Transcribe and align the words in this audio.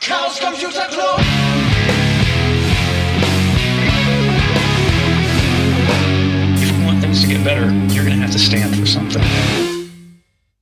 Chaos 0.00 0.40
Computer 0.40 0.88
Club. 0.88 1.20
If 6.56 6.70
you 6.70 6.86
want 6.86 7.02
things 7.02 7.20
to 7.20 7.28
get 7.28 7.44
better, 7.44 7.70
you're 7.92 8.04
to 8.06 8.22
have 8.22 8.32
to 8.32 8.38
stand 8.38 8.74
for 8.76 8.86
something. 8.86 9.22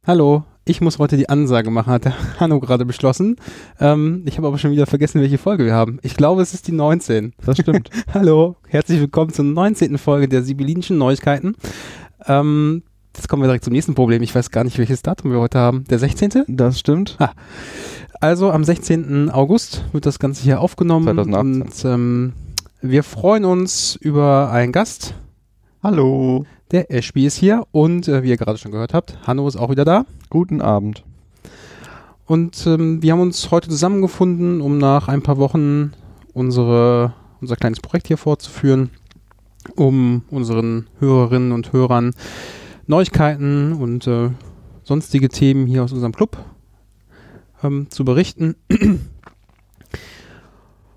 Hallo, 0.05 0.43
ich 0.65 0.81
muss 0.81 0.99
heute 0.99 1.17
die 1.17 1.29
Ansage 1.29 1.71
machen, 1.71 1.93
hat 1.93 2.07
der 2.07 2.15
Hanno 2.41 2.59
gerade 2.59 2.85
beschlossen. 2.85 3.37
Ähm, 3.79 4.25
ich 4.27 4.39
habe 4.39 4.49
aber 4.49 4.59
schon 4.59 4.73
wieder 4.73 4.87
vergessen, 4.87 5.21
welche 5.21 5.39
Folge 5.39 5.65
wir 5.65 5.75
haben. 5.75 6.01
Ich 6.03 6.17
glaube, 6.17 6.43
es 6.43 6.53
ist 6.53 6.67
die 6.67 6.73
19. 6.73 7.33
Das 7.47 7.59
stimmt. 7.59 7.91
Hallo, 8.13 8.57
herzlich 8.67 8.99
willkommen 8.99 9.33
zur 9.33 9.45
19. 9.45 9.99
Folge 9.99 10.27
der 10.27 10.43
Sibyllinischen 10.43 10.99
Neuigkeiten. 10.99 11.55
Ähm, 12.27 12.83
jetzt 13.15 13.29
kommen 13.29 13.45
wir 13.45 13.47
direkt 13.47 13.63
zum 13.63 13.73
nächsten 13.73 13.95
Problem. 13.95 14.21
Ich 14.21 14.35
weiß 14.35 14.51
gar 14.51 14.65
nicht, 14.65 14.79
welches 14.79 15.03
Datum 15.03 15.31
wir 15.31 15.39
heute 15.39 15.61
haben. 15.61 15.85
Der 15.85 16.01
16.? 16.01 16.43
Das 16.49 16.81
stimmt. 16.81 17.17
Also 18.21 18.51
am 18.51 18.65
16. 18.65 19.31
August 19.31 19.85
wird 19.93 20.05
das 20.05 20.19
Ganze 20.19 20.43
hier 20.43 20.61
aufgenommen 20.61 21.05
2018. 21.05 21.63
und 21.63 21.85
ähm, 21.85 22.33
wir 22.83 23.05
freuen 23.05 23.45
uns 23.45 23.95
über 23.95 24.51
einen 24.51 24.73
Gast. 24.73 25.15
Hallo. 25.85 26.45
Der 26.73 26.91
Ashby 26.91 27.27
ist 27.27 27.37
hier 27.37 27.65
und 27.71 28.09
äh, 28.09 28.25
wie 28.25 28.31
ihr 28.31 28.37
gerade 28.37 28.59
schon 28.59 28.73
gehört 28.73 28.93
habt, 28.93 29.19
Hanno 29.25 29.47
ist 29.47 29.57
auch 29.57 29.71
wieder 29.71 29.85
da. 29.85 30.05
Guten 30.31 30.61
Abend. 30.61 31.05
Und 32.27 32.67
ähm, 32.67 33.03
wir 33.03 33.13
haben 33.13 33.21
uns 33.21 33.53
heute 33.53 33.69
zusammengefunden, 33.69 34.61
um 34.63 34.79
nach 34.79 35.07
ein 35.07 35.23
paar 35.23 35.39
Wochen 35.39 35.93
unsere, 36.35 37.15
unser 37.41 37.55
kleines 37.55 37.81
Projekt 37.81 38.09
hier 38.09 38.19
fortzuführen, 38.19 38.91
um 39.77 40.23
unseren 40.31 40.89
Hörerinnen 40.99 41.53
und 41.53 41.73
Hörern 41.73 42.15
Neuigkeiten 42.89 43.75
und 43.75 44.09
äh, 44.09 44.31
sonstige 44.83 45.29
Themen 45.29 45.69
hier 45.69 45.85
aus 45.85 45.93
unserem 45.93 46.13
Club 46.13 46.37
ähm, 47.63 47.91
zu 47.91 48.05
berichten. 48.05 48.57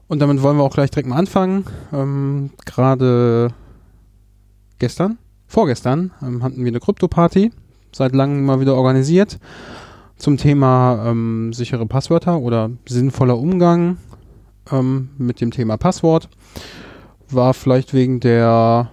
Und 0.07 0.19
damit 0.19 0.41
wollen 0.41 0.57
wir 0.57 0.63
auch 0.63 0.73
gleich 0.73 0.91
direkt 0.91 1.07
mal 1.07 1.17
anfangen. 1.17 1.65
Ähm, 1.93 2.49
Gerade 2.65 3.53
gestern, 4.77 5.17
vorgestern, 5.47 6.11
ähm, 6.21 6.43
hatten 6.43 6.65
wir 6.65 6.67
eine 6.67 6.81
Krypto-Party, 6.81 7.51
seit 7.93 8.13
langem 8.13 8.45
mal 8.45 8.59
wieder 8.59 8.75
organisiert, 8.75 9.39
zum 10.17 10.37
Thema 10.37 11.05
ähm, 11.07 11.53
sichere 11.53 11.85
Passwörter 11.85 12.39
oder 12.39 12.71
sinnvoller 12.87 13.37
Umgang 13.37 13.97
ähm, 14.69 15.11
mit 15.17 15.39
dem 15.39 15.51
Thema 15.51 15.77
Passwort. 15.77 16.29
War 17.29 17.53
vielleicht 17.53 17.93
wegen 17.93 18.19
der 18.19 18.91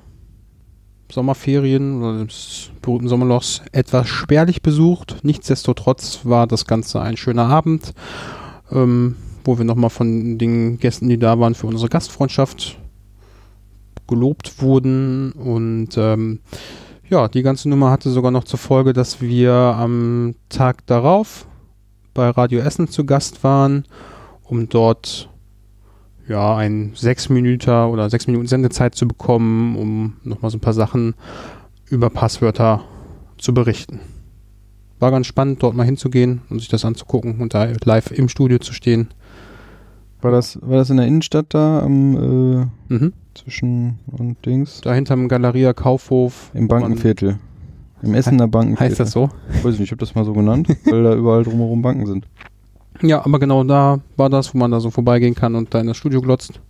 Sommerferien 1.10 2.02
oder 2.02 2.24
des 2.24 2.70
berühmten 2.82 3.08
Sommerlochs 3.08 3.62
etwas 3.72 4.08
spärlich 4.08 4.62
besucht. 4.62 5.18
Nichtsdestotrotz 5.22 6.20
war 6.24 6.46
das 6.46 6.66
Ganze 6.66 7.00
ein 7.00 7.16
schöner 7.16 7.46
Abend, 7.46 7.94
ähm, 8.70 9.16
wo 9.44 9.58
wir 9.58 9.64
nochmal 9.64 9.90
von 9.90 10.38
den 10.38 10.78
Gästen, 10.78 11.08
die 11.08 11.18
da 11.18 11.38
waren, 11.38 11.54
für 11.54 11.66
unsere 11.66 11.88
Gastfreundschaft 11.88 12.78
gelobt 14.06 14.60
wurden. 14.60 15.32
Und 15.32 15.96
ähm, 15.96 16.40
ja, 17.08 17.28
die 17.28 17.42
ganze 17.42 17.68
Nummer 17.68 17.90
hatte 17.90 18.10
sogar 18.10 18.30
noch 18.30 18.44
zur 18.44 18.58
Folge, 18.58 18.92
dass 18.92 19.20
wir 19.20 19.52
am 19.52 20.34
Tag 20.48 20.86
darauf 20.86 21.46
bei 22.12 22.28
Radio 22.30 22.60
Essen 22.60 22.88
zu 22.88 23.04
Gast 23.04 23.44
waren, 23.44 23.84
um 24.42 24.68
dort 24.68 25.30
ja, 26.28 26.56
ein 26.56 26.92
sechs 26.94 27.28
Minuten 27.28 27.70
oder 27.70 28.10
sechs 28.10 28.26
Minuten 28.26 28.46
Sendezeit 28.46 28.94
zu 28.94 29.08
bekommen, 29.08 29.76
um 29.76 30.16
nochmal 30.24 30.50
so 30.50 30.58
ein 30.58 30.60
paar 30.60 30.72
Sachen 30.74 31.14
über 31.88 32.10
Passwörter 32.10 32.82
zu 33.38 33.54
berichten. 33.54 34.00
War 35.00 35.10
ganz 35.10 35.26
spannend, 35.26 35.62
dort 35.62 35.74
mal 35.76 35.84
hinzugehen 35.84 36.42
und 36.50 36.58
sich 36.58 36.68
das 36.68 36.84
anzugucken 36.84 37.40
und 37.40 37.54
da 37.54 37.68
live 37.84 38.10
im 38.10 38.28
Studio 38.28 38.58
zu 38.58 38.72
stehen. 38.72 39.08
War 40.20 40.32
das, 40.32 40.58
war 40.60 40.76
das 40.76 40.90
in 40.90 40.96
der 40.96 41.06
Innenstadt 41.06 41.46
da 41.50 41.80
am 41.82 42.16
äh, 42.88 42.94
Mhm. 42.94 43.12
zwischen 43.34 44.00
und 44.08 44.44
Dings? 44.44 44.80
Da 44.80 44.92
hinterm 44.92 45.28
Galeria 45.28 45.72
Kaufhof. 45.72 46.50
Im 46.54 46.66
Bankenviertel. 46.66 47.38
Im 48.02 48.14
Essener 48.14 48.48
Bankenviertel. 48.48 48.90
Heißt 48.90 49.00
das 49.00 49.12
so? 49.12 49.30
Weiß 49.62 49.74
ich 49.74 49.80
nicht, 49.80 49.82
ich 49.82 49.90
habe 49.92 50.00
das 50.00 50.16
mal 50.16 50.24
so 50.24 50.32
genannt, 50.32 50.68
weil 50.86 51.04
da 51.04 51.14
überall 51.14 51.44
drumherum 51.44 51.82
Banken 51.82 52.06
sind. 52.06 52.26
Ja, 53.02 53.24
aber 53.24 53.38
genau 53.38 53.62
da 53.64 54.00
war 54.16 54.28
das, 54.28 54.54
wo 54.54 54.58
man 54.58 54.70
da 54.70 54.80
so 54.80 54.90
vorbeigehen 54.90 55.34
kann 55.34 55.54
und 55.54 55.72
da 55.72 55.80
in 55.80 55.86
das 55.86 55.96
Studio 55.96 56.20
glotzt. 56.20 56.60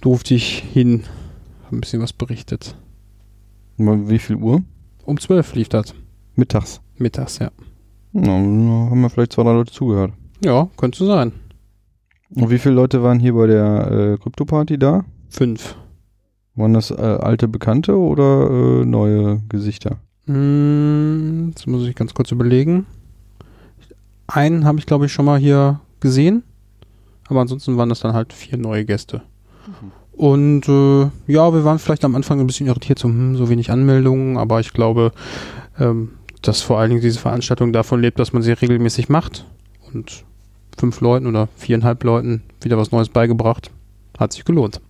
Durfte 0.00 0.34
ich 0.34 0.58
hin, 0.72 1.04
hab 1.64 1.72
ein 1.72 1.80
bisschen 1.80 2.02
was 2.02 2.12
berichtet. 2.12 2.76
Wie 3.76 4.18
viel 4.18 4.36
Uhr? 4.36 4.62
Um 5.04 5.18
zwölf 5.18 5.54
lief 5.54 5.68
das. 5.68 5.94
Mittags. 6.34 6.80
Mittags, 6.98 7.38
ja. 7.38 7.50
Na, 8.12 8.32
haben 8.32 9.00
wir 9.00 9.10
vielleicht 9.10 9.32
zwei, 9.32 9.42
drei 9.44 9.52
Leute 9.52 9.72
zugehört. 9.72 10.12
Ja, 10.44 10.68
könnte 10.76 11.04
sein. 11.06 11.32
Und 12.34 12.50
wie 12.50 12.58
viele 12.58 12.74
Leute 12.74 13.02
waren 13.02 13.20
hier 13.20 13.34
bei 13.34 13.46
der 13.46 13.90
äh, 13.90 14.18
Krypto-Party 14.18 14.78
da? 14.78 15.04
Fünf. 15.28 15.76
Waren 16.54 16.74
das 16.74 16.90
äh, 16.90 16.94
alte 16.94 17.48
Bekannte 17.48 17.96
oder 17.96 18.50
äh, 18.50 18.84
neue 18.84 19.40
Gesichter? 19.48 19.98
Hm, 20.26 21.48
jetzt 21.50 21.66
muss 21.66 21.86
ich 21.86 21.94
ganz 21.94 22.12
kurz 22.14 22.30
überlegen. 22.30 22.86
Einen 24.32 24.64
habe 24.64 24.78
ich, 24.78 24.86
glaube 24.86 25.06
ich, 25.06 25.12
schon 25.12 25.26
mal 25.26 25.38
hier 25.38 25.80
gesehen. 26.00 26.42
Aber 27.28 27.40
ansonsten 27.40 27.76
waren 27.76 27.88
das 27.88 28.00
dann 28.00 28.14
halt 28.14 28.32
vier 28.32 28.58
neue 28.58 28.84
Gäste. 28.84 29.22
Und 30.12 30.68
äh, 30.68 31.10
ja, 31.26 31.52
wir 31.54 31.64
waren 31.64 31.78
vielleicht 31.78 32.04
am 32.04 32.14
Anfang 32.14 32.40
ein 32.40 32.46
bisschen 32.46 32.66
irritiert, 32.66 32.98
so, 32.98 33.08
hm, 33.08 33.36
so 33.36 33.48
wenig 33.48 33.70
Anmeldungen, 33.70 34.36
aber 34.36 34.60
ich 34.60 34.72
glaube, 34.72 35.12
ähm, 35.78 36.10
dass 36.42 36.60
vor 36.60 36.78
allen 36.78 36.90
Dingen 36.90 37.02
diese 37.02 37.18
Veranstaltung 37.18 37.72
davon 37.72 38.00
lebt, 38.00 38.18
dass 38.18 38.32
man 38.32 38.42
sie 38.42 38.52
regelmäßig 38.52 39.08
macht. 39.08 39.46
Und 39.92 40.24
fünf 40.78 41.00
Leuten 41.00 41.26
oder 41.26 41.48
viereinhalb 41.56 42.02
Leuten 42.04 42.42
wieder 42.60 42.78
was 42.78 42.92
Neues 42.92 43.08
beigebracht. 43.08 43.70
Hat 44.18 44.32
sich 44.32 44.44
gelohnt. 44.44 44.80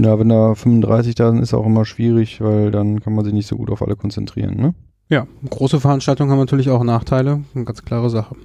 Ja, 0.00 0.18
wenn 0.18 0.28
da 0.28 0.54
35 0.54 1.14
da 1.14 1.30
sind, 1.30 1.42
ist 1.42 1.54
auch 1.54 1.66
immer 1.66 1.84
schwierig, 1.84 2.40
weil 2.40 2.70
dann 2.70 3.00
kann 3.00 3.14
man 3.14 3.24
sich 3.24 3.34
nicht 3.34 3.46
so 3.46 3.56
gut 3.56 3.70
auf 3.70 3.82
alle 3.82 3.96
konzentrieren, 3.96 4.56
ne? 4.56 4.74
Ja, 5.08 5.26
große 5.48 5.80
Veranstaltungen 5.80 6.30
haben 6.30 6.38
natürlich 6.38 6.70
auch 6.70 6.84
Nachteile, 6.84 7.42
eine 7.54 7.64
ganz 7.64 7.84
klare 7.84 8.10
Sache. 8.10 8.36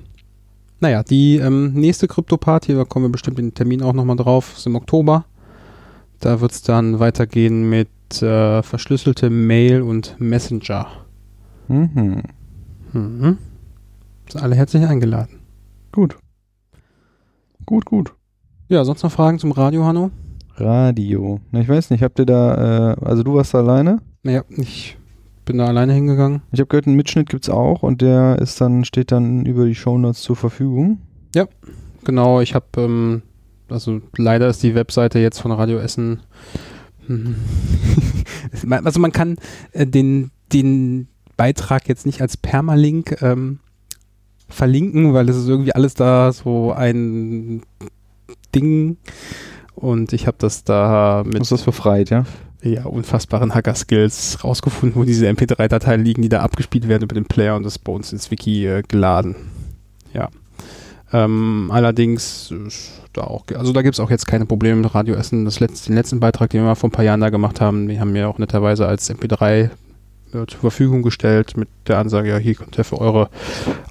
Naja, 0.80 1.04
die 1.04 1.38
ähm, 1.38 1.74
nächste 1.74 2.08
Krypto-Party, 2.08 2.74
da 2.74 2.84
kommen 2.84 3.06
wir 3.06 3.12
bestimmt 3.12 3.40
in 3.40 3.48
den 3.48 3.54
Termin 3.54 3.82
auch 3.82 3.94
nochmal 3.94 4.18
drauf, 4.18 4.54
ist 4.58 4.68
im 4.68 4.76
Oktober. 4.76 5.26
Da 6.20 6.42
wird 6.42 6.52
es 6.52 6.62
dann 6.62 7.00
weitergehen 7.00 7.70
mit 7.70 7.90
äh, 8.22 8.62
verschlüsselte 8.62 9.30
Mail 9.30 9.82
und 9.82 10.20
Messenger. 10.20 10.88
Mhm. 11.68 12.24
Mhm. 12.94 13.38
Sind 14.30 14.42
alle 14.42 14.56
herzlich 14.56 14.86
eingeladen. 14.86 15.40
Gut. 15.92 16.18
Gut, 17.66 17.86
gut. 17.86 18.14
Ja, 18.68 18.84
sonst 18.84 19.04
noch 19.04 19.12
Fragen 19.12 19.40
zum 19.40 19.52
Radio, 19.52 19.86
Hanno? 19.86 20.12
Radio. 20.56 21.40
Na, 21.52 21.62
ich 21.62 21.70
weiß 21.70 21.90
nicht, 21.90 22.04
habt 22.04 22.20
ihr 22.20 22.26
da, 22.26 22.94
äh, 22.94 22.96
also 23.06 23.24
du 23.24 23.36
warst 23.36 23.54
da 23.54 23.60
alleine? 23.60 24.00
Naja, 24.24 24.44
ich 24.50 24.98
bin 25.46 25.60
da 25.60 25.68
alleine 25.68 25.94
hingegangen. 25.94 26.42
Ich 26.52 26.60
habe 26.60 26.68
gehört, 26.68 26.88
einen 26.88 26.96
Mitschnitt 26.96 27.30
gibt's 27.30 27.50
auch 27.50 27.84
und 27.84 28.02
der 28.02 28.40
ist 28.40 28.60
dann, 28.60 28.84
steht 28.84 29.12
dann 29.12 29.46
über 29.46 29.66
die 29.66 29.76
Shownotes 29.76 30.22
zur 30.22 30.36
Verfügung. 30.36 31.00
Genau, 32.04 32.42
ich 32.42 32.56
habe, 32.56 32.66
ähm, 32.78 33.22
also 33.70 34.02
leider 34.18 34.48
ist 34.48 34.64
die 34.64 34.76
Webseite 34.76 35.20
jetzt 35.20 35.40
von 35.40 35.52
Radio 35.52 35.78
Essen. 35.80 36.22
hm, 37.08 37.36
also 38.84 39.00
man 39.00 39.12
kann 39.12 39.38
äh, 39.72 39.88
den, 39.88 40.32
den 40.52 41.08
Beitrag 41.38 41.88
jetzt 41.88 42.06
nicht 42.06 42.22
als 42.22 42.38
Permalink 42.38 43.22
ähm, 43.22 43.60
verlinken, 44.50 45.14
weil 45.14 45.30
es 45.30 45.36
ist 45.36 45.48
irgendwie 45.48 45.74
alles 45.74 45.94
da 45.94 46.32
so 46.32 46.72
ein 46.72 47.64
Ding. 48.54 48.98
Und 49.74 50.14
ich 50.14 50.28
habe 50.28 50.38
das 50.40 50.64
da 50.64 51.24
mit 51.26 51.42
ist 51.42 51.52
das 51.52 51.64
befreit, 51.64 52.10
ja? 52.10 52.26
Ja, 52.70 52.86
unfassbaren 52.86 53.54
Hacker-Skills 53.54 54.44
rausgefunden, 54.44 55.00
wo 55.00 55.06
diese 55.06 55.28
MP3-Dateien 55.28 56.04
liegen, 56.04 56.22
die 56.22 56.30
da 56.30 56.42
abgespielt 56.42 56.88
werden 56.88 57.04
über 57.04 57.16
den 57.16 57.26
Player 57.26 57.56
und 57.56 57.64
das 57.64 57.80
bei 57.80 57.92
uns 57.92 58.12
ins 58.12 58.32
Wiki 58.32 58.66
äh, 58.68 58.84
geladen. 58.88 59.36
Ja. 60.14 60.30
Ähm, 61.14 61.70
allerdings, 61.72 62.54
da 63.14 63.26
auch, 63.26 63.46
also 63.54 63.72
da 63.72 63.82
gibt 63.82 63.96
es 63.96 64.00
auch 64.00 64.10
jetzt 64.10 64.26
keine 64.28 64.46
Probleme 64.46 64.82
mit 64.82 64.96
Radio 64.96 65.16
Essen. 65.16 65.46
Das 65.46 65.60
letzte, 65.60 65.90
den 65.90 65.96
letzten 65.96 66.20
Beitrag, 66.20 66.50
den 66.50 66.62
wir 66.62 66.66
mal 66.66 66.76
vor 66.76 66.90
ein 66.90 66.92
paar 66.92 67.06
Jahren 67.06 67.22
da 67.22 67.30
gemacht 67.30 67.62
haben, 67.62 67.88
den 67.88 68.00
haben 68.00 68.14
wir 68.14 68.28
auch 68.28 68.40
netterweise 68.40 68.88
als 68.88 69.10
MP3 69.10 69.70
äh, 70.34 70.46
zur 70.48 70.60
Verfügung 70.60 71.04
gestellt 71.04 71.56
mit 71.56 71.70
der 71.88 72.00
Ansage, 72.00 72.30
ja, 72.30 72.38
hier 72.38 72.56
könnt 72.56 72.78
ihr 72.78 72.84
für 72.84 73.00
eure 73.00 73.30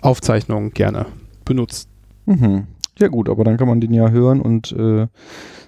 Aufzeichnungen 0.03 0.73
gerne 0.73 1.07
benutzen. 1.45 1.89
Mhm. 2.27 2.67
Ja 2.99 3.09
gut, 3.09 3.29
aber 3.29 3.45
dann 3.45 3.57
kann 3.57 3.69
man 3.69 3.81
den 3.81 3.93
ja 3.93 4.11
hören 4.11 4.41
und 4.41 4.73
äh, 4.73 5.07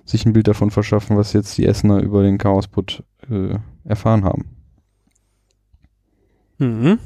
sich 0.06 0.24
ein 0.24 0.32
Bild 0.32 0.48
davon 0.48 0.70
verschaffen, 0.70 1.16
was 1.16 1.34
jetzt 1.34 1.58
die 1.58 1.66
Essener 1.66 2.00
über 2.00 2.22
den 2.22 2.38
Chaosput 2.38 3.02
äh, 3.30 3.58
erfahren 3.84 4.24
haben. 4.24 4.46
Mhm. 6.58 6.98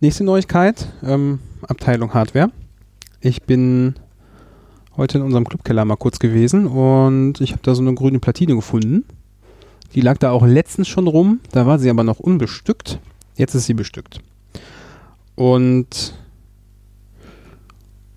Nächste 0.00 0.24
Neuigkeit, 0.24 0.92
ähm, 1.02 1.38
Abteilung 1.62 2.12
Hardware. 2.12 2.50
Ich 3.20 3.42
bin 3.44 3.94
heute 4.96 5.18
in 5.18 5.24
unserem 5.24 5.44
Clubkeller 5.44 5.84
mal 5.84 5.96
kurz 5.96 6.18
gewesen 6.18 6.66
und 6.66 7.40
ich 7.40 7.52
habe 7.52 7.62
da 7.62 7.74
so 7.74 7.82
eine 7.82 7.94
grüne 7.94 8.18
Platine 8.18 8.54
gefunden. 8.54 9.04
Die 9.94 10.00
lag 10.00 10.18
da 10.18 10.32
auch 10.32 10.44
letztens 10.44 10.88
schon 10.88 11.06
rum, 11.06 11.40
da 11.52 11.66
war 11.66 11.78
sie 11.78 11.88
aber 11.88 12.04
noch 12.04 12.20
unbestückt. 12.20 13.00
Jetzt 13.36 13.54
ist 13.54 13.66
sie 13.66 13.74
bestückt. 13.74 14.20
Und 15.34 16.14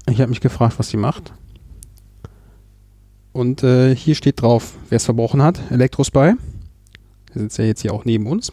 ich 0.09 0.19
habe 0.19 0.29
mich 0.29 0.41
gefragt, 0.41 0.79
was 0.79 0.89
sie 0.89 0.97
macht. 0.97 1.33
Und 3.33 3.63
äh, 3.63 3.95
hier 3.95 4.15
steht 4.15 4.41
drauf, 4.41 4.73
wer 4.89 4.97
es 4.97 5.05
verbrochen 5.05 5.41
hat, 5.41 5.59
Elektrospy. 5.71 6.33
Der 7.33 7.41
sitzt 7.41 7.57
ja 7.57 7.65
jetzt 7.65 7.81
hier 7.81 7.93
auch 7.93 8.05
neben 8.05 8.27
uns. 8.27 8.51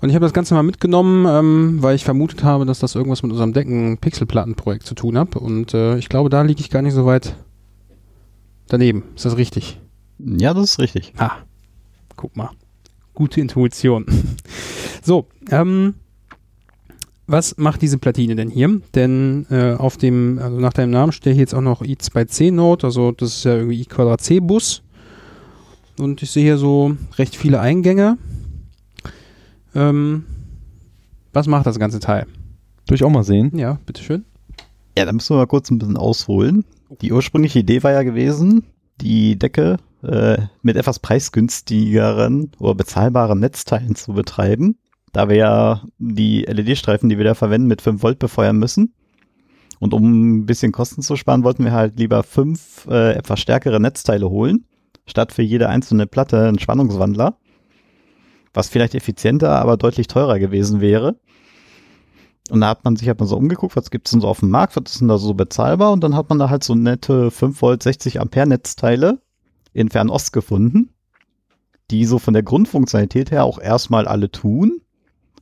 Und 0.00 0.10
ich 0.10 0.14
habe 0.14 0.24
das 0.24 0.32
Ganze 0.32 0.54
mal 0.54 0.62
mitgenommen, 0.62 1.26
ähm, 1.26 1.82
weil 1.82 1.96
ich 1.96 2.04
vermutet 2.04 2.44
habe, 2.44 2.64
dass 2.64 2.78
das 2.78 2.94
irgendwas 2.94 3.22
mit 3.22 3.32
unserem 3.32 3.52
Decken-Pixelplattenprojekt 3.52 4.86
zu 4.86 4.94
tun 4.94 5.18
hat. 5.18 5.36
Und 5.36 5.74
äh, 5.74 5.96
ich 5.98 6.08
glaube, 6.08 6.28
da 6.28 6.42
liege 6.42 6.60
ich 6.60 6.70
gar 6.70 6.82
nicht 6.82 6.94
so 6.94 7.06
weit 7.06 7.34
daneben. 8.68 9.04
Ist 9.16 9.24
das 9.24 9.36
richtig? 9.36 9.80
Ja, 10.18 10.54
das 10.54 10.72
ist 10.72 10.78
richtig. 10.78 11.12
Ah, 11.16 11.38
guck 12.14 12.36
mal. 12.36 12.50
Gute 13.14 13.40
Intuition. 13.40 14.06
so, 15.02 15.26
ähm, 15.50 15.94
was 17.26 17.56
macht 17.56 17.82
diese 17.82 17.98
Platine 17.98 18.36
denn 18.36 18.50
hier? 18.50 18.80
Denn 18.94 19.46
äh, 19.50 19.74
auf 19.74 19.96
dem, 19.96 20.38
also 20.40 20.58
nach 20.60 20.72
deinem 20.72 20.90
Namen 20.90 21.12
steht 21.12 21.34
hier 21.34 21.42
jetzt 21.42 21.54
auch 21.54 21.60
noch 21.60 21.82
i2C-Node, 21.82 22.86
also 22.86 23.12
das 23.12 23.36
ist 23.36 23.44
ja 23.44 23.56
irgendwie 23.56 23.80
i 23.80 23.84
Quadrat 23.84 24.20
C-Bus. 24.20 24.82
Und 25.98 26.22
ich 26.22 26.30
sehe 26.30 26.44
hier 26.44 26.58
so 26.58 26.96
recht 27.18 27.36
viele 27.36 27.60
Eingänge. 27.60 28.18
Ähm, 29.74 30.24
was 31.32 31.46
macht 31.46 31.66
das 31.66 31.78
ganze 31.78 32.00
Teil? 32.00 32.26
Soll 32.88 32.96
ich 32.96 33.04
auch 33.04 33.10
mal 33.10 33.24
sehen? 33.24 33.56
Ja, 33.56 33.78
bitteschön. 33.86 34.24
Ja, 34.96 35.04
da 35.04 35.12
müssen 35.12 35.34
wir 35.34 35.38
mal 35.38 35.46
kurz 35.46 35.70
ein 35.70 35.78
bisschen 35.78 35.96
ausholen. 35.96 36.64
Die 37.00 37.12
ursprüngliche 37.12 37.58
Idee 37.58 37.82
war 37.82 37.92
ja 37.92 38.02
gewesen, 38.02 38.64
die 39.00 39.38
Decke 39.38 39.78
äh, 40.02 40.38
mit 40.62 40.76
etwas 40.76 40.98
preisgünstigeren 40.98 42.52
oder 42.58 42.74
bezahlbaren 42.74 43.40
Netzteilen 43.40 43.96
zu 43.96 44.12
betreiben, 44.12 44.78
da 45.16 45.30
wir 45.30 45.36
ja 45.36 45.82
die 45.96 46.42
LED-Streifen, 46.42 47.08
die 47.08 47.16
wir 47.16 47.24
da 47.24 47.32
verwenden, 47.32 47.68
mit 47.68 47.80
5 47.80 48.02
Volt 48.02 48.18
befeuern 48.18 48.58
müssen. 48.58 48.92
Und 49.78 49.94
um 49.94 50.40
ein 50.40 50.46
bisschen 50.46 50.72
Kosten 50.72 51.00
zu 51.00 51.16
sparen, 51.16 51.42
wollten 51.42 51.64
wir 51.64 51.72
halt 51.72 51.98
lieber 51.98 52.22
fünf 52.22 52.86
äh, 52.90 53.14
etwas 53.14 53.40
stärkere 53.40 53.80
Netzteile 53.80 54.28
holen, 54.28 54.66
statt 55.06 55.32
für 55.32 55.40
jede 55.40 55.70
einzelne 55.70 56.06
Platte 56.06 56.46
einen 56.46 56.58
Spannungswandler, 56.58 57.38
was 58.52 58.68
vielleicht 58.68 58.94
effizienter, 58.94 59.52
aber 59.52 59.78
deutlich 59.78 60.06
teurer 60.06 60.38
gewesen 60.38 60.82
wäre. 60.82 61.18
Und 62.50 62.60
da 62.60 62.68
hat 62.68 62.84
man 62.84 62.96
sich 62.96 63.08
halt 63.08 63.18
mal 63.18 63.24
so 63.24 63.38
umgeguckt, 63.38 63.74
was 63.74 63.90
gibt's 63.90 64.10
denn 64.10 64.20
so 64.20 64.28
auf 64.28 64.40
dem 64.40 64.50
Markt, 64.50 64.76
was 64.76 64.92
ist 64.92 65.00
denn 65.00 65.08
da 65.08 65.16
so 65.16 65.32
bezahlbar? 65.32 65.92
Und 65.92 66.04
dann 66.04 66.14
hat 66.14 66.28
man 66.28 66.38
da 66.38 66.50
halt 66.50 66.62
so 66.62 66.74
nette 66.74 67.30
5 67.30 67.62
Volt 67.62 67.82
60 67.82 68.20
Ampere 68.20 68.48
Netzteile 68.48 69.22
in 69.72 69.88
Fernost 69.88 70.34
gefunden, 70.34 70.90
die 71.90 72.04
so 72.04 72.18
von 72.18 72.34
der 72.34 72.42
Grundfunktionalität 72.42 73.30
her 73.30 73.44
auch 73.44 73.58
erstmal 73.58 74.06
alle 74.06 74.30
tun. 74.30 74.82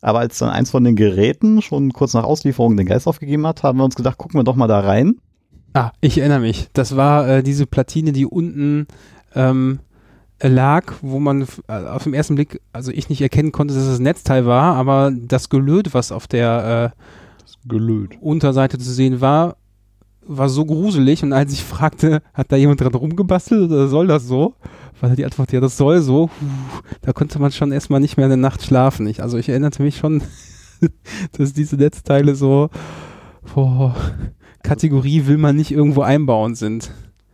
Aber 0.04 0.18
als 0.18 0.36
dann 0.36 0.50
eins 0.50 0.70
von 0.70 0.84
den 0.84 0.96
Geräten 0.96 1.62
schon 1.62 1.94
kurz 1.94 2.12
nach 2.12 2.24
Auslieferung 2.24 2.76
den 2.76 2.84
Geist 2.84 3.06
aufgegeben 3.06 3.46
hat, 3.46 3.62
haben 3.62 3.78
wir 3.78 3.84
uns 3.86 3.94
gedacht, 3.94 4.18
gucken 4.18 4.38
wir 4.38 4.44
doch 4.44 4.54
mal 4.54 4.66
da 4.66 4.80
rein. 4.80 5.16
Ah, 5.72 5.92
ich 6.02 6.18
erinnere 6.18 6.40
mich. 6.40 6.68
Das 6.74 6.94
war 6.94 7.26
äh, 7.26 7.42
diese 7.42 7.64
Platine, 7.64 8.12
die 8.12 8.26
unten 8.26 8.86
ähm, 9.34 9.78
lag, 10.42 10.92
wo 11.00 11.20
man 11.20 11.46
äh, 11.68 11.72
auf 11.72 12.04
den 12.04 12.12
ersten 12.12 12.34
Blick, 12.34 12.60
also 12.74 12.92
ich 12.92 13.08
nicht 13.08 13.22
erkennen 13.22 13.50
konnte, 13.50 13.72
dass 13.72 13.84
es 13.84 13.92
das 13.92 13.98
Netzteil 13.98 14.44
war, 14.44 14.76
aber 14.76 15.10
das 15.10 15.48
Gelöt, 15.48 15.94
was 15.94 16.12
auf 16.12 16.26
der 16.26 16.92
äh. 16.94 18.14
Unterseite 18.20 18.76
zu 18.78 18.92
sehen 18.92 19.22
war, 19.22 19.56
war 20.20 20.50
so 20.50 20.66
gruselig. 20.66 21.22
Und 21.22 21.32
als 21.32 21.50
ich 21.50 21.64
fragte, 21.64 22.20
hat 22.34 22.52
da 22.52 22.56
jemand 22.56 22.82
dran 22.82 22.94
rumgebastelt 22.94 23.70
oder 23.70 23.88
soll 23.88 24.06
das 24.06 24.26
so? 24.26 24.54
War 25.00 25.16
die 25.16 25.24
Antwort, 25.24 25.52
ja, 25.52 25.60
das 25.60 25.76
soll 25.76 26.00
so. 26.00 26.30
Da 27.02 27.12
konnte 27.12 27.38
man 27.38 27.52
schon 27.52 27.72
erstmal 27.72 28.00
nicht 28.00 28.16
mehr 28.16 28.26
in 28.26 28.30
der 28.30 28.36
Nacht 28.36 28.62
schlafen. 28.62 29.06
Ich, 29.06 29.22
also 29.22 29.36
ich 29.36 29.48
erinnerte 29.48 29.82
mich 29.82 29.96
schon, 29.96 30.22
dass 31.38 31.52
diese 31.52 31.76
Netzteile 31.76 32.34
so 32.34 32.70
boah, 33.54 33.94
Kategorie 34.62 35.26
will 35.26 35.38
man 35.38 35.56
nicht 35.56 35.70
irgendwo 35.70 36.02
einbauen 36.02 36.54
sind. 36.54 36.90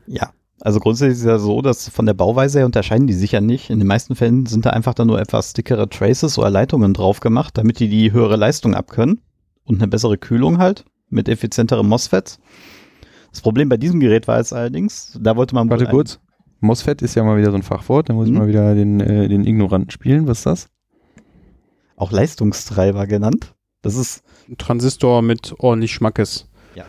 Ja. 0.07 0.31
Also 0.63 0.79
grundsätzlich 0.79 1.13
ist 1.13 1.21
es 1.21 1.27
ja 1.27 1.39
so, 1.39 1.63
dass 1.63 1.89
von 1.89 2.05
der 2.05 2.13
Bauweise 2.13 2.59
her 2.59 2.67
unterscheiden 2.67 3.07
die 3.07 3.15
sich 3.15 3.33
ja 3.33 3.41
nicht. 3.41 3.71
In 3.71 3.79
den 3.79 3.89
meisten 3.89 4.15
Fällen 4.15 4.45
sind 4.45 4.67
da 4.67 4.71
einfach 4.71 4.93
dann 4.93 5.07
nur 5.07 5.19
etwas 5.19 5.55
dickere 5.55 5.89
Traces 5.89 6.39
oder 6.39 6.51
Leitungen 6.51 6.93
drauf 6.93 7.21
gemacht, 7.21 7.57
damit 7.57 7.81
die 7.81 7.89
die 7.89 8.13
höhere 8.13 8.37
Leistung 8.37 8.75
abkönnen 8.75 9.23
und 9.65 9.77
eine 9.77 9.89
bessere 9.89 10.19
Kühlung 10.19 10.59
halt 10.59 10.85
mit 11.09 11.31
effizienterem 11.31 11.89
MOSFET. 11.89 12.39
Das 13.31 13.41
Problem 13.41 13.71
bei 13.71 13.79
diesem 13.79 14.01
Gerät 14.01 14.29
war 14.29 14.37
jetzt 14.37 14.53
allerdings, 14.53 15.19
da 15.19 15.35
wollte 15.35 15.55
man 15.55 15.71
Warte 15.71 15.87
kurz. 15.87 16.21
MOSFET 16.61 17.03
ist 17.03 17.15
ja 17.15 17.25
mal 17.25 17.39
wieder 17.39 17.51
so 17.51 17.57
ein 17.57 17.63
Fachwort. 17.63 18.09
Da 18.09 18.13
muss 18.13 18.27
ich 18.27 18.33
Mhm. 18.33 18.39
mal 18.39 18.49
wieder 18.49 18.75
den, 18.75 19.01
äh, 19.01 19.29
den 19.29 19.47
Ignoranten 19.47 19.91
spielen. 19.91 20.27
Was 20.27 20.39
ist 20.39 20.47
das? 20.47 20.69
auch 21.97 22.13
Leistungstreiber 22.13 23.07
genannt. 23.07 23.55
Das 23.83 23.95
ist 23.95 24.23
Ein 24.49 24.57
Transistor 24.57 25.21
mit 25.21 25.55
ordentlich 25.59 25.93
Schmackes. 25.93 26.49
Ja. 26.75 26.85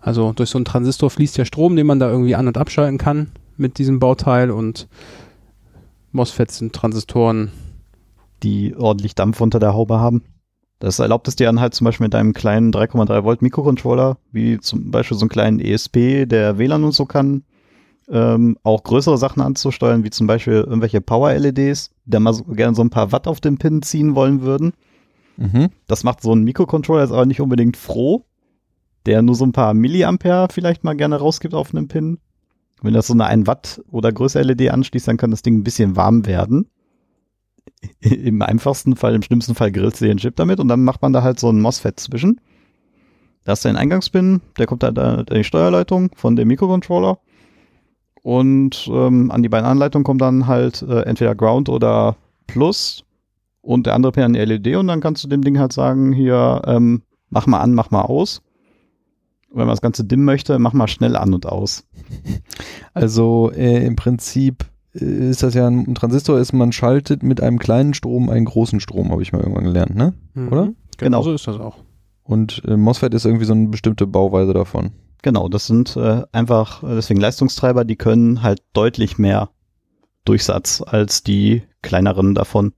Also 0.00 0.32
durch 0.32 0.48
so 0.48 0.56
einen 0.56 0.64
Transistor 0.64 1.10
fließt 1.10 1.36
ja 1.36 1.44
Strom, 1.44 1.76
den 1.76 1.86
man 1.86 1.98
da 1.98 2.10
irgendwie 2.10 2.34
an- 2.34 2.46
und 2.48 2.56
abschalten 2.56 2.96
kann 2.96 3.30
mit 3.58 3.76
diesem 3.76 3.98
Bauteil 3.98 4.50
und 4.50 4.88
MOSFETs 6.12 6.58
sind 6.58 6.72
Transistoren. 6.72 7.50
die 8.42 8.74
ordentlich 8.76 9.14
Dampf 9.14 9.40
unter 9.42 9.58
der 9.58 9.74
Haube 9.74 9.98
haben. 9.98 10.22
Das 10.78 10.98
erlaubt 10.98 11.28
es 11.28 11.36
dir 11.36 11.46
dann 11.46 11.60
halt 11.60 11.72
zum 11.74 11.84
Beispiel 11.86 12.04
mit 12.06 12.14
einem 12.14 12.32
kleinen 12.34 12.72
3,3 12.72 13.22
Volt 13.24 13.40
Mikrocontroller, 13.42 14.16
wie 14.32 14.58
zum 14.60 14.90
Beispiel 14.90 15.16
so 15.16 15.22
einen 15.24 15.30
kleinen 15.30 15.60
ESP, 15.60 16.26
der 16.26 16.58
WLAN 16.58 16.84
und 16.84 16.92
so 16.92 17.04
kann, 17.06 17.44
ähm, 18.08 18.58
auch 18.62 18.82
größere 18.82 19.18
Sachen 19.18 19.42
anzusteuern, 19.42 20.04
wie 20.04 20.10
zum 20.10 20.26
Beispiel 20.26 20.54
irgendwelche 20.54 21.00
Power-LEDs, 21.00 21.90
die 22.04 22.10
da 22.10 22.20
mal 22.20 22.34
so, 22.34 22.44
gerne 22.44 22.74
so 22.74 22.82
ein 22.82 22.90
paar 22.90 23.12
Watt 23.12 23.26
auf 23.26 23.40
den 23.40 23.58
Pin 23.58 23.82
ziehen 23.82 24.14
wollen 24.14 24.42
würden. 24.42 24.72
Mhm. 25.36 25.70
Das 25.86 26.04
macht 26.04 26.22
so 26.22 26.34
ein 26.34 26.44
Mikrocontroller 26.44 27.02
jetzt 27.02 27.12
aber 27.12 27.26
nicht 27.26 27.40
unbedingt 27.40 27.76
froh, 27.76 28.24
der 29.06 29.22
nur 29.22 29.34
so 29.34 29.44
ein 29.44 29.52
paar 29.52 29.74
Milliampere 29.74 30.48
vielleicht 30.50 30.84
mal 30.84 30.96
gerne 30.96 31.16
rausgibt 31.16 31.54
auf 31.54 31.74
einem 31.74 31.88
Pin. 31.88 32.18
Wenn 32.82 32.94
das 32.94 33.06
so 33.06 33.14
eine 33.14 33.26
1 33.26 33.46
Watt 33.46 33.82
oder 33.90 34.12
größere 34.12 34.42
LED 34.42 34.70
anschließt, 34.70 35.08
dann 35.08 35.16
kann 35.16 35.30
das 35.30 35.42
Ding 35.42 35.56
ein 35.56 35.64
bisschen 35.64 35.96
warm 35.96 36.26
werden. 36.26 36.68
Im 38.00 38.42
einfachsten 38.42 38.96
Fall, 38.96 39.14
im 39.14 39.22
schlimmsten 39.22 39.54
Fall 39.54 39.72
grillt 39.72 39.96
sie 39.96 40.06
den 40.06 40.18
Chip 40.18 40.36
damit 40.36 40.60
und 40.60 40.68
dann 40.68 40.84
macht 40.84 41.00
man 41.02 41.12
da 41.12 41.22
halt 41.22 41.40
so 41.40 41.48
einen 41.48 41.60
MOSFET 41.60 41.98
zwischen. 41.98 42.40
Da 43.44 43.52
ist 43.52 43.66
ein 43.66 43.76
Eingangspin, 43.76 44.40
der 44.58 44.66
kommt 44.66 44.84
halt 44.84 44.98
an 44.98 45.26
die 45.26 45.44
Steuerleitung 45.44 46.10
von 46.14 46.36
dem 46.36 46.48
Mikrocontroller 46.48 47.18
und 48.24 48.88
ähm, 48.90 49.30
an 49.30 49.42
die 49.42 49.50
beiden 49.50 49.66
Anleitungen 49.66 50.02
kommt 50.02 50.22
dann 50.22 50.46
halt 50.46 50.80
äh, 50.80 51.02
entweder 51.02 51.34
Ground 51.34 51.68
oder 51.68 52.16
Plus 52.46 53.04
und 53.60 53.84
der 53.84 53.94
andere 53.94 54.12
Pin 54.12 54.22
an 54.22 54.32
die 54.32 54.40
LED 54.40 54.76
und 54.76 54.86
dann 54.86 55.02
kannst 55.02 55.22
du 55.22 55.28
dem 55.28 55.42
Ding 55.42 55.58
halt 55.58 55.74
sagen, 55.74 56.10
hier, 56.14 56.62
ähm, 56.64 57.02
mach 57.28 57.46
mal 57.46 57.60
an, 57.60 57.74
mach 57.74 57.90
mal 57.90 58.00
aus. 58.00 58.40
Und 59.50 59.58
wenn 59.58 59.66
man 59.66 59.74
das 59.74 59.82
Ganze 59.82 60.04
dimmen 60.04 60.24
möchte, 60.24 60.58
mach 60.58 60.72
mal 60.72 60.88
schnell 60.88 61.16
an 61.16 61.34
und 61.34 61.46
aus. 61.46 61.86
Also 62.94 63.50
äh, 63.54 63.84
im 63.84 63.96
Prinzip 63.96 64.64
äh, 64.94 65.04
ist 65.04 65.42
das 65.42 65.52
ja 65.52 65.66
ein, 65.66 65.80
ein 65.80 65.94
Transistor, 65.94 66.38
ist 66.38 66.54
man 66.54 66.72
schaltet 66.72 67.22
mit 67.22 67.42
einem 67.42 67.58
kleinen 67.58 67.92
Strom 67.92 68.30
einen 68.30 68.46
großen 68.46 68.80
Strom, 68.80 69.10
habe 69.10 69.20
ich 69.20 69.32
mal 69.32 69.40
irgendwann 69.40 69.64
gelernt, 69.64 69.96
ne? 69.96 70.14
Oder? 70.34 70.62
Genau. 70.66 70.74
Genau. 70.96 71.22
so 71.22 71.32
ist 71.34 71.46
das 71.46 71.58
auch. 71.58 71.76
Und 72.22 72.62
äh, 72.66 72.78
MOSFET 72.78 73.12
ist 73.12 73.26
irgendwie 73.26 73.44
so 73.44 73.52
eine 73.52 73.68
bestimmte 73.68 74.06
Bauweise 74.06 74.54
davon. 74.54 74.92
Genau, 75.24 75.48
das 75.48 75.66
sind 75.66 75.96
äh, 75.96 76.20
einfach, 76.32 76.82
deswegen 76.86 77.18
Leistungstreiber, 77.18 77.86
die 77.86 77.96
können 77.96 78.42
halt 78.42 78.62
deutlich 78.74 79.16
mehr 79.16 79.48
Durchsatz 80.26 80.82
als 80.82 81.22
die 81.22 81.62
kleineren 81.80 82.34
davon. 82.34 82.74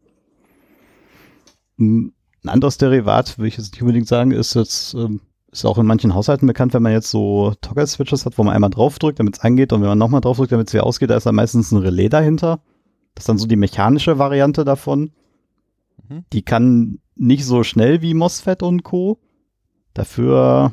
Hm, 1.77 2.13
Ein 2.45 2.49
anderes 2.49 2.79
Derivat, 2.79 3.37
würde 3.37 3.49
ich 3.49 3.57
jetzt 3.57 3.73
nicht 3.73 3.83
unbedingt 3.83 4.07
sagen, 4.07 4.31
ist 4.31 4.55
jetzt, 4.55 4.95
ähm, 4.95 5.23
ist 5.51 5.65
auch 5.65 5.77
in 5.79 5.87
manchen 5.87 6.15
Haushalten 6.15 6.47
bekannt, 6.47 6.73
wenn 6.73 6.85
man 6.85 6.93
jetzt 6.93 7.11
so 7.11 7.53
Toggle-Switches 7.63 8.25
hat, 8.25 8.39
wo 8.39 8.45
man 8.45 8.55
einmal 8.55 8.71
draufdrückt, 8.71 9.19
damit 9.19 9.39
es 9.39 9.43
angeht 9.43 9.73
und 9.73 9.81
wenn 9.81 9.89
man 9.89 9.99
nochmal 9.99 10.21
draufdrückt, 10.21 10.53
damit 10.53 10.69
es 10.69 10.73
wieder 10.73 10.87
ausgeht, 10.87 11.11
da 11.11 11.17
ist 11.17 11.27
dann 11.27 11.35
meistens 11.35 11.73
ein 11.73 11.79
Relais 11.79 12.11
dahinter. 12.11 12.61
Das 13.17 13.23
ist 13.23 13.29
dann 13.29 13.39
so 13.39 13.49
die 13.49 13.57
mechanische 13.57 14.21
Variante 14.21 14.65
davon. 14.65 15.11
Mhm. 16.09 16.25
Die 16.33 16.43
kann 16.43 17.01
nicht 17.17 17.45
so 17.45 17.65
schnell 17.65 18.03
wie 18.03 18.15
MOSFET 18.15 18.63
und 18.63 18.85
Co. 18.85 19.19
Dafür 19.95 20.73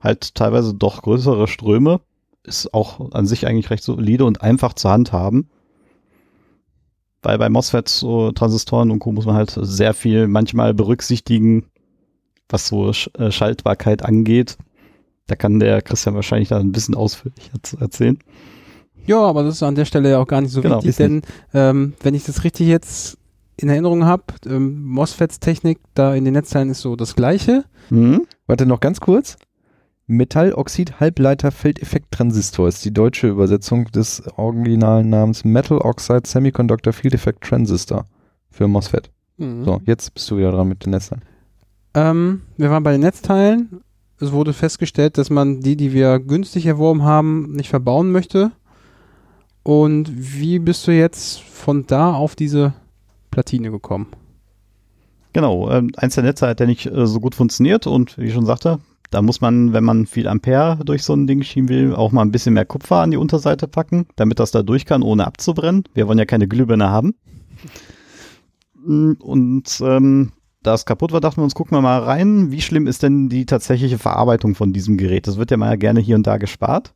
halt 0.00 0.34
teilweise 0.34 0.74
doch 0.74 1.02
größere 1.02 1.48
Ströme. 1.48 2.00
Ist 2.44 2.72
auch 2.72 3.12
an 3.12 3.26
sich 3.26 3.46
eigentlich 3.46 3.70
recht 3.70 3.82
solide 3.82 4.24
und 4.24 4.42
einfach 4.42 4.74
zu 4.74 4.88
handhaben. 4.88 5.48
Weil 7.22 7.38
bei 7.38 7.48
MOSFETs, 7.48 7.98
so 7.98 8.30
Transistoren 8.30 8.90
und 8.90 9.00
Co. 9.00 9.10
muss 9.10 9.26
man 9.26 9.34
halt 9.34 9.56
sehr 9.60 9.94
viel 9.94 10.28
manchmal 10.28 10.74
berücksichtigen, 10.74 11.66
was 12.48 12.68
so 12.68 12.90
äh, 12.90 13.32
Schaltbarkeit 13.32 14.04
angeht. 14.04 14.56
Da 15.26 15.34
kann 15.34 15.58
der 15.58 15.82
Christian 15.82 16.14
wahrscheinlich 16.14 16.50
da 16.50 16.58
ein 16.58 16.70
bisschen 16.70 16.94
ausführlicher 16.94 17.60
zu 17.62 17.78
erzählen. 17.78 18.18
Ja, 19.06 19.18
aber 19.18 19.42
das 19.42 19.56
ist 19.56 19.62
an 19.62 19.74
der 19.74 19.84
Stelle 19.84 20.10
ja 20.10 20.18
auch 20.18 20.26
gar 20.26 20.40
nicht 20.40 20.52
so 20.52 20.62
Genau, 20.62 20.76
wichtig, 20.76 20.96
denn 20.96 21.22
ähm, 21.54 21.94
wenn 22.02 22.14
ich 22.14 22.24
das 22.24 22.44
richtig 22.44 22.68
jetzt 22.68 23.18
in 23.56 23.68
Erinnerung 23.68 24.04
habe, 24.04 24.24
ähm, 24.46 24.84
MOSFETs-Technik 24.84 25.78
da 25.94 26.14
in 26.14 26.24
den 26.24 26.34
Netzteilen 26.34 26.70
ist 26.70 26.80
so 26.80 26.96
das 26.96 27.16
gleiche. 27.16 27.64
Mhm. 27.90 28.26
Warte 28.46 28.66
noch 28.66 28.80
ganz 28.80 29.00
kurz. 29.00 29.36
Metalloxid 30.08 31.00
Halbleiter 31.00 31.50
Feldeffekt-Transistor 31.50 32.68
ist 32.68 32.84
die 32.84 32.94
deutsche 32.94 33.28
Übersetzung 33.28 33.86
des 33.86 34.22
originalen 34.36 35.10
Namens 35.10 35.44
Metal 35.44 35.78
Oxide 35.78 36.22
Semiconductor 36.24 36.92
Field 36.92 37.14
Effect 37.14 37.42
Transistor 37.42 38.04
für 38.50 38.68
MOSFET. 38.68 39.10
Mhm. 39.36 39.64
So, 39.64 39.80
jetzt 39.84 40.14
bist 40.14 40.30
du 40.30 40.36
wieder 40.36 40.52
dran 40.52 40.68
mit 40.68 40.84
den 40.84 40.90
Netzteilen. 40.90 41.24
Ähm, 41.94 42.42
wir 42.56 42.70
waren 42.70 42.84
bei 42.84 42.92
den 42.92 43.00
Netzteilen. 43.00 43.80
Es 44.20 44.30
wurde 44.30 44.52
festgestellt, 44.52 45.18
dass 45.18 45.28
man 45.28 45.60
die, 45.60 45.76
die 45.76 45.92
wir 45.92 46.20
günstig 46.20 46.66
erworben 46.66 47.02
haben, 47.02 47.52
nicht 47.52 47.68
verbauen 47.68 48.12
möchte. 48.12 48.52
Und 49.64 50.08
wie 50.14 50.60
bist 50.60 50.86
du 50.86 50.92
jetzt 50.92 51.40
von 51.40 51.84
da 51.86 52.14
auf 52.14 52.36
diese 52.36 52.74
Platine 53.32 53.72
gekommen? 53.72 54.06
Genau, 55.32 55.68
ähm, 55.70 55.90
eins 55.96 56.14
der 56.14 56.22
Netze 56.22 56.46
hat 56.46 56.60
ja 56.60 56.66
nicht 56.66 56.86
äh, 56.86 57.06
so 57.06 57.18
gut 57.18 57.34
funktioniert 57.34 57.88
und 57.88 58.16
wie 58.16 58.26
ich 58.26 58.32
schon 58.32 58.46
sagte, 58.46 58.78
da 59.10 59.22
muss 59.22 59.40
man, 59.40 59.72
wenn 59.72 59.84
man 59.84 60.06
viel 60.06 60.28
Ampere 60.28 60.84
durch 60.84 61.02
so 61.02 61.14
ein 61.14 61.26
Ding 61.26 61.42
schieben 61.42 61.68
will, 61.68 61.94
auch 61.94 62.12
mal 62.12 62.22
ein 62.22 62.32
bisschen 62.32 62.54
mehr 62.54 62.64
Kupfer 62.64 62.96
an 62.96 63.10
die 63.10 63.16
Unterseite 63.16 63.68
packen, 63.68 64.06
damit 64.16 64.38
das 64.38 64.50
da 64.50 64.62
durch 64.62 64.84
kann, 64.84 65.02
ohne 65.02 65.26
abzubrennen. 65.26 65.84
Wir 65.94 66.08
wollen 66.08 66.18
ja 66.18 66.24
keine 66.24 66.48
Glühbirne 66.48 66.90
haben. 66.90 67.14
Mm, 68.74 69.12
Und 69.20 69.80
ähm, 69.82 70.32
da 70.62 70.74
es 70.74 70.84
kaputt 70.84 71.12
war, 71.12 71.20
dachten 71.20 71.40
wir 71.40 71.44
uns, 71.44 71.54
gucken 71.54 71.76
wir 71.76 71.82
mal 71.82 72.00
rein, 72.00 72.50
wie 72.50 72.60
schlimm 72.60 72.86
ist 72.86 73.02
denn 73.02 73.28
die 73.28 73.46
tatsächliche 73.46 73.98
Verarbeitung 73.98 74.54
von 74.54 74.72
diesem 74.72 74.96
Gerät? 74.96 75.26
Das 75.26 75.36
wird 75.36 75.50
ja 75.50 75.56
mal 75.56 75.78
gerne 75.78 76.00
hier 76.00 76.16
und 76.16 76.26
da 76.26 76.38
gespart. 76.38 76.92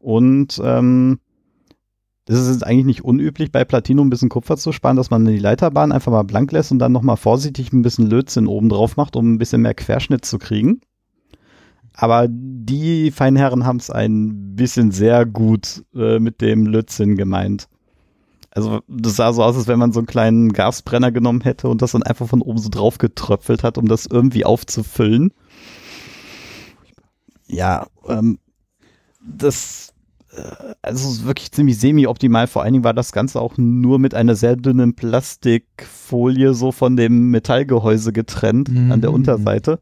Und 0.00 0.60
ähm, 0.64 1.18
das 2.24 2.38
ist 2.38 2.52
jetzt 2.54 2.66
eigentlich 2.66 2.86
nicht 2.86 3.04
unüblich, 3.04 3.52
bei 3.52 3.64
Platinum 3.66 4.06
ein 4.06 4.10
bisschen 4.10 4.30
Kupfer 4.30 4.56
zu 4.56 4.72
sparen, 4.72 4.96
dass 4.96 5.10
man 5.10 5.26
die 5.26 5.38
Leiterbahn 5.38 5.92
einfach 5.92 6.10
mal 6.10 6.22
blank 6.22 6.52
lässt 6.52 6.72
und 6.72 6.78
dann 6.78 6.92
nochmal 6.92 7.18
vorsichtig 7.18 7.72
ein 7.72 7.82
bisschen 7.82 8.08
Lötzinn 8.08 8.46
oben 8.46 8.70
drauf 8.70 8.96
macht, 8.96 9.16
um 9.16 9.34
ein 9.34 9.38
bisschen 9.38 9.60
mehr 9.60 9.74
Querschnitt 9.74 10.24
zu 10.24 10.38
kriegen. 10.38 10.80
Aber 11.96 12.26
die 12.28 13.10
Feinherren 13.12 13.64
haben 13.64 13.76
es 13.76 13.90
ein 13.90 14.56
bisschen 14.56 14.90
sehr 14.90 15.24
gut 15.26 15.84
äh, 15.94 16.18
mit 16.18 16.40
dem 16.40 16.66
Lötzinn 16.66 17.16
gemeint. 17.16 17.68
Also 18.50 18.80
das 18.88 19.16
sah 19.16 19.32
so 19.32 19.42
aus, 19.42 19.56
als 19.56 19.66
wenn 19.66 19.78
man 19.78 19.92
so 19.92 20.00
einen 20.00 20.06
kleinen 20.06 20.52
Gasbrenner 20.52 21.10
genommen 21.12 21.40
hätte 21.40 21.68
und 21.68 21.82
das 21.82 21.92
dann 21.92 22.02
einfach 22.04 22.28
von 22.28 22.42
oben 22.42 22.58
so 22.58 22.68
drauf 22.68 22.98
getröpfelt 22.98 23.64
hat, 23.64 23.78
um 23.78 23.88
das 23.88 24.06
irgendwie 24.06 24.44
aufzufüllen. 24.44 25.32
Ja, 27.46 27.86
ähm, 28.08 28.38
das 29.20 29.92
äh, 30.32 30.74
also 30.82 31.24
wirklich 31.24 31.52
ziemlich 31.52 31.78
semi-optimal. 31.78 32.46
Vor 32.46 32.62
allen 32.62 32.72
Dingen 32.74 32.84
war 32.84 32.94
das 32.94 33.12
Ganze 33.12 33.40
auch 33.40 33.54
nur 33.56 33.98
mit 33.98 34.14
einer 34.14 34.34
sehr 34.34 34.56
dünnen 34.56 34.94
Plastikfolie 34.94 36.54
so 36.54 36.72
von 36.72 36.96
dem 36.96 37.30
Metallgehäuse 37.30 38.12
getrennt 38.12 38.68
an 38.68 39.00
der 39.00 39.10
Mhm. 39.10 39.16
Unterseite. 39.16 39.80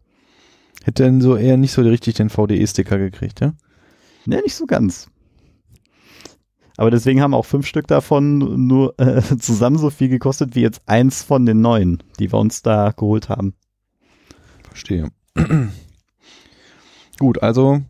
Hätte 0.84 1.04
dann 1.04 1.20
so 1.20 1.36
eher 1.36 1.56
nicht 1.56 1.72
so 1.72 1.82
richtig 1.82 2.14
den 2.14 2.30
VDE-Sticker 2.30 2.98
gekriegt, 2.98 3.40
ja? 3.40 3.52
Ne, 4.26 4.40
nicht 4.42 4.54
so 4.54 4.66
ganz. 4.66 5.08
Aber 6.76 6.90
deswegen 6.90 7.20
haben 7.20 7.34
auch 7.34 7.44
fünf 7.44 7.66
Stück 7.66 7.86
davon 7.86 8.66
nur 8.66 8.98
äh, 8.98 9.22
zusammen 9.38 9.78
so 9.78 9.90
viel 9.90 10.08
gekostet 10.08 10.54
wie 10.54 10.62
jetzt 10.62 10.82
eins 10.86 11.22
von 11.22 11.46
den 11.46 11.60
neuen, 11.60 12.02
die 12.18 12.32
wir 12.32 12.38
uns 12.38 12.62
da 12.62 12.92
geholt 12.92 13.28
haben. 13.28 13.54
Verstehe. 14.68 15.10
Gut, 17.18 17.42
also 17.42 17.82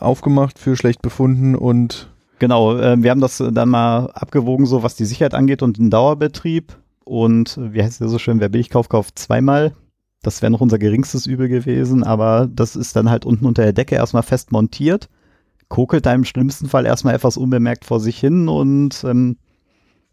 aufgemacht 0.00 0.58
für 0.58 0.76
schlecht 0.76 1.02
befunden 1.02 1.54
und 1.54 2.08
Genau, 2.38 2.76
äh, 2.76 3.02
wir 3.02 3.10
haben 3.10 3.20
das 3.20 3.38
dann 3.38 3.68
mal 3.68 4.10
abgewogen, 4.12 4.66
so 4.66 4.82
was 4.82 4.94
die 4.94 5.04
Sicherheit 5.04 5.34
angeht 5.34 5.62
und 5.62 5.78
den 5.78 5.90
Dauerbetrieb. 5.90 6.78
Und 7.04 7.56
äh, 7.56 7.72
wie 7.72 7.82
heißt 7.82 8.00
es 8.00 8.10
so 8.10 8.18
schön, 8.18 8.40
wer 8.40 8.48
billig 8.48 8.70
kauft, 8.70 8.90
kauft 8.90 9.18
zweimal. 9.18 9.74
Das 10.22 10.42
wäre 10.42 10.50
noch 10.50 10.60
unser 10.60 10.78
geringstes 10.78 11.26
Übel 11.26 11.48
gewesen, 11.48 12.02
aber 12.02 12.48
das 12.52 12.74
ist 12.76 12.96
dann 12.96 13.08
halt 13.08 13.24
unten 13.24 13.46
unter 13.46 13.62
der 13.62 13.72
Decke 13.72 13.94
erstmal 13.94 14.24
fest 14.24 14.50
montiert, 14.50 15.08
kokelt 15.68 16.06
da 16.06 16.12
im 16.12 16.24
schlimmsten 16.24 16.68
Fall 16.68 16.86
erstmal 16.86 17.14
etwas 17.14 17.36
unbemerkt 17.36 17.84
vor 17.84 18.00
sich 18.00 18.18
hin 18.18 18.48
und 18.48 19.04
ähm, 19.04 19.36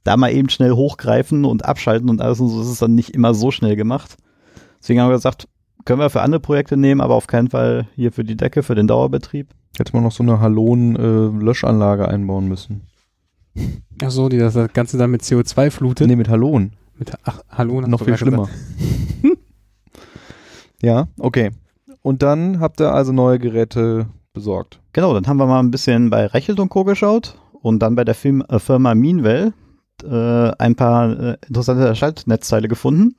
da 0.03 0.15
mal 0.17 0.31
eben 0.31 0.49
schnell 0.49 0.73
hochgreifen 0.73 1.45
und 1.45 1.65
abschalten 1.65 2.09
und 2.09 2.21
alles 2.21 2.39
und 2.39 2.49
so 2.49 2.61
ist 2.61 2.67
es 2.67 2.79
dann 2.79 2.93
nicht 2.93 3.11
immer 3.11 3.33
so 3.33 3.49
schnell 3.49 3.75
gemacht. 3.75 4.17
Deswegen 4.79 5.01
haben 5.01 5.09
wir 5.09 5.15
gesagt, 5.15 5.47
können 5.85 5.99
wir 5.99 6.11
für 6.11 6.21
andere 6.21 6.39
Projekte 6.39 6.77
nehmen, 6.77 7.01
aber 7.01 7.15
auf 7.15 7.25
keinen 7.27 7.49
Fall 7.49 7.87
hier 7.95 8.11
für 8.11 8.23
die 8.23 8.37
Decke, 8.37 8.61
für 8.61 8.75
den 8.75 8.87
Dauerbetrieb. 8.87 9.49
hätte 9.77 9.93
man 9.93 10.03
noch 10.03 10.11
so 10.11 10.21
eine 10.21 10.39
Halon-Löschanlage 10.39 12.07
einbauen 12.07 12.47
müssen. 12.47 12.81
Ach 14.03 14.11
so, 14.11 14.29
die 14.29 14.37
das 14.37 14.57
Ganze 14.73 14.97
dann 14.97 15.11
mit 15.11 15.21
CO2 15.21 15.71
flutet. 15.71 16.07
Nee, 16.07 16.15
mit 16.15 16.29
Halon. 16.29 16.73
Mit, 16.97 17.13
ach, 17.23 17.41
hast 17.49 17.67
noch 17.67 18.03
viel 18.03 18.17
schlimmer. 18.17 18.49
ja, 20.81 21.07
okay. 21.19 21.51
Und 22.01 22.21
dann 22.21 22.59
habt 22.59 22.79
ihr 22.79 22.93
also 22.93 23.11
neue 23.11 23.39
Geräte 23.39 24.07
besorgt. 24.33 24.79
Genau, 24.93 25.13
dann 25.13 25.27
haben 25.27 25.37
wir 25.37 25.47
mal 25.47 25.59
ein 25.59 25.71
bisschen 25.71 26.09
bei 26.09 26.27
Rechelt 26.27 26.59
und 26.59 26.69
Co. 26.69 26.83
geschaut 26.83 27.37
und 27.61 27.79
dann 27.79 27.95
bei 27.95 28.03
der 28.03 28.15
Film, 28.15 28.43
äh, 28.47 28.59
Firma 28.59 28.93
Meanwell 28.93 29.53
äh, 30.03 30.51
ein 30.59 30.75
paar 30.75 31.19
äh, 31.19 31.37
interessante 31.47 31.95
Schaltnetzteile 31.95 32.67
gefunden. 32.67 33.15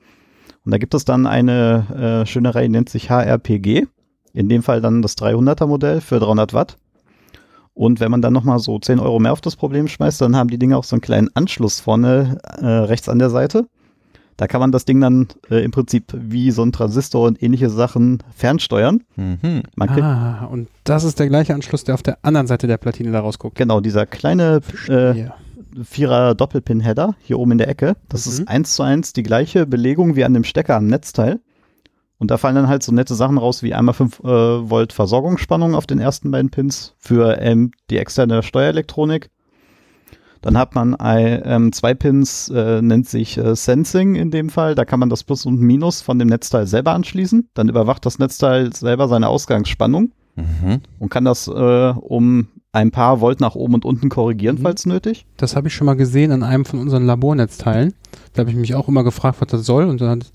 Und 0.63 0.71
da 0.71 0.77
gibt 0.77 0.93
es 0.93 1.05
dann 1.05 1.25
eine 1.27 2.23
äh, 2.23 2.25
schöne 2.25 2.53
Reihe, 2.53 2.65
die 2.65 2.73
nennt 2.73 2.89
sich 2.89 3.09
HRPG. 3.09 3.87
In 4.33 4.49
dem 4.49 4.63
Fall 4.63 4.81
dann 4.81 5.01
das 5.01 5.17
300er 5.17 5.65
Modell 5.65 6.01
für 6.01 6.19
300 6.19 6.53
Watt. 6.53 6.77
Und 7.73 7.99
wenn 7.99 8.11
man 8.11 8.21
dann 8.21 8.33
nochmal 8.33 8.59
so 8.59 8.79
10 8.79 8.99
Euro 8.99 9.19
mehr 9.19 9.33
auf 9.33 9.41
das 9.41 9.55
Problem 9.55 9.87
schmeißt, 9.87 10.19
dann 10.21 10.35
haben 10.35 10.49
die 10.49 10.57
Dinge 10.57 10.77
auch 10.77 10.83
so 10.83 10.95
einen 10.95 11.01
kleinen 11.01 11.29
Anschluss 11.35 11.79
vorne 11.79 12.39
äh, 12.59 12.65
rechts 12.65 13.07
an 13.07 13.19
der 13.19 13.29
Seite. 13.29 13.67
Da 14.37 14.47
kann 14.47 14.59
man 14.61 14.71
das 14.71 14.85
Ding 14.85 15.01
dann 15.01 15.27
äh, 15.49 15.63
im 15.63 15.71
Prinzip 15.71 16.13
wie 16.15 16.51
so 16.51 16.61
ein 16.63 16.71
Transistor 16.71 17.25
und 17.27 17.41
ähnliche 17.41 17.69
Sachen 17.69 18.19
fernsteuern. 18.35 19.03
Mhm. 19.15 19.63
Ah, 20.03 20.45
und 20.45 20.67
das 20.83 21.03
ist 21.03 21.19
der 21.19 21.27
gleiche 21.27 21.53
Anschluss, 21.55 21.83
der 21.83 21.95
auf 21.95 22.03
der 22.03 22.19
anderen 22.21 22.45
Seite 22.47 22.67
der 22.67 22.77
Platine 22.77 23.11
da 23.11 23.19
rausguckt. 23.21 23.57
genau 23.57 23.79
dieser 23.81 24.05
kleine 24.05 24.61
äh. 24.87 25.25
Vierer 25.83 26.33
Doppelpin-Header 26.33 27.15
hier 27.21 27.37
oben 27.37 27.51
in 27.51 27.57
der 27.59 27.67
Ecke. 27.67 27.97
Das 28.09 28.25
Mhm. 28.25 28.31
ist 28.31 28.47
eins 28.47 28.75
zu 28.75 28.81
eins 28.83 29.13
die 29.13 29.21
gleiche 29.21 29.67
Belegung 29.67 30.15
wie 30.15 30.23
an 30.23 30.33
dem 30.33 30.43
Stecker 30.43 30.75
am 30.75 30.87
Netzteil. 30.87 31.39
Und 32.17 32.31
da 32.31 32.37
fallen 32.37 32.55
dann 32.55 32.67
halt 32.67 32.81
so 32.81 32.91
nette 32.91 33.13
Sachen 33.13 33.37
raus 33.37 33.61
wie 33.61 33.75
einmal 33.75 33.93
5 33.93 34.19
äh, 34.21 34.23
Volt 34.23 34.91
Versorgungsspannung 34.91 35.75
auf 35.75 35.85
den 35.85 35.99
ersten 35.99 36.31
beiden 36.31 36.49
Pins 36.49 36.95
für 36.97 37.37
ähm, 37.39 37.71
die 37.91 37.97
externe 37.99 38.41
Steuerelektronik. 38.41 39.29
Dann 40.41 40.57
hat 40.57 40.75
man 40.75 40.95
ähm, 41.01 41.71
zwei 41.73 41.93
Pins, 41.93 42.49
äh, 42.49 42.81
nennt 42.81 43.07
sich 43.09 43.37
äh, 43.37 43.55
Sensing 43.55 44.15
in 44.15 44.31
dem 44.31 44.49
Fall. 44.49 44.75
Da 44.75 44.85
kann 44.85 44.99
man 44.99 45.09
das 45.09 45.23
Plus 45.23 45.45
und 45.45 45.59
Minus 45.59 46.01
von 46.01 46.19
dem 46.19 46.27
Netzteil 46.27 46.67
selber 46.67 46.93
anschließen. 46.93 47.49
Dann 47.53 47.69
überwacht 47.69 48.05
das 48.05 48.19
Netzteil 48.19 48.73
selber 48.73 49.07
seine 49.07 49.27
Ausgangsspannung 49.29 50.11
Mhm. 50.35 50.81
und 50.99 51.09
kann 51.09 51.25
das 51.25 51.47
äh, 51.47 51.51
um 51.97 52.47
ein 52.71 52.91
paar 52.91 53.21
Volt 53.21 53.39
nach 53.41 53.55
oben 53.55 53.73
und 53.73 53.85
unten 53.85 54.09
korrigieren, 54.09 54.57
Mhm. 54.57 54.61
falls 54.61 54.85
nötig. 54.85 55.25
Das 55.37 55.55
habe 55.55 55.67
ich 55.67 55.73
schon 55.73 55.85
mal 55.85 55.95
gesehen 55.95 56.31
an 56.31 56.43
einem 56.43 56.63
von 56.63 56.79
unseren 56.79 57.07
Labornetzteilen. 57.07 57.93
Da 58.33 58.41
habe 58.41 58.51
ich 58.51 58.55
mich 58.55 58.75
auch 58.75 58.87
immer 58.87 59.03
gefragt, 59.03 59.37
was 59.41 59.47
das 59.47 59.65
soll. 59.65 59.85
Und 59.85 59.99
dann 59.99 60.09
hat, 60.21 60.31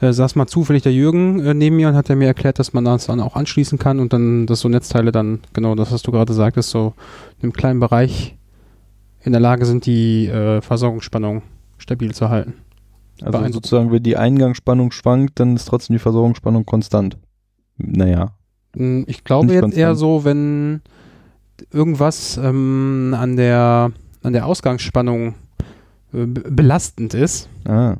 äh, 0.00 0.12
saß 0.12 0.36
mal 0.36 0.46
zufällig 0.46 0.82
der 0.82 0.92
Jürgen 0.92 1.40
äh, 1.40 1.54
neben 1.54 1.76
mir 1.76 1.88
und 1.88 1.94
hat 1.94 2.10
er 2.10 2.16
mir 2.16 2.26
erklärt, 2.26 2.58
dass 2.58 2.74
man 2.74 2.84
das 2.84 3.06
dann 3.06 3.20
auch 3.20 3.36
anschließen 3.36 3.78
kann 3.78 4.00
und 4.00 4.12
dann, 4.12 4.46
dass 4.46 4.60
so 4.60 4.68
Netzteile 4.68 5.12
dann, 5.12 5.40
genau 5.54 5.74
das, 5.74 5.90
was 5.90 6.02
du 6.02 6.12
gerade 6.12 6.34
sagtest, 6.34 6.68
so 6.70 6.92
in 7.38 7.44
einem 7.44 7.52
kleinen 7.54 7.80
Bereich 7.80 8.36
in 9.22 9.32
der 9.32 9.40
Lage 9.40 9.66
sind, 9.66 9.86
die 9.86 10.26
äh, 10.28 10.60
Versorgungsspannung 10.60 11.42
stabil 11.78 12.14
zu 12.14 12.28
halten. 12.30 12.54
Also 13.20 13.32
Beeindruckend. 13.32 13.54
sozusagen, 13.54 13.90
wenn 13.92 14.02
die 14.02 14.16
Eingangsspannung 14.16 14.92
schwankt, 14.92 15.40
dann 15.40 15.56
ist 15.56 15.66
trotzdem 15.66 15.94
die 15.94 15.98
Versorgungsspannung 16.00 16.64
konstant. 16.64 17.18
Naja. 17.76 18.32
Mm, 18.76 19.02
Ich 19.06 19.24
glaube 19.24 19.46
Nicht 19.46 19.54
jetzt 19.54 19.62
konstant. 19.62 19.80
eher 19.80 19.94
so, 19.96 20.24
wenn 20.24 20.82
irgendwas 21.72 22.36
ähm, 22.42 23.14
an 23.18 23.36
der 23.36 23.90
an 24.22 24.32
der 24.32 24.46
Ausgangsspannung 24.46 25.34
äh, 26.12 26.26
be- 26.26 26.50
belastend 26.50 27.14
ist, 27.14 27.48
Ah, 27.64 27.96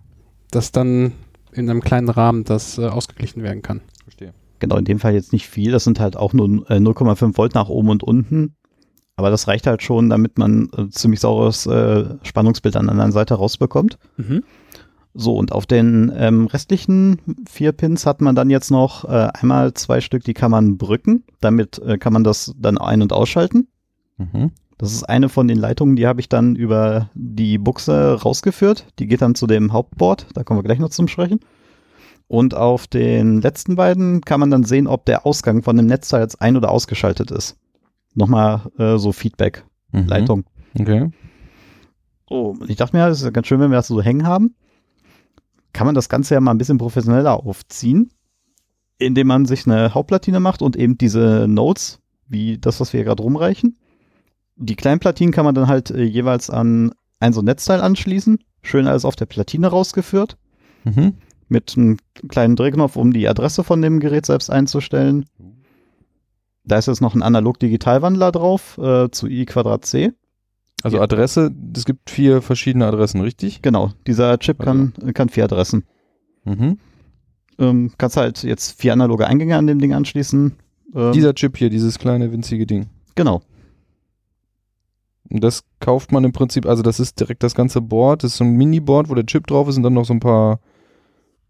dass 0.51 0.73
dann 0.73 1.13
in 1.53 1.69
einem 1.71 1.81
kleinen 1.81 2.09
Rahmen 2.09 2.45
das 2.45 2.79
äh, 2.79 2.87
ausgeglichen 2.87 3.43
werden 3.43 3.63
kann. 3.63 3.81
verstehe. 4.05 4.33
Genau, 4.61 4.77
in 4.77 4.85
dem 4.85 4.99
Fall 4.99 5.15
jetzt 5.15 5.33
nicht 5.33 5.49
viel. 5.49 5.71
Das 5.73 5.85
sind 5.85 6.01
halt 6.01 6.17
auch 6.17 6.33
nur 6.33 6.47
äh, 6.71 6.77
0,5 6.79 7.37
Volt 7.37 7.55
nach 7.55 7.69
oben 7.69 7.91
und 7.91 8.03
unten. 8.03 8.55
Aber 9.19 9.31
das 9.31 9.49
reicht 9.49 9.67
halt 9.67 9.83
schon, 9.83 10.11
damit 10.11 10.39
man 10.39 10.71
äh, 10.77 10.89
ziemlich 10.91 11.19
saures 11.19 11.67
äh, 11.67 12.05
Spannungsbild 12.23 12.77
an 12.77 12.85
der 12.85 12.93
anderen 12.93 13.11
Seite 13.11 13.35
rausbekommt. 13.35 13.99
Mhm. 14.17 14.45
So, 15.13 15.37
und 15.37 15.51
auf 15.51 15.67
den 15.67 16.13
ähm, 16.17 16.47
restlichen 16.47 17.19
vier 17.49 17.73
Pins 17.73 18.07
hat 18.07 18.21
man 18.21 18.37
dann 18.37 18.49
jetzt 18.49 18.71
noch 18.71 19.05
äh, 19.07 19.29
einmal 19.35 19.75
zwei 19.75 20.01
Stück, 20.01 20.23
die 20.23 20.35
kann 20.35 20.53
man 20.53 20.79
brücken. 20.79 21.25
Damit 21.41 21.81
äh, 21.81 21.99
kann 21.99 22.13
man 22.13 22.23
das 22.23 22.55
dann 22.57 22.79
ein- 22.79 23.03
und 23.03 23.13
ausschalten. 23.13 23.67
Mhm. 24.19 24.53
Das 24.79 24.93
ist 24.93 25.03
eine 25.03 25.29
von 25.29 25.49
den 25.49 25.59
Leitungen, 25.59 25.97
die 25.97 26.07
habe 26.07 26.21
ich 26.21 26.29
dann 26.29 26.55
über 26.55 27.11
die 27.15 27.59
Buchse 27.59 28.23
rausgeführt. 28.23 28.87
Die 29.01 29.09
geht 29.09 29.21
dann 29.21 29.35
zu 29.35 29.49
dem 29.49 29.73
Hauptboard. 29.73 30.29
Da 30.35 30.45
kommen 30.45 30.61
wir 30.61 30.65
gleich 30.65 30.79
noch 30.79 30.91
zum 30.91 31.09
Sprechen. 31.09 31.41
Und 32.29 32.55
auf 32.55 32.87
den 32.87 33.41
letzten 33.41 33.75
beiden 33.75 34.21
kann 34.21 34.39
man 34.39 34.53
dann 34.53 34.63
sehen, 34.63 34.87
ob 34.87 35.07
der 35.07 35.27
Ausgang 35.27 35.65
von 35.65 35.77
dem 35.77 35.87
Netzteil 35.87 36.21
jetzt 36.21 36.41
ein- 36.41 36.57
oder 36.57 36.71
ausgeschaltet 36.71 37.33
ist. 37.33 37.57
Nochmal 38.19 38.71
äh, 38.79 38.99
so 38.99 39.11
Mhm. 39.11 39.13
Feedback-Leitung. 39.13 40.45
Okay. 40.79 41.11
Oh, 42.29 42.57
ich 42.67 42.77
dachte 42.77 42.97
mir, 42.97 43.07
es 43.07 43.19
ist 43.19 43.25
ja 43.25 43.31
ganz 43.31 43.47
schön, 43.47 43.61
wenn 43.61 43.71
wir 43.71 43.77
das 43.77 43.87
so 43.87 44.03
hängen 44.03 44.27
haben. 44.27 44.55
Kann 45.73 45.87
man 45.87 45.95
das 45.95 46.09
Ganze 46.09 46.35
ja 46.35 46.41
mal 46.41 46.51
ein 46.51 46.59
bisschen 46.59 46.79
professioneller 46.79 47.35
aufziehen, 47.47 48.11
indem 48.99 49.29
man 49.29 49.47
sich 49.47 49.67
eine 49.67 49.95
Hauptplatine 49.95 50.41
macht 50.41 50.63
und 50.63 50.77
eben 50.77 50.99
diese 50.99 51.47
Nodes, 51.49 52.01
wie 52.27 52.59
das, 52.59 52.81
was 52.81 52.93
wir 52.93 53.05
gerade 53.05 53.23
rumreichen. 53.23 53.79
Die 54.57 54.75
kleinen 54.75 54.99
Platinen 54.99 55.33
kann 55.33 55.45
man 55.45 55.55
dann 55.55 55.69
halt 55.69 55.91
äh, 55.91 56.03
jeweils 56.03 56.51
an 56.51 56.93
ein 57.21 57.33
so 57.33 57.41
ein 57.41 57.45
Netzteil 57.45 57.81
anschließen. 57.81 58.39
Schön 58.63 58.89
alles 58.89 59.05
auf 59.05 59.15
der 59.15 59.27
Platine 59.27 59.69
rausgeführt. 59.69 60.37
Mhm. 60.83 61.15
Mit 61.49 61.75
einem 61.77 61.99
kleinen 62.29 62.57
Drehknopf, 62.57 62.97
um 62.97 63.13
die 63.13 63.29
Adresse 63.29 63.63
von 63.63 63.81
dem 63.81 64.01
Gerät 64.01 64.27
selbst 64.27 64.51
einzustellen. 64.51 65.25
Da 66.69 66.79
ist 66.79 66.87
jetzt 66.87 67.01
noch 67.01 67.15
ein 67.15 67.23
Analog-Digital-Wandler 67.23 68.33
drauf 68.33 68.79
äh, 68.79 69.11
zu 69.11 69.27
i 69.27 69.45
Quadrat 69.47 69.85
C. 69.85 70.13
Also. 70.83 71.01
Adresse, 71.01 71.51
es 71.77 71.85
gibt 71.85 72.09
vier 72.09 72.41
verschiedene 72.41 72.87
Adressen, 72.87 73.21
richtig? 73.21 73.63
Genau, 73.63 73.91
dieser 74.07 74.39
Chip 74.39 74.61
kann, 74.61 74.93
kann 75.13 75.29
vier 75.29 75.45
Adressen. 75.45 75.85
Mhm. 76.45 76.79
Ähm, 77.59 77.93
kannst 77.99 78.17
halt 78.17 78.45
jetzt 78.45 78.81
vier 78.81 78.93
analoge 78.93 79.27
Eingänge 79.27 79.57
an 79.57 79.67
dem 79.67 79.81
Ding 79.81 79.93
anschließen. 79.93 80.53
Ähm, 80.95 81.13
Dieser 81.13 81.35
Chip 81.35 81.57
hier, 81.57 81.69
dieses 81.71 81.99
kleine 81.99 82.31
winzige 82.31 82.65
Ding. 82.67 82.87
genau. 83.17 83.43
Und 85.31 85.43
das 85.45 85.63
kauft 85.81 86.11
man 86.13 86.25
im 86.25 86.33
Prinzip, 86.33 86.65
also 86.65 86.83
das 86.83 87.01
ist 87.01 87.21
direkt 87.21 87.43
das 87.43 87.55
ganze 87.55 87.83
Board, 87.83 88.23
das 88.23 88.33
ist 88.33 88.39
so 88.39 88.45
ein 88.45 88.53
Mini-Board, 88.57 89.11
wo 89.11 89.15
der 89.15 89.27
Chip 89.27 89.47
drauf 89.47 89.69
ist 89.69 89.77
und 89.77 89.83
dann 89.83 89.93
noch 89.93 90.07
so 90.07 90.15
ein 90.15 90.21
paar, 90.21 90.61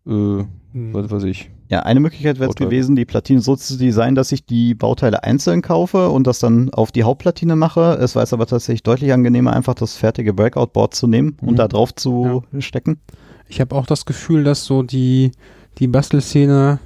äh, 0.08 0.44
was 0.72 1.10
weiß 1.10 1.24
ich. 1.24 1.50
Ja, 1.70 1.80
eine 1.80 2.00
Möglichkeit 2.00 2.38
wäre 2.40 2.48
es 2.48 2.56
gewesen, 2.56 2.96
die 2.96 3.04
Platine 3.04 3.40
so 3.40 3.54
zu 3.54 3.76
designen, 3.76 4.14
dass 4.14 4.32
ich 4.32 4.46
die 4.46 4.74
Bauteile 4.74 5.22
einzeln 5.22 5.60
kaufe 5.60 6.08
und 6.08 6.26
das 6.26 6.38
dann 6.38 6.70
auf 6.72 6.92
die 6.92 7.02
Hauptplatine 7.02 7.56
mache. 7.56 7.98
Es 8.00 8.14
war 8.14 8.22
jetzt 8.22 8.32
aber 8.32 8.46
tatsächlich 8.46 8.82
deutlich 8.82 9.12
angenehmer, 9.12 9.52
einfach 9.52 9.74
das 9.74 9.96
fertige 9.96 10.32
Breakout-Board 10.32 10.94
zu 10.94 11.06
nehmen 11.06 11.36
Mhm. 11.40 11.48
und 11.48 11.56
da 11.56 11.68
drauf 11.68 11.94
zu 11.94 12.42
stecken. 12.58 13.00
Ich 13.48 13.60
habe 13.60 13.74
auch 13.76 13.84
das 13.86 14.06
Gefühl, 14.06 14.44
dass 14.44 14.64
so 14.64 14.82
die, 14.82 15.32
die 15.78 15.88
Bastelszene 15.88 16.78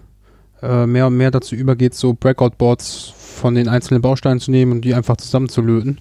äh, 0.63 0.87
mehr 0.87 1.07
und 1.07 1.17
mehr 1.17 1.31
dazu 1.31 1.55
übergeht, 1.55 1.95
so 1.95 2.15
Breakout-Boards 2.15 3.13
von 3.17 3.55
den 3.55 3.69
einzelnen 3.69 4.03
Bausteinen 4.03 4.41
zu 4.41 4.51
nehmen 4.51 4.73
und 4.73 4.85
die 4.85 4.95
einfach 4.95 5.17
zusammenzulöten. 5.17 6.01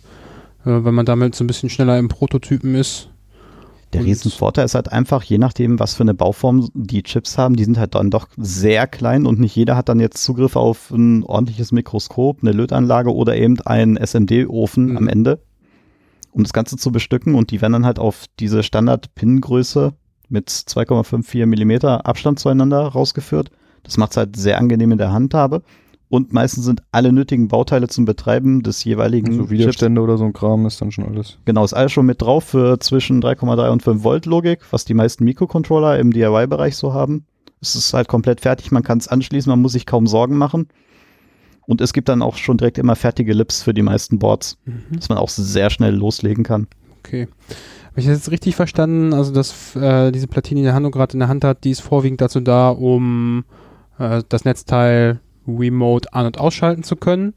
Äh, 0.65 0.83
weil 0.83 0.91
man 0.91 1.05
damit 1.05 1.35
so 1.35 1.43
ein 1.43 1.47
bisschen 1.47 1.69
schneller 1.69 1.97
im 1.99 2.07
Prototypen 2.07 2.73
ist. 2.75 3.09
Der 3.93 4.01
Und- 4.01 4.07
Riesenvorteil 4.07 4.65
ist 4.65 4.75
halt 4.75 4.91
einfach, 4.91 5.21
je 5.23 5.37
nachdem, 5.37 5.79
was 5.79 5.93
für 5.95 6.03
eine 6.03 6.13
Bauform 6.13 6.69
die 6.73 7.03
Chips 7.03 7.37
haben, 7.37 7.55
die 7.55 7.65
sind 7.65 7.77
halt 7.77 7.95
dann 7.95 8.09
doch 8.09 8.27
sehr 8.37 8.87
klein 8.87 9.25
und 9.25 9.39
nicht 9.39 9.55
jeder 9.55 9.75
hat 9.75 9.89
dann 9.89 9.99
jetzt 9.99 10.23
Zugriff 10.23 10.55
auf 10.55 10.91
ein 10.91 11.23
ordentliches 11.23 11.71
Mikroskop, 11.71 12.39
eine 12.41 12.51
Lötanlage 12.53 13.13
oder 13.13 13.35
eben 13.35 13.59
einen 13.61 13.97
SMD-Ofen 13.97 14.91
Mhm. 14.91 14.97
am 14.97 15.07
Ende, 15.09 15.41
um 16.31 16.43
das 16.43 16.53
Ganze 16.53 16.77
zu 16.77 16.91
bestücken 16.91 17.35
und 17.35 17.51
die 17.51 17.61
werden 17.61 17.73
dann 17.73 17.85
halt 17.85 17.99
auf 17.99 18.25
diese 18.39 18.63
Standard-Pin-Größe 18.63 19.93
mit 20.29 20.49
2,54 20.49 21.45
Millimeter 21.45 22.05
Abstand 22.05 22.39
zueinander 22.39 22.79
rausgeführt. 22.87 23.51
Das 23.83 23.97
macht 23.97 24.11
es 24.11 24.17
halt 24.17 24.35
sehr 24.37 24.57
angenehm 24.57 24.91
in 24.93 24.97
der 24.97 25.11
Handhabe. 25.11 25.63
Und 26.11 26.33
meistens 26.33 26.65
sind 26.65 26.83
alle 26.91 27.13
nötigen 27.13 27.47
Bauteile 27.47 27.87
zum 27.87 28.03
Betreiben 28.03 28.63
des 28.63 28.83
jeweiligen 28.83 29.31
So 29.31 29.39
Chips 29.43 29.49
Widerstände 29.51 30.01
oder 30.01 30.17
so 30.17 30.25
ein 30.25 30.33
Kram 30.33 30.65
ist 30.65 30.81
dann 30.81 30.91
schon 30.91 31.05
alles. 31.05 31.37
Genau, 31.45 31.63
ist 31.63 31.71
alles 31.71 31.93
schon 31.93 32.05
mit 32.05 32.21
drauf 32.21 32.43
für 32.43 32.79
zwischen 32.81 33.23
3,3 33.23 33.69
und 33.71 33.81
5 33.81 34.03
Volt 34.03 34.25
Logik, 34.25 34.59
was 34.71 34.83
die 34.83 34.93
meisten 34.93 35.23
Mikrocontroller 35.23 35.97
im 35.99 36.11
DIY-Bereich 36.11 36.75
so 36.75 36.93
haben. 36.93 37.23
Es 37.61 37.75
ist 37.75 37.93
halt 37.93 38.09
komplett 38.09 38.41
fertig, 38.41 38.73
man 38.73 38.83
kann 38.83 38.97
es 38.97 39.07
anschließen, 39.07 39.49
man 39.49 39.61
muss 39.61 39.71
sich 39.71 39.85
kaum 39.85 40.05
Sorgen 40.05 40.37
machen. 40.37 40.67
Und 41.65 41.79
es 41.79 41.93
gibt 41.93 42.09
dann 42.09 42.21
auch 42.21 42.35
schon 42.35 42.57
direkt 42.57 42.77
immer 42.77 42.97
fertige 42.97 43.31
Lips 43.33 43.61
für 43.63 43.73
die 43.73 43.81
meisten 43.81 44.19
Boards, 44.19 44.57
Mhm. 44.65 44.97
dass 44.97 45.07
man 45.07 45.17
auch 45.17 45.29
sehr 45.29 45.69
schnell 45.69 45.95
loslegen 45.95 46.43
kann. 46.43 46.67
Okay. 46.99 47.29
Habe 47.87 48.01
ich 48.01 48.05
das 48.05 48.17
jetzt 48.17 48.31
richtig 48.31 48.57
verstanden? 48.57 49.13
Also, 49.13 49.31
dass 49.31 49.77
äh, 49.77 50.11
diese 50.11 50.27
Platine, 50.27 50.59
die 50.59 50.65
der 50.65 50.73
Hanno 50.73 50.91
gerade 50.91 51.13
in 51.13 51.19
der 51.19 51.29
Hand 51.29 51.45
hat, 51.45 51.63
die 51.63 51.71
ist 51.71 51.79
vorwiegend 51.79 52.19
dazu 52.19 52.41
da, 52.41 52.67
um 52.69 53.45
äh, 53.97 54.23
das 54.27 54.43
Netzteil 54.43 55.21
remote 55.47 56.13
an- 56.13 56.25
und 56.25 56.39
ausschalten 56.39 56.83
zu 56.83 56.95
können. 56.95 57.33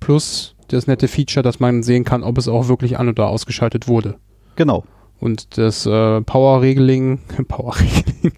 Plus 0.00 0.54
das 0.68 0.86
nette 0.86 1.08
Feature, 1.08 1.42
dass 1.42 1.60
man 1.60 1.82
sehen 1.82 2.04
kann, 2.04 2.22
ob 2.22 2.38
es 2.38 2.48
auch 2.48 2.68
wirklich 2.68 2.98
an- 2.98 3.08
oder 3.08 3.28
ausgeschaltet 3.28 3.88
wurde. 3.88 4.16
Genau. 4.56 4.84
Und 5.20 5.56
das 5.58 5.86
äh, 5.86 6.20
Power-Regeling, 6.20 7.20
Power-Regeling, 7.48 8.32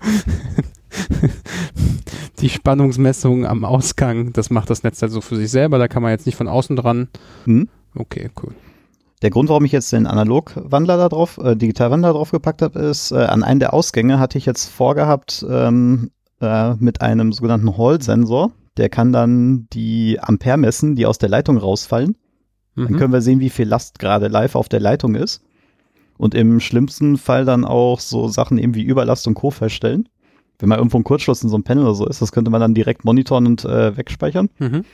die 2.40 2.48
Spannungsmessung 2.48 3.46
am 3.46 3.64
Ausgang, 3.64 4.32
das 4.32 4.50
macht 4.50 4.70
das 4.70 4.82
Netzteil 4.82 5.08
so 5.08 5.20
für 5.20 5.36
sich 5.36 5.50
selber, 5.50 5.78
da 5.78 5.88
kann 5.88 6.02
man 6.02 6.12
jetzt 6.12 6.26
nicht 6.26 6.36
von 6.36 6.48
außen 6.48 6.76
dran. 6.76 7.08
Hm? 7.44 7.68
Okay, 7.96 8.30
cool. 8.42 8.54
Der 9.22 9.30
Grund, 9.30 9.48
warum 9.48 9.64
ich 9.64 9.72
jetzt 9.72 9.92
den 9.92 10.06
Analogwandler 10.06 10.98
da 10.98 11.08
drauf, 11.08 11.38
äh, 11.38 11.56
Digitalwandler 11.56 12.12
drauf 12.12 12.30
gepackt 12.30 12.60
habe, 12.62 12.78
ist, 12.78 13.10
äh, 13.10 13.16
an 13.16 13.42
einen 13.42 13.60
der 13.60 13.72
Ausgänge 13.72 14.18
hatte 14.18 14.36
ich 14.36 14.44
jetzt 14.44 14.68
vorgehabt, 14.68 15.44
ähm, 15.48 16.10
äh, 16.44 16.76
mit 16.78 17.00
einem 17.00 17.32
sogenannten 17.32 17.76
Hall-Sensor. 17.76 18.52
Der 18.76 18.88
kann 18.88 19.12
dann 19.12 19.66
die 19.72 20.18
Ampere 20.20 20.56
messen, 20.56 20.94
die 20.96 21.06
aus 21.06 21.18
der 21.18 21.28
Leitung 21.28 21.56
rausfallen. 21.58 22.16
Dann 22.76 22.92
Mhm. 22.92 22.96
können 22.96 23.12
wir 23.12 23.20
sehen, 23.22 23.40
wie 23.40 23.50
viel 23.50 23.68
Last 23.68 23.98
gerade 23.98 24.28
live 24.28 24.54
auf 24.56 24.68
der 24.68 24.80
Leitung 24.80 25.14
ist. 25.14 25.42
Und 26.16 26.34
im 26.34 26.60
schlimmsten 26.60 27.16
Fall 27.18 27.44
dann 27.44 27.64
auch 27.64 28.00
so 28.00 28.28
Sachen 28.28 28.58
eben 28.58 28.74
wie 28.74 28.82
Überlast 28.82 29.26
und 29.26 29.34
Co. 29.34 29.50
feststellen. 29.50 30.08
Wenn 30.58 30.68
mal 30.68 30.76
irgendwo 30.78 30.98
ein 30.98 31.04
Kurzschluss 31.04 31.42
in 31.42 31.48
so 31.48 31.56
einem 31.56 31.64
Panel 31.64 31.84
oder 31.84 31.94
so 31.94 32.06
ist, 32.06 32.22
das 32.22 32.30
könnte 32.32 32.50
man 32.50 32.60
dann 32.60 32.74
direkt 32.74 33.04
monitoren 33.04 33.46
und 33.46 33.64
äh, 33.64 33.96
wegspeichern. 33.96 34.48
Mhm. 34.58 34.84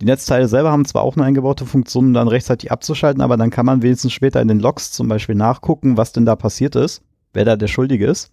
Die 0.00 0.04
Netzteile 0.04 0.46
selber 0.48 0.70
haben 0.70 0.84
zwar 0.84 1.02
auch 1.02 1.16
eine 1.16 1.24
eingebaute 1.24 1.64
Funktion, 1.64 2.06
um 2.08 2.12
dann 2.14 2.28
rechtzeitig 2.28 2.70
abzuschalten, 2.70 3.22
aber 3.22 3.38
dann 3.38 3.48
kann 3.50 3.64
man 3.64 3.80
wenigstens 3.80 4.12
später 4.12 4.42
in 4.42 4.48
den 4.48 4.60
Logs 4.60 4.92
zum 4.92 5.08
Beispiel 5.08 5.34
nachgucken, 5.34 5.96
was 5.96 6.12
denn 6.12 6.26
da 6.26 6.36
passiert 6.36 6.76
ist, 6.76 7.00
wer 7.32 7.46
da 7.46 7.56
der 7.56 7.68
Schuldige 7.68 8.06
ist. 8.06 8.30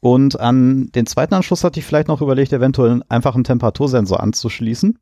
Und 0.00 0.40
an 0.40 0.90
den 0.94 1.06
zweiten 1.06 1.34
Anschluss 1.34 1.62
hatte 1.62 1.78
ich 1.78 1.86
vielleicht 1.86 2.08
noch 2.08 2.22
überlegt, 2.22 2.52
eventuell 2.52 3.02
einfach 3.08 3.34
einen 3.34 3.44
Temperatursensor 3.44 4.20
anzuschließen. 4.20 4.98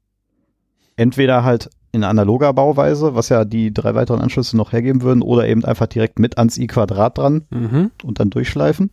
Entweder 0.97 1.45
halt 1.45 1.71
in 1.93 2.03
analoger 2.05 2.53
Bauweise, 2.53 3.15
was 3.15 3.29
ja 3.29 3.45
die 3.45 3.73
drei 3.73 3.95
weiteren 3.95 4.21
Anschlüsse 4.21 4.57
noch 4.57 4.73
hergeben 4.73 5.03
würden, 5.03 5.23
oder 5.23 5.47
eben 5.47 5.65
einfach 5.65 5.87
direkt 5.87 6.19
mit 6.19 6.37
ans 6.37 6.59
i-Quadrat 6.59 7.17
dran 7.17 7.43
Mhm. 7.51 7.91
und 8.03 8.19
dann 8.21 8.31
durchschleifen. 8.31 8.91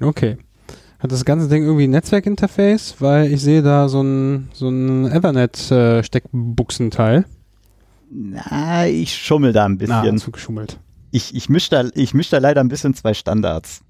Okay. 0.00 0.36
Hat 0.98 1.12
das 1.12 1.24
ganze 1.24 1.48
Ding 1.48 1.64
irgendwie 1.64 1.86
ein 1.86 1.90
Netzwerkinterface? 1.90 2.96
Weil 3.00 3.32
ich 3.32 3.40
sehe 3.40 3.62
da 3.62 3.88
so 3.88 4.02
ein, 4.02 4.48
so 4.52 4.68
ein 4.68 5.06
Ethernet-Steckbuchsenteil. 5.10 7.24
Na, 8.10 8.86
ich 8.86 9.14
schummel 9.14 9.52
da 9.52 9.64
ein 9.64 9.72
Ah, 9.72 9.76
bisschen. 10.02 10.18
zugeschummelt. 10.18 10.78
ich, 11.10 11.34
ich 11.34 11.48
mische 11.48 11.70
da, 11.70 11.84
ich 11.94 12.14
misch 12.14 12.30
da 12.30 12.38
leider 12.38 12.60
ein 12.60 12.68
bisschen 12.68 12.94
zwei 12.94 13.14
Standards. 13.14 13.80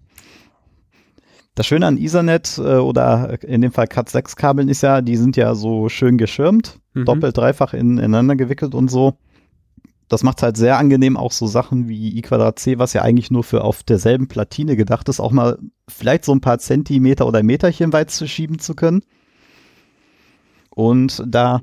Das 1.56 1.66
Schöne 1.66 1.86
an 1.86 1.96
Ethernet 1.96 2.58
äh, 2.58 2.76
oder 2.76 3.42
in 3.42 3.62
dem 3.62 3.72
Fall 3.72 3.86
Cat6-Kabeln 3.86 4.68
ist 4.68 4.82
ja, 4.82 5.00
die 5.00 5.16
sind 5.16 5.36
ja 5.36 5.54
so 5.56 5.88
schön 5.88 6.18
geschirmt, 6.18 6.78
Mhm. 6.94 7.04
doppelt, 7.06 7.36
dreifach 7.36 7.74
in, 7.74 7.98
ineinander 7.98 8.36
gewickelt 8.36 8.74
und 8.74 8.88
so. 8.90 9.14
Das 10.08 10.22
macht 10.22 10.42
halt 10.42 10.56
sehr 10.56 10.78
angenehm, 10.78 11.16
auch 11.16 11.32
so 11.32 11.46
Sachen 11.46 11.88
wie 11.88 12.16
I 12.16 12.22
Quadrat 12.22 12.58
C, 12.60 12.78
was 12.78 12.92
ja 12.92 13.02
eigentlich 13.02 13.30
nur 13.32 13.42
für 13.42 13.64
auf 13.64 13.82
derselben 13.82 14.28
Platine 14.28 14.76
gedacht 14.76 15.08
ist, 15.08 15.18
auch 15.18 15.32
mal 15.32 15.58
vielleicht 15.88 16.24
so 16.24 16.32
ein 16.32 16.40
paar 16.40 16.58
Zentimeter 16.58 17.26
oder 17.26 17.42
Meterchen 17.42 17.92
weit 17.92 18.10
zu 18.10 18.28
schieben 18.28 18.58
zu 18.60 18.74
können. 18.74 19.02
Und 20.70 21.22
da 21.26 21.60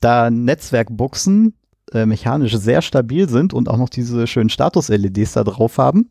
da 0.00 0.30
Netzwerkbuchsen 0.30 1.54
äh, 1.92 2.06
mechanisch 2.06 2.56
sehr 2.56 2.80
stabil 2.82 3.28
sind 3.28 3.52
und 3.52 3.68
auch 3.68 3.76
noch 3.76 3.88
diese 3.88 4.26
schönen 4.26 4.48
Status-LEDs 4.50 5.32
da 5.32 5.44
drauf 5.44 5.76
haben, 5.78 6.10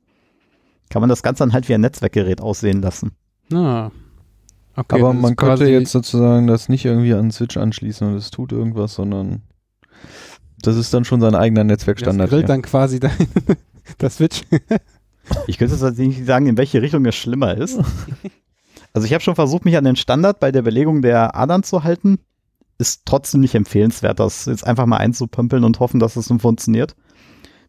kann 0.90 1.02
man 1.02 1.10
das 1.10 1.24
Ganze 1.24 1.44
dann 1.44 1.54
halt 1.54 1.70
wie 1.70 1.76
ein 1.76 1.82
Netzwerkgerät 1.82 2.42
aussehen 2.42 2.82
lassen. 2.82 3.12
Ah. 3.54 3.92
Okay, 4.76 5.02
Aber 5.02 5.14
das 5.14 5.22
man 5.22 5.36
könnte 5.36 5.68
jetzt 5.68 5.92
sozusagen 5.92 6.48
das 6.48 6.70
nicht 6.70 6.86
irgendwie 6.86 7.14
an 7.14 7.26
den 7.26 7.32
Switch 7.32 7.58
anschließen 7.58 8.08
und 8.08 8.16
es 8.16 8.32
tut 8.32 8.52
irgendwas, 8.52 8.94
sondern 8.94 9.42
das 10.62 10.78
ist 10.78 10.94
dann 10.94 11.06
schon 11.06 11.22
sein 11.22 11.36
eigener 11.36 11.64
das 11.64 11.68
Netzwerkstandard. 11.68 12.30
grillt 12.30 12.44
hier. 12.44 12.48
dann 12.48 12.62
quasi 12.62 13.00
dein, 13.00 13.12
das 13.98 14.18
Switch. 14.18 14.44
Ich 15.46 15.60
könnte 15.60 15.76
jetzt 15.76 15.82
tatsächlich 15.82 16.18
nicht 16.18 16.26
sagen, 16.26 16.48
in 16.48 16.58
welche 16.58 16.82
Richtung 16.82 17.06
es 17.06 17.16
schlimmer 17.16 17.56
ist. 17.56 17.80
Also 18.92 19.06
ich 19.06 19.14
habe 19.14 19.24
schon 19.24 19.36
versucht, 19.36 19.66
mich 19.66 19.78
an 19.78 19.84
den 19.84 19.96
Standard 19.96 20.40
bei 20.40 20.52
der 20.52 20.64
Belegung 20.64 21.04
der 21.04 21.36
Adern 21.36 21.62
zu 21.62 21.84
halten. 21.84 22.18
Ist 22.80 23.04
trotzdem 23.06 23.40
nicht 23.40 23.54
empfehlenswert, 23.54 24.20
das 24.20 24.46
jetzt 24.46 24.66
einfach 24.66 24.88
mal 24.88 24.98
einzupömpeln 24.98 25.64
und 25.64 25.80
hoffen, 25.80 26.00
dass 26.00 26.16
es 26.16 26.32
nun 26.32 26.40
funktioniert. 26.40 26.96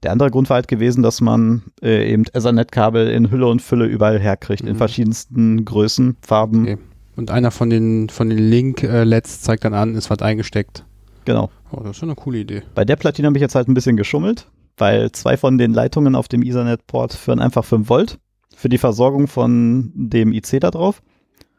Der 0.03 0.13
andere 0.13 0.31
Grund 0.31 0.49
war 0.49 0.55
halt 0.57 0.69
gewesen, 0.69 1.03
dass 1.03 1.21
man 1.21 1.63
äh, 1.83 2.11
eben 2.13 2.25
Ethernet-Kabel 2.33 3.09
in 3.09 3.31
Hülle 3.31 3.47
und 3.49 3.61
Fülle 3.61 3.85
überall 3.87 4.19
herkriegt, 4.19 4.63
in 4.63 4.73
Mhm. 4.75 4.77
verschiedensten 4.77 5.65
Größen, 5.65 6.17
Farben. 6.23 6.63
Okay. 6.63 6.79
Und 7.17 7.31
einer 7.31 7.51
von 7.51 7.69
den, 7.69 8.09
von 8.09 8.31
den 8.31 8.39
Link-LEDs 8.39 9.43
zeigt 9.43 9.65
dann 9.65 9.75
an, 9.75 9.95
ist 9.95 10.09
was 10.09 10.21
eingesteckt. 10.21 10.85
Genau. 11.27 11.51
Oh, 11.71 11.81
das 11.81 11.91
ist 11.91 11.97
schon 11.99 12.09
eine 12.09 12.17
coole 12.17 12.39
Idee. 12.39 12.63
Bei 12.75 12.85
der 12.87 12.97
Platine 12.97 13.27
habe 13.27 13.37
ich 13.37 13.43
jetzt 13.43 13.55
halt 13.55 13.69
ein 13.69 13.75
bisschen 13.75 13.97
geschummelt, 13.99 14.47
weil 14.79 15.13
zwei 15.13 15.37
von 15.37 15.59
den 15.59 15.75
Leitungen 15.75 16.15
auf 16.15 16.29
dem 16.29 16.43
Ethernet-Port 16.43 17.13
führen 17.13 17.41
einfach 17.41 17.65
5 17.65 17.89
Volt 17.91 18.19
für 18.57 18.71
die 18.71 18.79
Versorgung 18.79 19.27
von 19.29 19.93
dem 19.95 20.33
IC 20.33 20.61
da 20.61 20.71
drauf. 20.71 21.03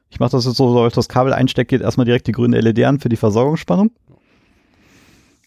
Ich 0.10 0.20
mache 0.20 0.32
das 0.32 0.46
jetzt 0.46 0.58
so, 0.58 0.70
sobald 0.70 0.92
ich 0.92 0.96
das 0.96 1.08
Kabel 1.10 1.32
einstecke, 1.32 1.78
geht 1.78 1.82
erstmal 1.86 2.06
direkt 2.06 2.28
die 2.28 2.32
grüne 2.34 2.60
LED 2.60 2.84
an 2.84 3.00
für 3.00 3.10
die 3.10 3.16
Versorgungsspannung. 3.16 3.92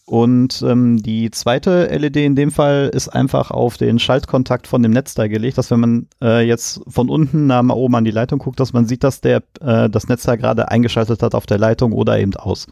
Und 0.07 0.63
ähm, 0.67 1.01
die 1.01 1.31
zweite 1.31 1.85
LED 1.87 2.17
in 2.17 2.35
dem 2.35 2.51
Fall 2.51 2.91
ist 2.93 3.09
einfach 3.09 3.49
auf 3.49 3.77
den 3.77 3.97
Schaltkontakt 3.97 4.67
von 4.67 4.83
dem 4.83 4.91
Netzteil 4.91 5.29
gelegt, 5.29 5.57
dass 5.57 5.71
wenn 5.71 5.79
man 5.79 6.07
äh, 6.21 6.45
jetzt 6.47 6.81
von 6.87 7.09
unten 7.09 7.47
nach 7.47 7.67
oben 7.69 7.95
an 7.95 8.05
die 8.05 8.11
Leitung 8.11 8.37
guckt, 8.37 8.59
dass 8.59 8.71
man 8.71 8.85
sieht, 8.85 9.03
dass 9.03 9.21
der 9.21 9.41
äh, 9.61 9.89
das 9.89 10.07
Netzteil 10.07 10.37
gerade 10.37 10.69
eingeschaltet 10.69 11.23
hat 11.23 11.33
auf 11.33 11.47
der 11.47 11.57
Leitung 11.57 11.91
oder 11.91 12.19
eben 12.19 12.35
aus. 12.35 12.67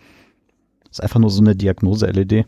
Das 0.84 1.00
ist 1.00 1.04
einfach 1.04 1.20
nur 1.20 1.32
so 1.32 1.42
eine 1.42 1.56
Diagnose-LED. 1.56 2.46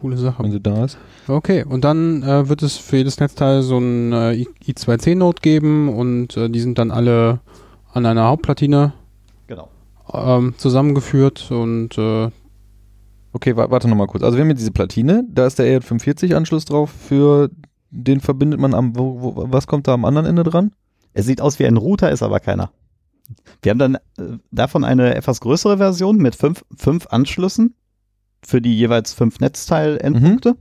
Coole 0.00 0.16
Sache. 0.16 0.42
wenn 0.42 0.50
sie 0.52 0.60
da 0.60 0.84
ist. 0.84 0.98
Okay, 1.28 1.64
und 1.64 1.84
dann 1.84 2.22
äh, 2.24 2.48
wird 2.48 2.62
es 2.64 2.76
für 2.76 2.96
jedes 2.96 3.20
Netzteil 3.20 3.62
so 3.62 3.78
ein 3.78 4.12
äh, 4.12 4.32
I- 4.34 4.48
I2C-Node 4.66 5.40
geben 5.42 5.88
und 5.96 6.36
äh, 6.36 6.48
die 6.50 6.60
sind 6.60 6.78
dann 6.78 6.90
alle 6.90 7.38
an 7.92 8.04
einer 8.04 8.24
Hauptplatine 8.24 8.92
Genau. 9.46 9.68
ähm, 10.12 10.54
zusammengeführt 10.56 11.50
und 11.52 11.96
äh, 11.98 12.30
Okay, 13.32 13.56
wa 13.56 13.70
warte 13.70 13.88
nochmal 13.88 14.06
kurz. 14.06 14.22
Also 14.22 14.36
wir 14.36 14.42
haben 14.42 14.48
hier 14.48 14.54
diese 14.56 14.70
Platine, 14.72 15.24
da 15.30 15.46
ist 15.46 15.58
der 15.58 15.80
EJ45-Anschluss 15.80 16.64
drauf, 16.64 16.90
für 16.90 17.50
den 17.90 18.20
verbindet 18.20 18.60
man 18.60 18.74
am, 18.74 18.96
wo, 18.96 19.20
wo, 19.20 19.46
was 19.50 19.66
kommt 19.66 19.86
da 19.86 19.94
am 19.94 20.04
anderen 20.04 20.26
Ende 20.26 20.44
dran? 20.44 20.72
Er 21.14 21.22
sieht 21.22 21.40
aus 21.40 21.58
wie 21.58 21.66
ein 21.66 21.76
Router, 21.76 22.10
ist 22.10 22.22
aber 22.22 22.40
keiner. 22.40 22.70
Wir 23.62 23.70
haben 23.70 23.78
dann 23.78 23.94
äh, 23.94 24.38
davon 24.50 24.84
eine 24.84 25.14
etwas 25.14 25.40
größere 25.40 25.76
Version 25.78 26.16
mit 26.16 26.34
fünf, 26.34 26.64
fünf 26.76 27.06
Anschlüssen 27.10 27.74
für 28.42 28.60
die 28.62 28.76
jeweils 28.76 29.12
fünf 29.12 29.40
Netzteil-Endpunkte. 29.40 30.56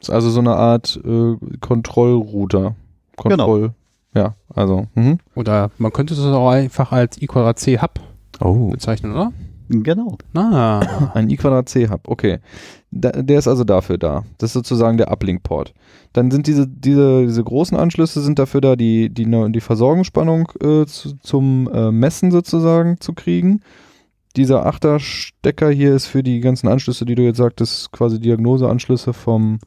Ist 0.00 0.10
also 0.10 0.28
so 0.30 0.40
eine 0.40 0.54
Art 0.56 1.00
äh, 1.04 1.36
Kontrollrouter. 1.60 2.74
Kontroll. 3.16 3.72
Ja, 4.14 4.34
also. 4.54 4.86
Mhm. 4.94 5.18
Oder 5.34 5.70
man 5.78 5.92
könnte 5.92 6.14
es 6.14 6.20
auch 6.20 6.50
einfach 6.50 6.92
als 6.92 7.20
I 7.20 7.26
Quadrat 7.26 7.58
C 7.58 7.78
Hub 7.80 8.00
Oh. 8.40 8.68
bezeichnen, 8.70 9.12
oder? 9.12 9.32
Genau. 9.68 10.16
Ah, 10.34 11.10
Ein 11.14 11.28
i 11.30 11.36
Quadrat 11.36 11.68
C 11.68 11.88
Hub, 11.88 12.02
okay. 12.08 12.38
Da, 12.90 13.10
der 13.10 13.38
ist 13.38 13.48
also 13.48 13.64
dafür 13.64 13.98
da. 13.98 14.24
Das 14.38 14.50
ist 14.50 14.54
sozusagen 14.54 14.96
der 14.96 15.10
Uplink-Port. 15.10 15.74
Dann 16.12 16.30
sind 16.30 16.46
diese, 16.46 16.66
diese, 16.66 17.26
diese 17.26 17.44
großen 17.44 17.76
Anschlüsse 17.76 18.20
sind 18.22 18.38
dafür 18.38 18.60
da, 18.60 18.76
die, 18.76 19.10
die, 19.10 19.26
ne- 19.26 19.50
die 19.50 19.60
Versorgungsspannung 19.60 20.50
äh, 20.62 20.86
zu, 20.86 21.16
zum 21.20 21.68
äh, 21.72 21.90
Messen 21.90 22.30
sozusagen 22.30 23.00
zu 23.00 23.12
kriegen. 23.12 23.60
Dieser 24.36 24.66
Achterstecker 24.66 25.70
hier 25.70 25.94
ist 25.94 26.06
für 26.06 26.22
die 26.22 26.40
ganzen 26.40 26.68
Anschlüsse, 26.68 27.04
die 27.04 27.14
du 27.14 27.22
jetzt 27.22 27.38
sagtest, 27.38 27.90
quasi 27.92 28.20
Diagnoseanschlüsse 28.20 29.12
vom, 29.12 29.58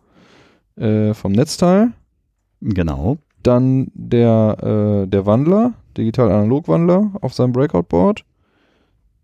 äh, 0.76 1.14
vom 1.14 1.32
Netzteil. 1.34 1.92
Genau. 2.62 3.18
Dann 3.44 3.92
der, 3.94 5.04
äh, 5.04 5.08
der 5.08 5.26
Wandler, 5.26 5.74
Digital-Analog-Wandler 5.98 7.12
auf 7.22 7.34
seinem 7.34 7.52
Breakout-Board. 7.52 8.24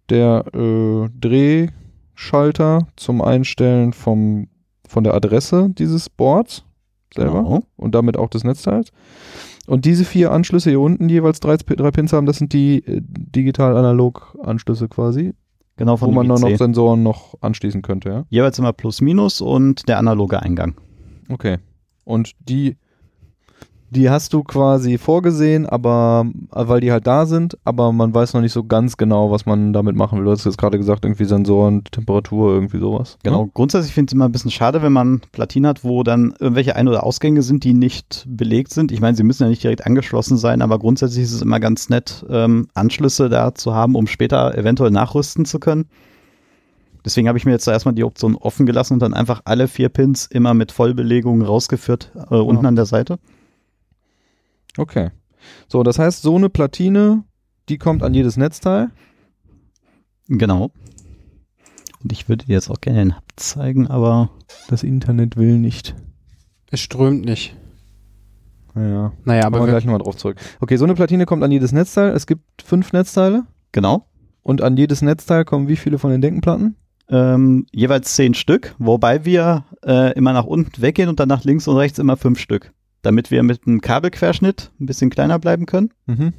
Der 0.09 0.45
äh, 0.53 1.09
Drehschalter 1.19 2.87
zum 2.95 3.21
Einstellen 3.21 3.93
vom, 3.93 4.47
von 4.87 5.03
der 5.03 5.13
Adresse 5.13 5.69
dieses 5.71 6.09
Boards 6.09 6.63
selber 7.13 7.43
Genau. 7.43 7.63
und 7.77 7.95
damit 7.95 8.17
auch 8.17 8.29
des 8.29 8.43
Netzteils. 8.43 8.91
Und 9.67 9.85
diese 9.85 10.05
vier 10.05 10.31
Anschlüsse 10.31 10.69
hier 10.69 10.79
unten, 10.79 11.07
die 11.07 11.15
jeweils 11.15 11.39
drei, 11.39 11.57
drei 11.57 11.91
Pins 11.91 12.13
haben, 12.13 12.25
das 12.27 12.37
sind 12.37 12.53
die 12.53 12.85
äh, 12.85 13.01
Digital-Analog-Anschlüsse 13.01 14.87
quasi, 14.89 15.33
Genau 15.77 15.97
von 15.97 16.09
wo 16.09 16.11
man 16.13 16.29
dann 16.29 16.39
noch. 16.39 16.57
Sensoren 16.57 17.03
noch 17.03 17.35
anschließen 17.41 17.81
könnte, 17.81 18.09
ja? 18.09 18.25
Jeweils 18.29 18.59
immer 18.59 18.71
Plus 18.73 19.01
Minus 19.01 19.41
und 19.41 19.87
der 19.89 19.97
analoge 19.97 20.41
Eingang. 20.41 20.75
Okay. 21.29 21.57
Und 22.05 22.31
die, 22.39 22.77
die 23.89 24.09
hast 24.09 24.33
du 24.33 24.43
quasi 24.43 24.97
vorgesehen, 24.97 25.65
aber 25.65 26.25
weil 26.51 26.81
die 26.81 26.91
halt 26.91 27.05
da 27.07 27.25
sind, 27.25 27.57
aber 27.63 27.91
man 27.91 28.13
weiß 28.13 28.33
noch 28.33 28.41
nicht 28.41 28.51
so 28.51 28.63
ganz 28.63 28.97
genau, 28.97 29.31
was 29.31 29.45
man 29.45 29.73
damit 29.73 29.95
machen 29.95 30.17
will. 30.17 30.25
Du 30.25 30.31
hast 30.31 30.45
jetzt 30.45 30.57
gerade 30.57 30.77
gesagt, 30.77 31.05
irgendwie 31.05 31.25
Sensoren, 31.25 31.83
Temperatur, 31.85 32.53
irgendwie 32.53 32.79
sowas. 32.79 33.17
Genau. 33.23 33.49
Grundsätzlich 33.53 33.93
finde 33.93 34.09
ich 34.09 34.11
es 34.11 34.15
immer 34.15 34.25
ein 34.25 34.31
bisschen 34.31 34.51
schade, 34.51 34.81
wenn 34.81 34.91
man 34.91 35.21
Platinen 35.31 35.67
hat, 35.67 35.83
wo 35.83 36.03
dann 36.03 36.33
irgendwelche 36.39 36.75
Ein- 36.75 36.87
oder 36.87 37.03
Ausgänge 37.03 37.41
sind, 37.41 37.63
die 37.63 37.73
nicht 37.73 38.25
belegt 38.27 38.73
sind. 38.73 38.91
Ich 38.91 39.01
meine, 39.01 39.15
sie 39.15 39.23
müssen 39.23 39.43
ja 39.43 39.49
nicht 39.49 39.63
direkt 39.63 39.85
angeschlossen 39.85 40.37
sein, 40.37 40.61
aber 40.61 40.79
grundsätzlich 40.79 41.23
ist 41.23 41.33
es 41.33 41.41
immer 41.41 41.59
ganz 41.59 41.89
nett, 41.89 42.25
ähm, 42.29 42.67
Anschlüsse 42.73 43.29
da 43.29 43.53
zu 43.53 43.73
haben, 43.73 43.95
um 43.95 44.07
später 44.07 44.57
eventuell 44.57 44.91
nachrüsten 44.91 45.45
zu 45.45 45.59
können. 45.59 45.85
Deswegen 47.05 47.27
habe 47.27 47.37
ich 47.37 47.45
mir 47.45 47.51
jetzt 47.51 47.67
erstmal 47.67 47.93
die 47.93 48.03
Option 48.03 48.35
offen 48.35 48.65
gelassen 48.65 48.93
und 48.93 48.99
dann 48.99 49.13
einfach 49.13 49.41
alle 49.45 49.67
vier 49.67 49.89
Pins 49.89 50.25
immer 50.25 50.55
mit 50.55 50.71
Vollbelegung 50.71 51.43
rausgeführt, 51.43 52.11
äh, 52.31 52.35
unten 52.35 52.65
an 52.65 52.75
der 52.75 52.87
Seite. 52.87 53.19
Okay. 54.77 55.11
So, 55.67 55.83
das 55.83 55.99
heißt, 55.99 56.21
so 56.21 56.35
eine 56.35 56.49
Platine, 56.49 57.23
die 57.69 57.77
kommt 57.77 58.03
an 58.03 58.13
jedes 58.13 58.37
Netzteil. 58.37 58.89
Genau. 60.27 60.71
Und 62.03 62.11
ich 62.11 62.27
würde 62.29 62.45
dir 62.45 62.53
jetzt 62.53 62.69
auch 62.69 62.81
gerne 62.81 62.99
den 62.99 63.15
Hub 63.15 63.23
zeigen, 63.35 63.87
aber 63.87 64.29
Das 64.69 64.83
Internet 64.83 65.37
will 65.37 65.57
nicht. 65.57 65.95
es 66.71 66.79
strömt 66.79 67.25
nicht. 67.25 67.55
Ja. 68.75 69.13
Naja, 69.23 69.45
Aber 69.45 69.57
aber 69.57 69.65
wir 69.67 69.71
gleich 69.71 69.85
nochmal 69.85 70.01
drauf 70.01 70.17
zurück. 70.17 70.37
Okay, 70.59 70.75
so 70.77 70.83
eine 70.83 70.95
Platine 70.95 71.25
kommt 71.25 71.43
an 71.43 71.51
jedes 71.51 71.71
Netzteil. 71.71 72.09
Es 72.13 72.27
gibt 72.27 72.61
fünf 72.63 72.91
Netzteile. 72.93 73.45
genau. 73.71 74.07
Und 74.43 74.61
an 74.61 74.77
jedes 74.77 75.01
Netzteil 75.01 75.43
kommen 75.43 75.67
wie 75.67 75.75
viele 75.75 75.97
von 75.97 76.11
den 76.11 76.21
Denkenplatten? 76.21 76.75
Ähm, 77.09 77.65
jeweils 77.71 78.13
zehn 78.13 78.35
Stück, 78.35 78.75
wobei 78.77 79.25
wir 79.25 79.65
äh, 79.83 80.13
immer 80.13 80.33
nach 80.33 80.45
unten 80.45 80.79
weggehen 80.81 81.09
und 81.09 81.19
dann 81.19 81.29
nach 81.29 81.43
links 81.43 81.67
und 81.67 81.77
rechts 81.77 81.97
immer 81.97 82.15
fünf 82.15 82.37
Stück, 82.39 82.71
damit 83.05 83.31
wir 83.31 83.43
mit 83.43 83.67
einem 83.67 83.81
Kabelquerschnitt 83.81 84.71
ein 84.79 84.85
bisschen 84.85 85.09
kleiner 85.09 85.39
bleiben 85.39 85.65
können. 85.65 85.91
Mhm. 86.07 86.33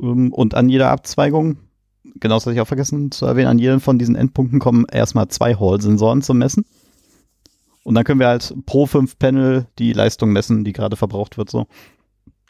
Ähm, 0.00 0.32
und 0.32 0.54
an 0.54 0.68
jeder 0.68 0.90
Abzweigung, 0.90 1.58
genau 2.16 2.36
das 2.36 2.46
hatte 2.46 2.54
ich 2.54 2.60
auch 2.60 2.68
vergessen 2.68 3.10
zu 3.10 3.26
erwähnen, 3.26 3.48
an 3.48 3.58
jedem 3.58 3.80
von 3.80 3.98
diesen 3.98 4.14
Endpunkten 4.14 4.60
kommen 4.60 4.86
erstmal 4.90 5.28
zwei 5.28 5.54
Hall-Sensoren 5.54 6.22
zum 6.22 6.38
Messen. 6.38 6.64
Und 7.82 7.94
dann 7.94 8.04
können 8.04 8.20
wir 8.20 8.28
halt 8.28 8.54
pro 8.66 8.86
fünf 8.86 9.18
Panel 9.18 9.66
die 9.78 9.92
Leistung 9.92 10.32
messen, 10.32 10.64
die 10.64 10.72
gerade 10.72 10.96
verbraucht 10.96 11.38
wird. 11.38 11.50
So. 11.50 11.66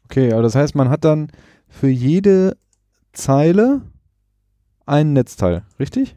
Okay, 0.05 0.33
aber 0.33 0.43
das 0.43 0.55
heißt, 0.55 0.75
man 0.75 0.91
hat 0.91 1.05
dann 1.05 1.29
für 1.69 1.89
jede 1.89 2.57
Zeile 3.13 3.83
ein 4.87 5.13
Netzteil, 5.13 5.63
richtig? 5.79 6.17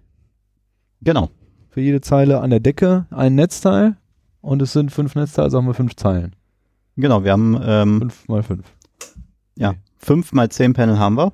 Genau. 1.01 1.29
Für 1.69 1.81
jede 1.81 2.01
Zeile 2.01 2.41
an 2.41 2.49
der 2.49 2.59
Decke 2.59 3.05
ein 3.11 3.35
Netzteil 3.35 3.97
und 4.41 4.61
es 4.61 4.73
sind 4.73 4.91
fünf 4.91 5.15
Netzteile, 5.15 5.45
also 5.45 5.57
haben 5.57 5.67
wir 5.67 5.73
fünf 5.73 5.95
Zeilen. 5.95 6.35
Genau, 6.95 7.23
wir 7.23 7.31
haben 7.31 7.59
ähm, 7.63 7.99
Fünf 7.99 8.27
mal 8.27 8.43
fünf. 8.43 8.65
Ja, 9.55 9.73
fünf 9.97 10.31
mal 10.33 10.49
zehn 10.49 10.73
Panel 10.73 10.99
haben 10.99 11.17
wir. 11.17 11.33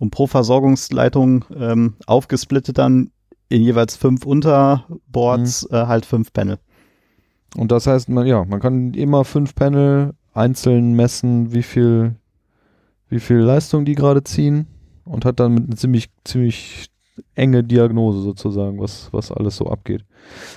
Und 0.00 0.10
pro 0.10 0.26
Versorgungsleitung 0.26 1.44
ähm, 1.54 1.94
aufgesplittet 2.06 2.78
dann 2.78 3.10
in 3.48 3.62
jeweils 3.62 3.96
fünf 3.96 4.26
Unterboards 4.26 5.68
äh, 5.70 5.86
halt 5.86 6.06
fünf 6.06 6.32
Panel. 6.32 6.58
Und 7.56 7.70
das 7.70 7.86
heißt, 7.86 8.08
man, 8.08 8.26
ja, 8.26 8.44
man 8.44 8.60
kann 8.60 8.94
immer 8.94 9.24
fünf 9.24 9.54
Panel 9.54 10.14
einzeln 10.32 10.94
messen, 10.94 11.52
wie 11.52 11.62
viel, 11.62 12.16
wie 13.08 13.20
viel 13.20 13.38
Leistung 13.38 13.84
die 13.84 13.94
gerade 13.94 14.24
ziehen 14.24 14.66
und 15.04 15.24
hat 15.24 15.38
dann 15.38 15.54
mit 15.54 15.78
ziemlich, 15.78 16.10
ziemlich 16.24 16.88
enge 17.34 17.64
Diagnose 17.64 18.20
sozusagen, 18.20 18.80
was, 18.80 19.08
was 19.12 19.32
alles 19.32 19.56
so 19.56 19.66
abgeht. 19.66 20.04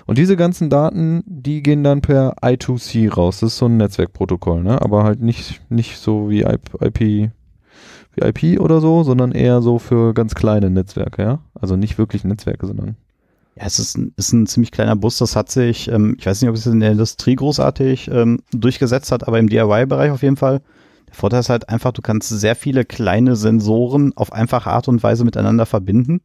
Und 0.06 0.18
diese 0.18 0.36
ganzen 0.36 0.70
Daten, 0.70 1.24
die 1.26 1.64
gehen 1.64 1.84
dann 1.84 2.02
per 2.02 2.36
I2C 2.42 3.12
raus. 3.12 3.40
Das 3.40 3.54
ist 3.54 3.58
so 3.58 3.66
ein 3.66 3.78
Netzwerkprotokoll, 3.78 4.64
ne? 4.64 4.82
Aber 4.82 5.04
halt 5.04 5.22
nicht, 5.22 5.62
nicht 5.70 5.98
so 5.98 6.30
wie 6.30 6.42
IP, 6.42 7.00
wie 7.00 7.32
IP 8.22 8.60
oder 8.60 8.82
so, 8.82 9.04
sondern 9.04 9.32
eher 9.32 9.62
so 9.62 9.80
für 9.80 10.14
ganz 10.14 10.36
kleine 10.36 10.70
Netzwerke, 10.70 11.22
ja? 11.22 11.40
Also 11.54 11.76
nicht 11.76 11.98
wirklich 11.98 12.24
Netzwerke, 12.24 12.68
sondern 12.68 12.98
Ja, 13.56 13.64
es 13.66 13.80
ist 13.80 13.98
ein, 13.98 14.14
ist 14.18 14.34
ein 14.34 14.48
ziemlich 14.48 14.72
kleiner 14.72 14.96
Bus. 14.96 15.18
Das 15.18 15.36
hat 15.36 15.50
sich, 15.50 15.90
ähm, 15.90 16.16
ich 16.20 16.26
weiß 16.26 16.42
nicht, 16.42 16.50
ob 16.50 16.56
es 16.56 16.66
in 16.66 16.80
der 16.80 16.92
Industrie 16.92 17.36
großartig 17.36 18.10
ähm, 18.12 18.42
durchgesetzt 18.52 19.12
hat, 19.12 19.28
aber 19.28 19.40
im 19.40 19.50
DIY-Bereich 19.50 20.12
auf 20.12 20.24
jeden 20.24 20.38
Fall. 20.38 20.62
Der 21.08 21.16
Vorteil 21.16 21.40
ist 21.40 21.50
halt 21.50 21.70
einfach, 21.70 21.92
du 21.94 22.02
kannst 22.02 22.30
sehr 22.30 22.56
viele 22.56 22.84
kleine 22.84 23.36
Sensoren 23.36 24.12
auf 24.16 24.34
einfache 24.34 24.70
Art 24.70 24.88
und 24.88 25.02
Weise 25.02 25.24
miteinander 25.24 25.66
verbinden. 25.66 26.22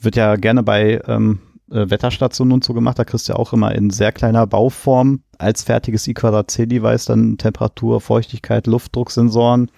Wird 0.00 0.16
ja 0.16 0.36
gerne 0.36 0.62
bei 0.62 1.00
ähm, 1.06 1.40
äh, 1.70 1.90
Wetterstationen 1.90 2.52
und 2.52 2.64
so 2.64 2.74
gemacht. 2.74 2.98
Da 2.98 3.04
kriegst 3.04 3.28
du 3.28 3.32
ja 3.32 3.38
auch 3.38 3.52
immer 3.52 3.74
in 3.74 3.90
sehr 3.90 4.12
kleiner 4.12 4.46
Bauform 4.46 5.22
als 5.38 5.62
fertiges 5.62 6.06
I2C-Device 6.06 7.06
dann 7.06 7.38
Temperatur, 7.38 8.00
Feuchtigkeit, 8.00 8.66
Luftdrucksensoren 8.66 9.70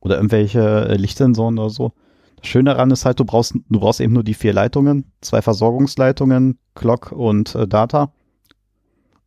oder 0.00 0.16
irgendwelche 0.16 0.88
äh, 0.88 0.96
Lichtsensoren 0.96 1.58
oder 1.58 1.70
so. 1.70 1.92
Das 2.36 2.46
Schöne 2.46 2.70
daran 2.70 2.90
ist 2.90 3.04
halt, 3.04 3.18
du 3.18 3.24
brauchst, 3.24 3.54
du 3.54 3.80
brauchst 3.80 4.00
eben 4.00 4.12
nur 4.12 4.22
die 4.22 4.34
vier 4.34 4.52
Leitungen, 4.52 5.10
zwei 5.20 5.42
Versorgungsleitungen, 5.42 6.58
Clock 6.74 7.12
und 7.12 7.54
äh, 7.54 7.66
Data. 7.66 8.12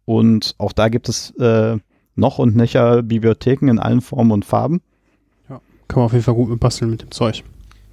Und 0.06 0.56
auch 0.58 0.72
da 0.72 0.90
gibt 0.90 1.10
es 1.10 1.32
äh, 1.32 1.78
noch 2.16 2.40
und 2.40 2.56
nöcher 2.56 3.04
Bibliotheken 3.04 3.70
in 3.70 3.80
allen 3.80 4.02
Formen 4.02 4.32
und 4.32 4.46
Farben. 4.46 4.82
kann 5.88 6.00
man 6.00 6.06
auf 6.06 6.14
jeden 6.14 6.24
Fall 6.24 6.36
gut 6.36 6.50
mit 6.50 6.60
basteln 6.60 6.92
mit 6.92 7.02
dem 7.02 7.12
Zeug. 7.12 7.44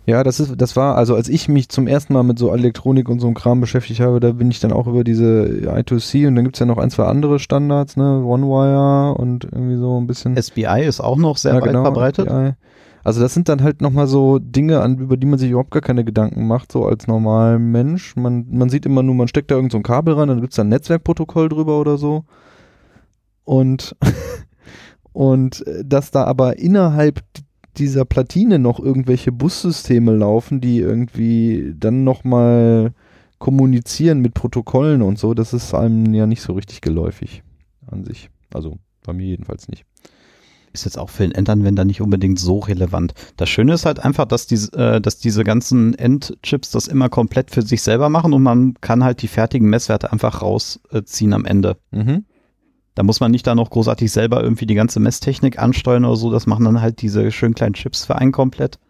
Ja, 0.08 0.24
das 0.24 0.40
ist, 0.40 0.54
das 0.56 0.74
war, 0.74 0.96
also 0.96 1.14
als 1.14 1.28
ich 1.28 1.50
mich 1.50 1.68
zum 1.68 1.86
ersten 1.86 2.14
Mal 2.14 2.22
mit 2.22 2.38
so 2.38 2.50
Elektronik 2.50 3.10
und 3.10 3.20
so 3.20 3.26
einem 3.26 3.34
Kram 3.34 3.60
beschäftigt 3.60 4.00
habe, 4.00 4.20
da 4.20 4.32
bin 4.32 4.50
ich 4.50 4.58
dann 4.58 4.72
auch 4.72 4.86
über 4.86 5.04
diese 5.04 5.66
I2C 5.66 6.26
und 6.26 6.34
dann 6.34 6.44
gibt's 6.44 6.60
ja 6.60 6.64
noch 6.64 6.78
ein, 6.78 6.88
zwei 6.88 7.04
andere 7.04 7.38
Standards, 7.38 7.98
ne, 7.98 8.24
OneWire 8.24 9.14
und 9.18 9.44
irgendwie 9.44 9.76
so 9.76 10.00
ein 10.00 10.06
bisschen. 10.06 10.34
SBI 10.34 10.86
ist 10.86 11.00
auch 11.00 11.18
noch 11.18 11.36
sehr 11.36 11.52
Ja, 11.52 11.60
weit 11.60 11.66
genau, 11.68 11.82
verbreitet. 11.82 12.26
API. 12.26 12.54
Also 13.04 13.20
das 13.20 13.34
sind 13.34 13.50
dann 13.50 13.62
halt 13.62 13.82
nochmal 13.82 14.06
so 14.06 14.38
Dinge, 14.38 14.80
an, 14.80 14.96
über 14.96 15.18
die 15.18 15.26
man 15.26 15.38
sich 15.38 15.50
überhaupt 15.50 15.72
gar 15.72 15.82
keine 15.82 16.06
Gedanken 16.06 16.46
macht, 16.46 16.72
so 16.72 16.86
als 16.86 17.06
normaler 17.06 17.58
Mensch. 17.58 18.16
Man, 18.16 18.46
man 18.50 18.70
sieht 18.70 18.86
immer 18.86 19.02
nur, 19.02 19.14
man 19.14 19.28
steckt 19.28 19.50
da 19.50 19.56
irgend 19.56 19.72
so 19.72 19.78
ein 19.78 19.82
Kabel 19.82 20.14
rein, 20.14 20.28
dann 20.28 20.40
gibt's 20.40 20.56
da 20.56 20.62
ein 20.62 20.70
Netzwerkprotokoll 20.70 21.50
drüber 21.50 21.78
oder 21.78 21.98
so. 21.98 22.24
Und, 23.44 23.94
und 25.12 25.66
äh, 25.66 25.84
dass 25.84 26.10
da 26.10 26.24
aber 26.24 26.58
innerhalb 26.58 27.20
dieser 27.78 28.04
Platine 28.04 28.58
noch 28.58 28.80
irgendwelche 28.80 29.32
Bussysteme 29.32 30.14
laufen, 30.14 30.60
die 30.60 30.78
irgendwie 30.78 31.74
dann 31.78 32.04
nochmal 32.04 32.92
kommunizieren 33.38 34.20
mit 34.20 34.34
Protokollen 34.34 35.02
und 35.02 35.18
so, 35.18 35.34
das 35.34 35.52
ist 35.52 35.74
einem 35.74 36.12
ja 36.12 36.26
nicht 36.26 36.42
so 36.42 36.52
richtig 36.54 36.80
geläufig 36.80 37.42
an 37.86 38.04
sich. 38.04 38.30
Also 38.52 38.78
bei 39.04 39.12
mir 39.12 39.26
jedenfalls 39.26 39.68
nicht. 39.68 39.84
ist 40.72 40.84
jetzt 40.84 40.98
auch 40.98 41.08
für 41.08 41.22
den 41.22 41.32
Endanwender 41.32 41.84
nicht 41.84 42.00
unbedingt 42.00 42.38
so 42.38 42.58
relevant. 42.58 43.14
Das 43.36 43.48
Schöne 43.48 43.74
ist 43.74 43.86
halt 43.86 44.00
einfach, 44.00 44.26
dass 44.26 44.46
diese, 44.46 44.72
äh, 44.72 45.00
dass 45.00 45.18
diese 45.18 45.44
ganzen 45.44 45.94
Endchips 45.94 46.70
das 46.70 46.88
immer 46.88 47.08
komplett 47.08 47.50
für 47.50 47.62
sich 47.62 47.82
selber 47.82 48.08
machen 48.08 48.32
und 48.32 48.42
man 48.42 48.74
kann 48.80 49.04
halt 49.04 49.22
die 49.22 49.28
fertigen 49.28 49.70
Messwerte 49.70 50.12
einfach 50.12 50.42
rausziehen 50.42 51.32
am 51.32 51.44
Ende. 51.44 51.78
Mhm. 51.90 52.24
Da 52.98 53.04
muss 53.04 53.20
man 53.20 53.30
nicht 53.30 53.46
da 53.46 53.54
noch 53.54 53.70
großartig 53.70 54.10
selber 54.10 54.42
irgendwie 54.42 54.66
die 54.66 54.74
ganze 54.74 54.98
Messtechnik 54.98 55.60
ansteuern 55.60 56.04
oder 56.04 56.16
so. 56.16 56.32
Das 56.32 56.48
machen 56.48 56.64
dann 56.64 56.80
halt 56.80 57.00
diese 57.00 57.30
schönen 57.30 57.54
kleinen 57.54 57.74
Chips 57.74 58.06
für 58.06 58.16
einen 58.16 58.32
komplett. 58.32 58.80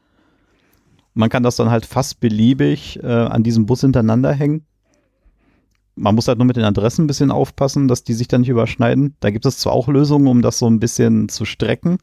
Man 1.13 1.29
kann 1.29 1.43
das 1.43 1.57
dann 1.57 1.71
halt 1.71 1.85
fast 1.85 2.19
beliebig 2.19 2.99
äh, 3.03 3.07
an 3.07 3.43
diesem 3.43 3.67
Bus 3.67 3.83
hintereinander 3.83 4.33
hängen. 4.33 4.65
Man 5.95 6.15
muss 6.15 6.27
halt 6.27 6.39
nur 6.39 6.47
mit 6.47 6.57
den 6.57 6.65
Adressen 6.65 7.05
ein 7.05 7.07
bisschen 7.07 7.31
aufpassen, 7.31 7.87
dass 7.87 8.03
die 8.03 8.15
sich 8.15 8.29
dann 8.29 8.41
nicht 8.41 8.49
überschneiden. 8.49 9.15
Da 9.21 9.29
gibt 9.29 9.45
es 9.45 9.59
zwar 9.59 9.75
auch 9.75 9.89
Lösungen, 9.89 10.27
um 10.27 10.41
das 10.41 10.59
so 10.59 10.71
ein 10.71 10.81
bisschen 10.81 11.29
zu 11.29 11.45
strecken, 11.45 11.99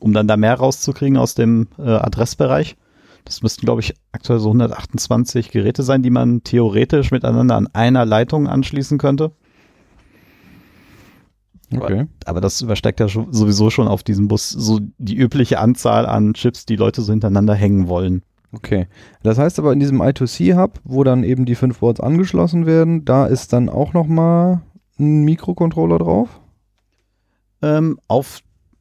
um 0.00 0.14
dann 0.14 0.26
da 0.26 0.38
mehr 0.38 0.54
rauszukriegen 0.54 1.18
aus 1.18 1.34
dem 1.34 1.68
äh, 1.76 1.82
Adressbereich. 1.82 2.78
Das 3.26 3.42
müssten, 3.42 3.66
glaube 3.66 3.82
ich, 3.82 3.92
aktuell 4.12 4.38
so 4.38 4.48
128 4.48 5.50
Geräte 5.50 5.82
sein, 5.82 6.02
die 6.02 6.08
man 6.08 6.42
theoretisch 6.42 7.10
miteinander 7.10 7.56
an 7.56 7.66
einer 7.74 8.06
Leitung 8.06 8.48
anschließen 8.48 8.96
könnte. 8.96 9.32
Okay. 11.80 12.06
Aber 12.26 12.40
das 12.40 12.60
übersteigt 12.60 13.00
ja 13.00 13.08
sowieso 13.08 13.70
schon 13.70 13.88
auf 13.88 14.02
diesem 14.02 14.28
Bus 14.28 14.50
so 14.50 14.80
die 14.98 15.16
übliche 15.16 15.58
Anzahl 15.58 16.06
an 16.06 16.34
Chips, 16.34 16.66
die 16.66 16.76
Leute 16.76 17.02
so 17.02 17.12
hintereinander 17.12 17.54
hängen 17.54 17.88
wollen. 17.88 18.22
Okay. 18.52 18.86
Das 19.22 19.38
heißt 19.38 19.58
aber 19.58 19.72
in 19.72 19.80
diesem 19.80 20.02
I2C-Hub, 20.02 20.80
wo 20.84 21.04
dann 21.04 21.24
eben 21.24 21.46
die 21.46 21.54
fünf 21.54 21.78
Boards 21.78 22.00
angeschlossen 22.00 22.66
werden, 22.66 23.04
da 23.04 23.26
ist 23.26 23.52
dann 23.52 23.68
auch 23.70 23.94
nochmal 23.94 24.60
ein 24.98 25.22
Mikrocontroller 25.24 25.98
drauf? 25.98 26.28
Ähm, 27.62 27.98
auf, 28.08 28.40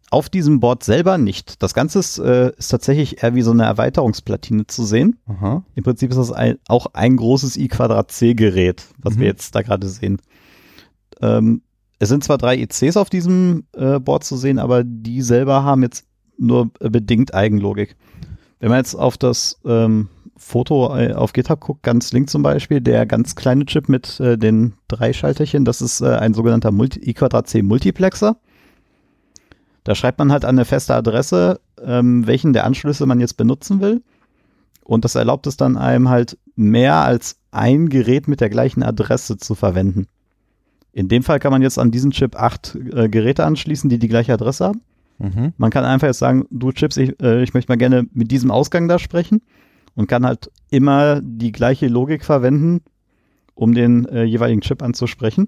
auf 0.09 0.27
diesem 0.27 0.59
Board 0.59 0.83
selber 0.83 1.17
nicht. 1.17 1.61
Das 1.63 1.73
Ganze 1.73 1.99
ist, 1.99 2.17
äh, 2.17 2.51
ist 2.57 2.67
tatsächlich 2.69 3.23
eher 3.23 3.33
wie 3.35 3.43
so 3.43 3.51
eine 3.51 3.63
Erweiterungsplatine 3.63 4.67
zu 4.67 4.83
sehen. 4.83 5.17
Aha. 5.27 5.63
Im 5.75 5.83
Prinzip 5.83 6.09
ist 6.09 6.17
das 6.17 6.31
ein, 6.33 6.57
auch 6.67 6.87
ein 6.93 7.15
großes 7.15 7.55
I-Quadrat-C-Gerät, 7.57 8.83
was 8.97 9.15
Mhm. 9.15 9.19
wir 9.19 9.27
jetzt 9.27 9.55
da 9.55 9.61
gerade 9.61 9.87
sehen. 9.87 10.17
Ähm, 11.21 11.61
es 12.01 12.09
sind 12.09 12.23
zwar 12.23 12.39
drei 12.39 12.57
ICs 12.57 12.97
auf 12.97 13.11
diesem 13.11 13.65
äh, 13.73 13.99
Board 13.99 14.23
zu 14.23 14.35
sehen, 14.35 14.57
aber 14.57 14.83
die 14.83 15.21
selber 15.21 15.63
haben 15.63 15.83
jetzt 15.83 16.07
nur 16.35 16.71
äh, 16.79 16.89
bedingt 16.89 17.35
Eigenlogik. 17.35 17.95
Wenn 18.59 18.69
man 18.69 18.79
jetzt 18.79 18.95
auf 18.95 19.19
das 19.19 19.59
ähm, 19.65 20.09
Foto 20.35 20.97
äh, 20.97 21.13
auf 21.13 21.31
GitHub 21.31 21.59
guckt, 21.59 21.83
ganz 21.83 22.11
links 22.11 22.31
zum 22.31 22.41
Beispiel, 22.41 22.81
der 22.81 23.05
ganz 23.05 23.35
kleine 23.35 23.67
Chip 23.67 23.87
mit 23.87 24.19
äh, 24.19 24.35
den 24.35 24.73
drei 24.87 25.13
Schalterchen, 25.13 25.63
das 25.63 25.79
ist 25.83 26.01
äh, 26.01 26.15
ein 26.15 26.33
sogenannter 26.33 26.71
Multi 26.71 27.07
I-Quadrat-C 27.07 27.61
Multiplexer. 27.61 28.35
Da 29.83 29.93
schreibt 29.93 30.17
man 30.17 30.31
halt 30.31 30.43
an 30.43 30.55
eine 30.55 30.65
feste 30.65 30.95
Adresse, 30.95 31.59
ähm, 31.83 32.25
welchen 32.25 32.53
der 32.53 32.65
Anschlüsse 32.65 33.05
man 33.05 33.19
jetzt 33.19 33.37
benutzen 33.37 33.79
will. 33.79 34.01
Und 34.83 35.05
das 35.05 35.13
erlaubt 35.13 35.45
es 35.45 35.55
dann 35.55 35.77
einem 35.77 36.09
halt 36.09 36.39
mehr 36.55 36.95
als 36.95 37.37
ein 37.51 37.89
Gerät 37.89 38.27
mit 38.27 38.41
der 38.41 38.49
gleichen 38.49 38.81
Adresse 38.81 39.37
zu 39.37 39.53
verwenden. 39.53 40.07
In 40.93 41.07
dem 41.07 41.23
Fall 41.23 41.39
kann 41.39 41.51
man 41.51 41.61
jetzt 41.61 41.79
an 41.79 41.91
diesen 41.91 42.11
Chip 42.11 42.35
acht 42.35 42.75
äh, 42.75 43.07
Geräte 43.09 43.45
anschließen, 43.45 43.89
die 43.89 43.99
die 43.99 44.09
gleiche 44.09 44.33
Adresse 44.33 44.65
haben. 44.65 44.81
Mhm. 45.19 45.53
Man 45.57 45.69
kann 45.69 45.85
einfach 45.85 46.07
jetzt 46.07 46.19
sagen, 46.19 46.45
du 46.49 46.71
Chips, 46.71 46.97
ich, 46.97 47.19
äh, 47.21 47.43
ich 47.43 47.53
möchte 47.53 47.71
mal 47.71 47.77
gerne 47.77 48.05
mit 48.13 48.31
diesem 48.31 48.51
Ausgang 48.51 48.87
da 48.87 48.99
sprechen 48.99 49.41
und 49.95 50.07
kann 50.07 50.25
halt 50.25 50.51
immer 50.69 51.21
die 51.21 51.51
gleiche 51.51 51.87
Logik 51.87 52.25
verwenden, 52.25 52.81
um 53.53 53.73
den 53.73 54.05
äh, 54.05 54.23
jeweiligen 54.23 54.61
Chip 54.61 54.81
anzusprechen. 54.81 55.47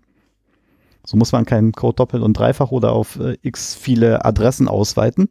So 1.06 1.18
muss 1.18 1.32
man 1.32 1.46
keinen 1.46 1.74
Code 1.74 1.96
doppelt 1.96 2.24
und 2.24 2.38
dreifach 2.38 2.72
oder 2.72 2.94
auf 2.94 3.20
äh, 3.20 3.38
x 3.42 3.76
viele 3.76 4.24
Adressen 4.24 4.68
ausweiten. 4.68 5.30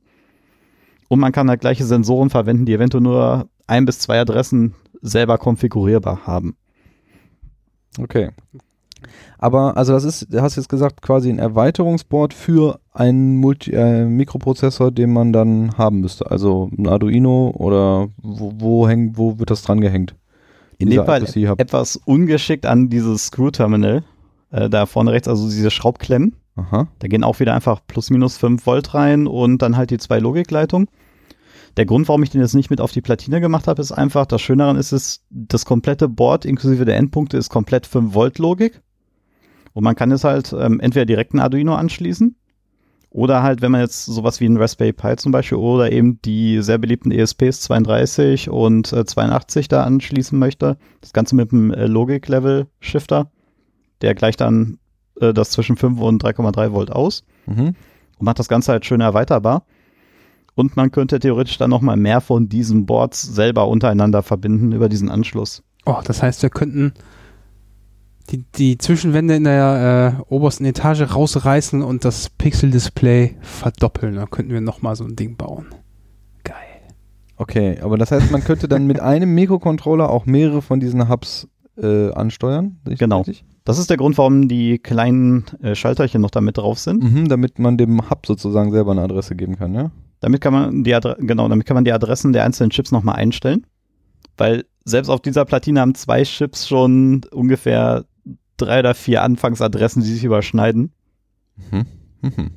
Und 1.08 1.20
man 1.20 1.32
kann 1.32 1.48
halt 1.48 1.60
gleiche 1.60 1.84
Sensoren 1.84 2.30
verwenden, 2.30 2.66
die 2.66 2.74
eventuell 2.74 3.02
nur 3.02 3.48
ein 3.66 3.84
bis 3.84 3.98
zwei 3.98 4.20
Adressen 4.20 4.74
selber 5.00 5.38
konfigurierbar 5.38 6.26
haben. 6.26 6.56
Okay. 7.98 8.30
Aber, 9.38 9.76
also 9.76 9.92
das 9.92 10.04
ist, 10.04 10.32
du 10.32 10.40
hast 10.42 10.56
jetzt 10.56 10.68
gesagt, 10.68 11.02
quasi 11.02 11.30
ein 11.30 11.38
Erweiterungsboard 11.38 12.34
für 12.34 12.80
einen 12.92 13.36
Multi 13.36 13.72
äh, 13.72 14.04
Mikroprozessor, 14.04 14.90
den 14.90 15.12
man 15.12 15.32
dann 15.32 15.76
haben 15.78 16.00
müsste. 16.00 16.30
Also 16.30 16.70
ein 16.76 16.86
Arduino 16.86 17.52
oder 17.56 18.08
wo, 18.22 18.52
wo, 18.56 18.88
häng, 18.88 19.16
wo 19.16 19.38
wird 19.38 19.50
das 19.50 19.62
dran 19.62 19.80
gehängt? 19.80 20.14
In 20.78 20.90
dem 20.90 21.04
Fall 21.04 21.22
I2C 21.22 21.48
Hub. 21.48 21.60
etwas 21.60 21.96
ungeschickt 21.96 22.66
an 22.66 22.88
dieses 22.88 23.26
Screw-Terminal. 23.26 24.02
Äh, 24.50 24.68
da 24.68 24.86
vorne 24.86 25.12
rechts, 25.12 25.28
also 25.28 25.48
diese 25.48 25.70
Schraubklemmen. 25.70 26.36
Aha. 26.56 26.88
Da 26.98 27.08
gehen 27.08 27.24
auch 27.24 27.40
wieder 27.40 27.54
einfach 27.54 27.80
plus 27.86 28.10
minus 28.10 28.36
5 28.36 28.66
Volt 28.66 28.94
rein 28.94 29.26
und 29.26 29.62
dann 29.62 29.76
halt 29.76 29.90
die 29.90 29.98
zwei 29.98 30.18
Logikleitungen. 30.18 30.88
Der 31.78 31.86
Grund, 31.86 32.06
warum 32.08 32.22
ich 32.22 32.30
den 32.30 32.42
jetzt 32.42 32.54
nicht 32.54 32.68
mit 32.68 32.82
auf 32.82 32.92
die 32.92 33.00
Platine 33.00 33.40
gemacht 33.40 33.66
habe, 33.66 33.80
ist 33.80 33.92
einfach, 33.92 34.26
das 34.26 34.42
Schöne 34.42 34.64
daran 34.64 34.76
ist 34.76 34.92
es, 34.92 35.24
das 35.30 35.64
komplette 35.64 36.08
Board 36.08 36.44
inklusive 36.44 36.84
der 36.84 36.96
Endpunkte 36.96 37.38
ist 37.38 37.48
komplett 37.48 37.86
5 37.86 38.14
Volt 38.14 38.38
Logik. 38.38 38.82
Und 39.72 39.84
man 39.84 39.94
kann 39.94 40.10
es 40.12 40.24
halt 40.24 40.52
ähm, 40.58 40.80
entweder 40.80 41.06
direkt 41.06 41.34
ein 41.34 41.40
Arduino 41.40 41.74
anschließen 41.74 42.36
oder 43.10 43.42
halt, 43.42 43.60
wenn 43.62 43.72
man 43.72 43.80
jetzt 43.82 44.06
sowas 44.06 44.40
wie 44.40 44.46
ein 44.46 44.56
Raspberry 44.56 44.92
Pi 44.92 45.16
zum 45.16 45.32
Beispiel 45.32 45.58
oder 45.58 45.92
eben 45.92 46.20
die 46.22 46.62
sehr 46.62 46.78
beliebten 46.78 47.10
ESPs 47.10 47.60
32 47.62 48.48
und 48.50 48.92
äh, 48.92 49.04
82 49.04 49.68
da 49.68 49.84
anschließen 49.84 50.38
möchte. 50.38 50.76
Das 51.00 51.12
Ganze 51.12 51.34
mit 51.36 51.52
einem 51.52 51.72
äh, 51.72 51.86
Logik-Level-Shifter. 51.86 53.30
Der 54.00 54.14
gleicht 54.14 54.40
dann 54.40 54.78
äh, 55.20 55.32
das 55.32 55.50
zwischen 55.50 55.76
5 55.76 56.00
und 56.00 56.24
3,3 56.24 56.72
Volt 56.72 56.90
aus 56.90 57.24
Mhm. 57.46 57.74
und 58.18 58.24
macht 58.24 58.38
das 58.38 58.48
Ganze 58.48 58.70
halt 58.72 58.86
schön 58.86 59.00
erweiterbar. 59.00 59.64
Und 60.54 60.76
man 60.76 60.90
könnte 60.92 61.18
theoretisch 61.18 61.58
dann 61.58 61.70
nochmal 61.70 61.96
mehr 61.96 62.20
von 62.20 62.48
diesen 62.48 62.86
Boards 62.86 63.22
selber 63.22 63.66
untereinander 63.68 64.22
verbinden 64.22 64.72
über 64.72 64.88
diesen 64.88 65.08
Anschluss. 65.10 65.62
Oh, 65.86 65.96
das 66.04 66.22
heißt, 66.22 66.42
wir 66.42 66.50
könnten 66.50 66.92
die, 68.32 68.44
die 68.56 68.78
Zwischenwände 68.78 69.36
in 69.36 69.44
der 69.44 70.16
äh, 70.28 70.32
obersten 70.32 70.64
Etage 70.64 71.02
rausreißen 71.14 71.82
und 71.82 72.04
das 72.04 72.30
Pixel-Display 72.30 73.36
verdoppeln. 73.40 74.16
Dann 74.16 74.30
könnten 74.30 74.52
wir 74.52 74.60
nochmal 74.60 74.96
so 74.96 75.04
ein 75.04 75.16
Ding 75.16 75.36
bauen. 75.36 75.66
Geil. 76.42 76.56
Okay, 77.36 77.78
aber 77.80 77.98
das 77.98 78.10
heißt, 78.10 78.30
man 78.30 78.42
könnte 78.42 78.68
dann 78.68 78.86
mit 78.86 79.00
einem 79.00 79.34
Mikrocontroller 79.34 80.10
auch 80.10 80.26
mehrere 80.26 80.62
von 80.62 80.80
diesen 80.80 81.08
Hubs 81.08 81.48
äh, 81.76 82.10
ansteuern? 82.12 82.78
Genau. 82.84 83.18
richtig? 83.18 83.44
Das 83.64 83.78
ist 83.78 83.90
der 83.90 83.96
Grund, 83.96 84.18
warum 84.18 84.48
die 84.48 84.78
kleinen 84.78 85.44
äh, 85.62 85.74
Schalterchen 85.74 86.20
noch 86.20 86.30
da 86.30 86.40
mit 86.40 86.58
drauf 86.58 86.78
sind. 86.78 87.02
Mhm, 87.02 87.28
damit 87.28 87.58
man 87.58 87.76
dem 87.76 88.10
Hub 88.10 88.26
sozusagen 88.26 88.72
selber 88.72 88.92
eine 88.92 89.02
Adresse 89.02 89.36
geben 89.36 89.56
kann, 89.56 89.74
ja? 89.74 89.90
Damit 90.20 90.40
kann 90.40 90.52
man 90.52 90.84
die 90.84 90.94
Adre 90.94 91.16
genau, 91.18 91.48
damit 91.48 91.66
kann 91.66 91.74
man 91.74 91.84
die 91.84 91.92
Adressen 91.92 92.32
der 92.32 92.44
einzelnen 92.44 92.70
Chips 92.70 92.92
nochmal 92.92 93.16
einstellen. 93.16 93.66
Weil 94.36 94.64
selbst 94.84 95.08
auf 95.08 95.20
dieser 95.20 95.44
Platine 95.44 95.80
haben 95.80 95.94
zwei 95.94 96.22
Chips 96.22 96.68
schon 96.68 97.22
ungefähr 97.32 98.04
drei 98.64 98.80
oder 98.80 98.94
vier 98.94 99.22
Anfangsadressen, 99.22 100.02
die 100.02 100.12
sich 100.12 100.24
überschneiden. 100.24 100.92
Mhm. 101.70 101.86
Mhm. 102.22 102.50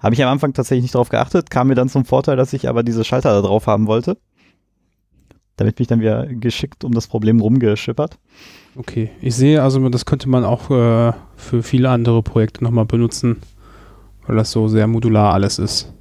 Habe 0.00 0.14
ich 0.14 0.22
am 0.22 0.30
Anfang 0.30 0.52
tatsächlich 0.52 0.82
nicht 0.82 0.94
drauf 0.94 1.08
geachtet, 1.08 1.50
kam 1.50 1.68
mir 1.68 1.74
dann 1.74 1.88
zum 1.88 2.04
Vorteil, 2.04 2.36
dass 2.36 2.52
ich 2.52 2.68
aber 2.68 2.82
diese 2.82 3.04
Schalter 3.04 3.32
da 3.32 3.40
drauf 3.40 3.66
haben 3.66 3.86
wollte. 3.86 4.18
Damit 5.56 5.76
bin 5.76 5.84
ich 5.84 5.88
dann 5.88 6.00
wieder 6.00 6.26
geschickt 6.26 6.84
um 6.84 6.92
das 6.92 7.06
Problem 7.06 7.40
rumgeschippert. 7.40 8.18
Okay, 8.76 9.10
ich 9.20 9.36
sehe 9.36 9.62
also, 9.62 9.88
das 9.88 10.04
könnte 10.04 10.28
man 10.28 10.44
auch 10.44 10.68
äh, 10.70 11.12
für 11.36 11.62
viele 11.62 11.90
andere 11.90 12.22
Projekte 12.22 12.64
nochmal 12.64 12.86
benutzen, 12.86 13.40
weil 14.26 14.36
das 14.36 14.50
so 14.50 14.66
sehr 14.68 14.86
modular 14.88 15.32
alles 15.32 15.58
ist. 15.58 15.92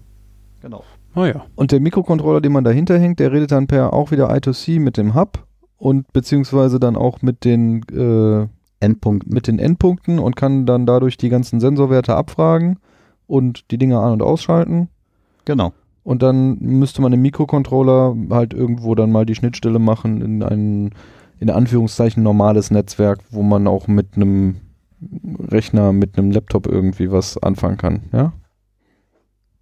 Genau. 0.61 0.83
Naja, 1.15 1.45
Und 1.55 1.71
der 1.71 1.79
Mikrocontroller, 1.79 2.41
den 2.41 2.51
man 2.51 2.63
dahinter 2.63 2.97
hängt, 2.97 3.19
der 3.19 3.31
redet 3.31 3.51
dann 3.51 3.67
per 3.67 3.93
auch 3.93 4.09
wieder 4.09 4.31
I2C 4.31 4.79
mit 4.79 4.97
dem 4.97 5.13
Hub 5.13 5.45
und 5.77 6.11
beziehungsweise 6.11 6.79
dann 6.79 6.95
auch 6.95 7.21
mit 7.21 7.45
den, 7.45 7.83
äh, 7.89 8.47
Endpunkt. 8.83 9.27
mit 9.27 9.47
den 9.47 9.59
Endpunkten 9.59 10.19
und 10.19 10.35
kann 10.35 10.65
dann 10.65 10.85
dadurch 10.85 11.17
die 11.17 11.29
ganzen 11.29 11.59
Sensorwerte 11.59 12.15
abfragen 12.15 12.77
und 13.27 13.71
die 13.71 13.77
Dinge 13.77 13.99
an- 13.99 14.13
und 14.13 14.21
ausschalten. 14.21 14.89
Genau. 15.45 15.73
Und 16.03 16.21
dann 16.21 16.57
müsste 16.59 17.01
man 17.01 17.13
im 17.13 17.21
Mikrocontroller 17.21 18.15
halt 18.29 18.53
irgendwo 18.53 18.93
dann 18.93 19.11
mal 19.11 19.25
die 19.25 19.35
Schnittstelle 19.35 19.79
machen 19.79 20.21
in 20.21 20.43
ein, 20.43 20.91
in 21.39 21.49
Anführungszeichen 21.49 22.21
normales 22.21 22.71
Netzwerk, 22.71 23.19
wo 23.31 23.41
man 23.41 23.67
auch 23.67 23.87
mit 23.87 24.15
einem 24.15 24.57
Rechner, 25.49 25.93
mit 25.93 26.17
einem 26.17 26.31
Laptop 26.31 26.67
irgendwie 26.67 27.11
was 27.11 27.41
anfangen 27.41 27.77
kann, 27.77 28.03
ja? 28.11 28.33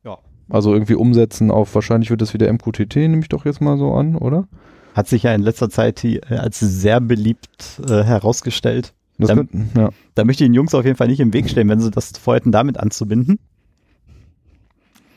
Ja. 0.04 0.18
Also 0.50 0.74
irgendwie 0.74 0.96
umsetzen 0.96 1.52
auf, 1.52 1.74
wahrscheinlich 1.76 2.10
wird 2.10 2.22
das 2.22 2.34
wieder 2.34 2.52
MQTT, 2.52 2.96
nehme 2.96 3.22
ich 3.22 3.30
doch 3.30 3.46
jetzt 3.46 3.62
mal 3.62 3.78
so 3.78 3.94
an, 3.94 4.16
oder? 4.16 4.48
Hat 4.94 5.08
sich 5.08 5.24
ja 5.24 5.34
in 5.34 5.42
letzter 5.42 5.70
Zeit 5.70 6.04
äh, 6.04 6.20
als 6.30 6.60
sehr 6.60 7.00
beliebt 7.00 7.82
äh, 7.88 8.04
herausgestellt. 8.04 8.94
Das 9.22 9.30
Dann- 9.30 9.38
könnten, 9.50 9.80
ja. 9.80 9.90
Da 10.16 10.24
möchte 10.26 10.44
ich 10.44 10.50
den 10.50 10.54
Jungs 10.54 10.74
auf 10.74 10.84
jeden 10.84 10.98
Fall 10.98 11.08
nicht 11.08 11.20
im 11.20 11.34
Weg 11.34 11.50
stehen, 11.50 11.70
wenn 11.70 11.80
sie 11.80 11.92
das 11.92 12.12
vorhätten, 12.20 12.52
damit 12.52 12.78
anzubinden. 12.78 13.40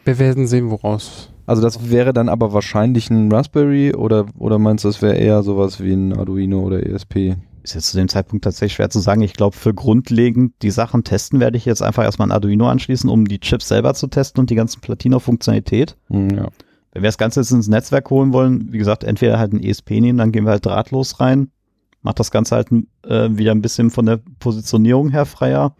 wir 0.05 0.19
werden 0.19 0.47
sehen, 0.47 0.71
woraus. 0.71 1.31
Also 1.47 1.63
das 1.63 1.91
wäre 1.91 2.13
dann 2.13 2.29
aber 2.29 2.53
wahrscheinlich 2.53 3.11
ein 3.11 3.31
Raspberry 3.31 3.95
oder, 3.95 4.27
oder 4.39 4.59
meinst 4.59 4.85
du, 4.85 4.89
das 4.89 5.03
wäre 5.03 5.15
eher 5.17 5.43
sowas 5.43 5.83
wie 5.83 5.93
ein 5.93 6.17
Arduino 6.17 6.61
oder 6.61 6.85
ESP? 6.87 7.37
Ist 7.63 7.75
jetzt 7.75 7.89
zu 7.91 7.97
dem 7.97 8.09
Zeitpunkt 8.09 8.45
tatsächlich 8.45 8.75
schwer 8.75 8.91
zu 8.91 9.01
sagen. 9.01 9.23
Ich 9.23 9.33
glaube, 9.33 9.57
für 9.57 9.73
grundlegend 9.73 10.53
die 10.63 10.71
Sachen 10.71 11.03
testen 11.05 11.41
werde 11.41 11.57
ich 11.57 11.65
jetzt 11.65 11.83
einfach 11.83 12.03
erstmal 12.05 12.29
ein 12.29 12.33
Arduino 12.33 12.69
anschließen, 12.69 13.09
um 13.09 13.25
die 13.27 13.41
Chips 13.41 13.69
selber 13.69 13.95
zu 13.95 14.07
testen 14.07 14.41
und 14.41 14.51
die 14.51 14.55
ganzen 14.55 14.81
Platino-Funktionalität. 14.83 15.97
Hm, 16.11 16.31
ja. 16.31 16.49
Wenn 16.93 17.03
wir 17.03 17.09
das 17.09 17.19
Ganze 17.19 17.41
jetzt 17.41 17.51
ins 17.51 17.69
Netzwerk 17.69 18.09
holen 18.11 18.33
wollen, 18.35 18.71
wie 18.73 18.79
gesagt, 18.79 19.03
entweder 19.05 19.39
halt 19.39 19.53
ein 19.55 19.63
ESP 19.63 20.01
nehmen, 20.01 20.19
dann 20.19 20.31
gehen 20.33 20.45
wir 20.45 20.51
halt 20.53 20.65
drahtlos 20.67 21.21
rein, 21.21 21.49
macht 22.05 22.21
das 22.21 22.31
Ganze 22.31 22.55
halt 22.55 22.69
äh, 23.03 23.37
wieder 23.37 23.51
ein 23.51 23.63
bisschen 23.63 23.91
von 23.91 24.07
der 24.07 24.21
Positionierung 24.39 25.11
her 25.11 25.27
freier. 25.27 25.75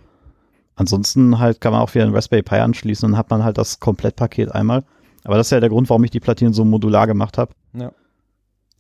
Ansonsten 0.75 1.39
halt 1.39 1.61
kann 1.61 1.73
man 1.73 1.83
auch 1.83 1.95
wieder 1.95 2.05
ein 2.05 2.15
Raspberry 2.15 2.43
Pi 2.43 2.57
anschließen 2.57 3.11
und 3.11 3.17
hat 3.17 3.31
man 3.31 3.45
halt 3.45 3.59
das 3.59 3.79
Komplettpaket 3.79 4.51
einmal. 4.51 4.85
Aber 5.23 5.37
das 5.37 5.47
ist 5.47 5.51
ja 5.53 5.61
der 5.61 5.69
Grund, 5.69 5.89
warum 5.89 6.03
ich 6.03 6.11
die 6.11 6.21
Platinen 6.21 6.53
so 6.53 6.65
modular 6.65 7.07
gemacht 7.07 7.39
habe. 7.39 7.53
Ja. 7.75 7.93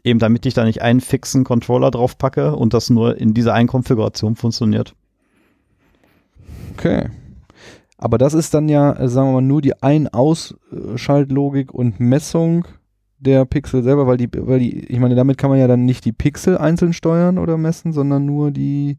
Eben 0.02 0.18
damit 0.18 0.44
ich 0.46 0.54
da 0.54 0.64
nicht 0.64 0.82
einen 0.82 1.00
fixen 1.00 1.44
Controller 1.44 1.90
drauf 1.90 2.18
packe 2.18 2.56
und 2.56 2.74
das 2.74 2.90
nur 2.90 3.16
in 3.16 3.32
dieser 3.32 3.54
einen 3.54 3.68
Konfiguration 3.68 4.36
funktioniert. 4.36 4.94
Okay. 6.76 7.10
Aber 7.98 8.18
das 8.18 8.34
ist 8.34 8.52
dann 8.54 8.68
ja, 8.68 8.92
äh, 8.94 9.08
sagen 9.08 9.28
wir 9.28 9.34
mal, 9.34 9.42
nur 9.42 9.62
die 9.62 9.80
Ein-Aus-Schaltlogik 9.82 11.72
und 11.72 12.00
Messung 12.00 12.66
der 13.24 13.44
Pixel 13.44 13.82
selber, 13.82 14.06
weil 14.06 14.16
die, 14.16 14.28
weil 14.32 14.60
die, 14.60 14.84
ich 14.86 14.98
meine, 14.98 15.14
damit 15.14 15.38
kann 15.38 15.50
man 15.50 15.58
ja 15.58 15.66
dann 15.66 15.84
nicht 15.84 16.04
die 16.04 16.12
Pixel 16.12 16.58
einzeln 16.58 16.92
steuern 16.92 17.38
oder 17.38 17.56
messen, 17.56 17.92
sondern 17.92 18.24
nur 18.26 18.50
die, 18.50 18.98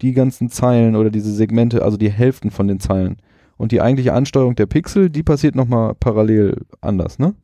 die 0.00 0.12
ganzen 0.12 0.48
Zeilen 0.48 0.96
oder 0.96 1.10
diese 1.10 1.32
Segmente, 1.32 1.82
also 1.82 1.96
die 1.96 2.10
Hälften 2.10 2.50
von 2.50 2.68
den 2.68 2.80
Zeilen. 2.80 3.16
Und 3.56 3.72
die 3.72 3.80
eigentliche 3.80 4.14
Ansteuerung 4.14 4.56
der 4.56 4.66
Pixel, 4.66 5.10
die 5.10 5.22
passiert 5.22 5.54
nochmal 5.54 5.94
parallel 5.94 6.64
anders, 6.80 7.18
ne? 7.18 7.34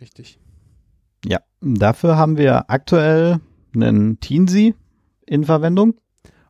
Richtig. 0.00 0.38
Ja, 1.24 1.38
dafür 1.60 2.16
haben 2.16 2.36
wir 2.36 2.68
aktuell 2.68 3.38
einen 3.74 4.20
Teensy 4.20 4.74
in 5.24 5.44
Verwendung. 5.44 5.94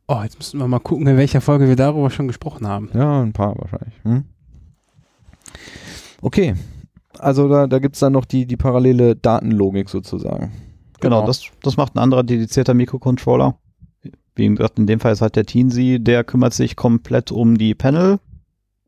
Oh, 0.09 0.21
jetzt 0.23 0.39
müssen 0.39 0.59
wir 0.59 0.67
mal 0.67 0.81
gucken, 0.81 1.07
in 1.07 1.17
welcher 1.17 1.41
Folge 1.41 1.69
wir 1.69 1.77
darüber 1.77 2.11
schon 2.11 2.27
gesprochen 2.27 2.67
haben. 2.67 2.91
Ja, 2.95 3.23
ein 3.23 3.33
paar 3.33 3.57
wahrscheinlich. 3.59 3.95
Hm? 4.03 4.25
Okay. 6.21 6.55
Also 7.19 7.49
da, 7.49 7.67
da 7.67 7.79
gibt 7.79 7.97
es 7.97 8.01
dann 8.01 8.13
noch 8.13 8.25
die, 8.25 8.47
die 8.47 8.57
parallele 8.57 9.17
Datenlogik 9.17 9.89
sozusagen. 9.89 10.53
Genau, 11.01 11.27
das, 11.27 11.45
das 11.63 11.77
macht 11.77 11.95
ein 11.95 11.99
anderer 11.99 12.23
dedizierter 12.23 12.75
Mikrocontroller. 12.75 13.59
Wie 14.35 14.49
gesagt, 14.49 14.79
in 14.79 14.87
dem 14.87 15.01
Fall 15.01 15.13
ist 15.13 15.21
halt 15.21 15.37
der 15.37 15.45
Teensy, 15.45 15.99
der 16.01 16.25
kümmert 16.25 16.55
sich 16.55 16.77
komplett 16.77 17.33
um 17.33 17.59
die 17.59 17.75
Panel 17.75 18.19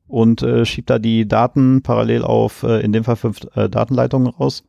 und 0.06 0.42
äh, 0.42 0.64
schiebt 0.64 0.90
da 0.90 0.98
die 0.98 1.26
Daten 1.26 1.82
parallel 1.82 2.22
auf, 2.22 2.62
äh, 2.62 2.80
in 2.80 2.92
dem 2.92 3.04
Fall 3.04 3.16
fünf 3.16 3.40
äh, 3.54 3.68
Datenleitungen 3.68 4.28
raus. 4.28 4.64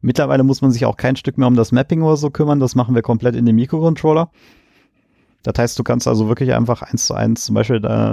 Mittlerweile 0.00 0.44
muss 0.44 0.62
man 0.62 0.70
sich 0.70 0.86
auch 0.86 0.96
kein 0.96 1.16
Stück 1.16 1.36
mehr 1.36 1.48
um 1.48 1.56
das 1.56 1.72
Mapping 1.72 2.02
oder 2.02 2.16
so 2.16 2.30
kümmern, 2.30 2.60
das 2.60 2.74
machen 2.74 2.94
wir 2.94 3.02
komplett 3.02 3.36
in 3.36 3.44
dem 3.44 3.56
Mikrocontroller. 3.56 4.30
Das 5.42 5.54
heißt, 5.58 5.78
du 5.78 5.82
kannst 5.82 6.06
also 6.06 6.28
wirklich 6.28 6.54
einfach 6.54 6.82
eins 6.82 7.06
zu 7.06 7.14
eins 7.14 7.44
zum 7.44 7.54
Beispiel 7.56 7.80
da 7.80 8.12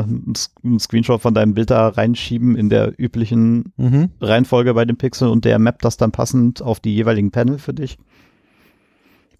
einen 0.63 0.79
Screenshot 0.79 1.21
von 1.21 1.33
deinem 1.33 1.53
Bild 1.53 1.69
da 1.69 1.89
reinschieben 1.89 2.55
in 2.55 2.69
der 2.69 2.93
üblichen 2.99 3.71
Mhm. 3.77 4.09
Reihenfolge 4.19 4.73
bei 4.73 4.85
dem 4.85 4.97
Pixel 4.97 5.27
und 5.29 5.45
der 5.45 5.59
mappt 5.59 5.85
das 5.85 5.97
dann 5.97 6.11
passend 6.11 6.61
auf 6.61 6.79
die 6.79 6.93
jeweiligen 6.95 7.29
Panel 7.31 7.59
für 7.59 7.73
dich. 7.73 7.97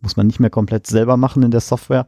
Muss 0.02 0.18
man 0.18 0.28
nicht 0.28 0.40
mehr 0.40 0.50
komplett 0.52 0.88
selber 0.88 1.18
machen 1.18 1.44
in 1.44 1.52
der 1.52 1.62
Software. 1.62 2.08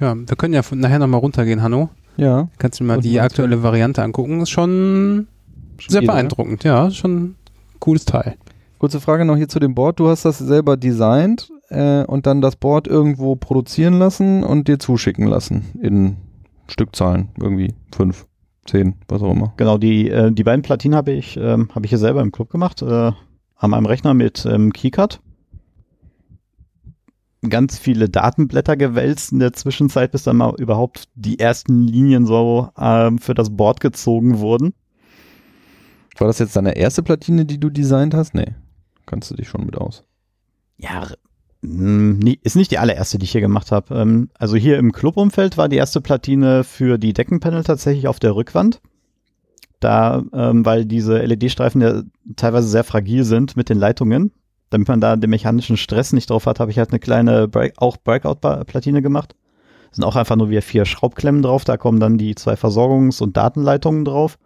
Ja, 0.00 0.14
wir 0.16 0.36
können 0.36 0.54
ja 0.54 0.62
von 0.62 0.78
nachher 0.78 0.98
nochmal 0.98 1.20
runtergehen, 1.20 1.62
Hanno. 1.62 1.88
Ja. 2.16 2.48
Kannst 2.58 2.78
du 2.78 2.84
dir 2.84 2.88
mal 2.88 2.96
Und 2.96 3.04
die 3.04 3.20
aktuelle 3.20 3.62
Variante 3.62 4.02
angucken. 4.02 4.40
Ist 4.42 4.50
schon 4.50 5.26
sehr 5.88 5.98
Edel, 6.02 6.06
ne? 6.06 6.06
beeindruckend. 6.12 6.64
Ja, 6.64 6.90
schon 6.90 7.16
ein 7.16 7.36
cooles 7.80 8.04
Teil. 8.04 8.36
Kurze 8.78 9.00
Frage 9.00 9.24
noch 9.24 9.36
hier 9.36 9.48
zu 9.48 9.58
dem 9.58 9.74
Board. 9.74 9.98
Du 9.98 10.08
hast 10.08 10.24
das 10.24 10.38
selber 10.38 10.76
designt 10.76 11.48
äh, 11.68 12.04
und 12.04 12.26
dann 12.26 12.40
das 12.40 12.56
Board 12.56 12.86
irgendwo 12.86 13.36
produzieren 13.36 13.94
lassen 13.94 14.44
und 14.44 14.68
dir 14.68 14.78
zuschicken 14.78 15.26
lassen 15.26 15.66
in 15.80 16.16
Stückzahlen. 16.68 17.30
Irgendwie 17.38 17.74
fünf, 17.94 18.26
zehn, 18.66 18.96
was 19.08 19.22
auch 19.22 19.32
immer. 19.32 19.52
Genau, 19.56 19.78
die, 19.78 20.10
äh, 20.10 20.32
die 20.32 20.44
beiden 20.44 20.62
Platinen 20.62 20.96
habe 20.96 21.12
ich, 21.12 21.36
ähm, 21.36 21.68
habe 21.74 21.86
ich 21.86 21.90
hier 21.90 21.98
selber 21.98 22.22
im 22.22 22.32
Club 22.32 22.50
gemacht, 22.50 22.82
äh, 22.82 23.12
an 23.56 23.70
meinem 23.70 23.86
Rechner 23.86 24.14
mit 24.14 24.46
ähm, 24.46 24.72
KeyCut. 24.72 25.20
Ganz 27.48 27.78
viele 27.78 28.08
Datenblätter 28.08 28.76
gewälzt 28.76 29.32
in 29.32 29.38
der 29.38 29.52
Zwischenzeit, 29.52 30.12
bis 30.12 30.22
dann 30.22 30.38
mal 30.38 30.54
überhaupt 30.58 31.08
die 31.14 31.38
ersten 31.38 31.82
Linien 31.82 32.24
so 32.24 32.70
ähm, 32.78 33.18
für 33.18 33.34
das 33.34 33.54
Board 33.54 33.80
gezogen 33.80 34.38
wurden. 34.38 34.72
War 36.16 36.28
das 36.28 36.38
jetzt 36.38 36.56
deine 36.56 36.76
erste 36.76 37.02
Platine, 37.02 37.44
die 37.44 37.58
du 37.58 37.70
designt 37.70 38.14
hast? 38.14 38.34
Nee. 38.34 38.54
Kannst 39.04 39.30
du 39.30 39.34
dich 39.34 39.48
schon 39.48 39.66
mit 39.66 39.76
aus. 39.76 40.04
Ja, 40.78 41.06
ist 42.42 42.56
nicht 42.56 42.70
die 42.70 42.78
allererste, 42.78 43.18
die 43.18 43.24
ich 43.24 43.32
hier 43.32 43.40
gemacht 43.40 43.72
habe. 43.72 43.94
Ähm, 43.94 44.28
also 44.38 44.56
hier 44.56 44.78
im 44.78 44.92
Clubumfeld 44.92 45.56
war 45.56 45.68
die 45.68 45.76
erste 45.76 46.00
Platine 46.00 46.62
für 46.62 46.98
die 46.98 47.14
Deckenpanel 47.14 47.64
tatsächlich 47.64 48.06
auf 48.06 48.20
der 48.20 48.36
Rückwand. 48.36 48.80
Da, 49.80 50.22
ähm, 50.32 50.64
weil 50.64 50.84
diese 50.84 51.18
LED-Streifen 51.18 51.80
ja 51.80 52.02
teilweise 52.36 52.68
sehr 52.68 52.84
fragil 52.84 53.24
sind 53.24 53.56
mit 53.56 53.68
den 53.68 53.78
Leitungen. 53.78 54.32
Damit 54.70 54.88
man 54.88 55.00
da 55.00 55.16
den 55.16 55.30
mechanischen 55.30 55.76
Stress 55.76 56.12
nicht 56.12 56.30
drauf 56.30 56.46
hat, 56.46 56.60
habe 56.60 56.70
ich 56.70 56.78
halt 56.78 56.90
eine 56.90 57.00
kleine 57.00 57.48
Break 57.48 57.74
auch 57.76 57.96
Breakout-Platine 57.96 59.02
gemacht. 59.02 59.34
Sind 59.90 60.04
auch 60.04 60.16
einfach 60.16 60.36
nur 60.36 60.50
wieder 60.50 60.62
vier 60.62 60.84
Schraubklemmen 60.84 61.42
drauf. 61.42 61.64
Da 61.64 61.76
kommen 61.76 62.00
dann 62.00 62.18
die 62.18 62.34
zwei 62.34 62.54
Versorgungs- 62.54 63.22
und 63.22 63.36
Datenleitungen 63.36 64.04
drauf. 64.04 64.38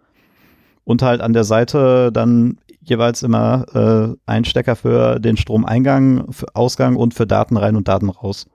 Und 0.83 1.01
halt 1.01 1.21
an 1.21 1.33
der 1.33 1.43
Seite 1.43 2.11
dann 2.11 2.59
jeweils 2.89 3.23
immer 3.23 3.65
äh, 3.73 4.15
ein 4.25 4.45
Stecker 4.45 4.75
für 4.75 5.19
den 5.19 5.37
Stromeingang, 5.37 6.31
für 6.31 6.47
Ausgang 6.55 6.95
und 6.95 7.13
für 7.13 7.27
Daten 7.27 7.57
rein 7.57 7.75
und 7.75 7.87
Daten 7.87 8.09
raus. 8.09 8.47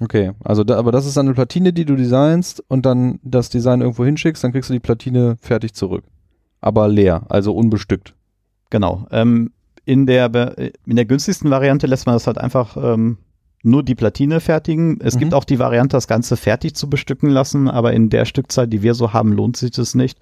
Okay, 0.00 0.32
also 0.42 0.64
da, 0.64 0.76
aber 0.78 0.90
das 0.90 1.06
ist 1.06 1.16
dann 1.16 1.26
eine 1.26 1.34
Platine, 1.34 1.72
die 1.72 1.84
du 1.84 1.94
designst 1.94 2.62
und 2.68 2.84
dann 2.86 3.20
das 3.22 3.50
Design 3.50 3.80
irgendwo 3.82 4.04
hinschickst, 4.04 4.42
dann 4.42 4.52
kriegst 4.52 4.68
du 4.70 4.74
die 4.74 4.80
Platine 4.80 5.36
fertig 5.40 5.74
zurück. 5.74 6.04
Aber 6.60 6.88
leer, 6.88 7.22
also 7.28 7.54
unbestückt. 7.54 8.14
Genau. 8.70 9.06
Ähm, 9.10 9.52
in, 9.84 10.06
der, 10.06 10.56
in 10.86 10.96
der 10.96 11.04
günstigsten 11.04 11.50
Variante 11.50 11.86
lässt 11.86 12.06
man 12.06 12.14
das 12.14 12.26
halt 12.26 12.38
einfach 12.38 12.76
ähm, 12.76 13.18
nur 13.62 13.82
die 13.82 13.94
Platine 13.94 14.40
fertigen. 14.40 14.98
Es 15.00 15.14
Mhm. 15.14 15.18
gibt 15.20 15.34
auch 15.34 15.44
die 15.44 15.58
Variante, 15.58 15.96
das 15.96 16.08
Ganze 16.08 16.36
fertig 16.36 16.74
zu 16.74 16.88
bestücken 16.90 17.30
lassen, 17.30 17.68
aber 17.68 17.92
in 17.92 18.10
der 18.10 18.24
Stückzahl, 18.24 18.66
die 18.66 18.82
wir 18.82 18.94
so 18.94 19.12
haben, 19.12 19.32
lohnt 19.32 19.56
sich 19.56 19.70
das 19.72 19.94
nicht. 19.94 20.18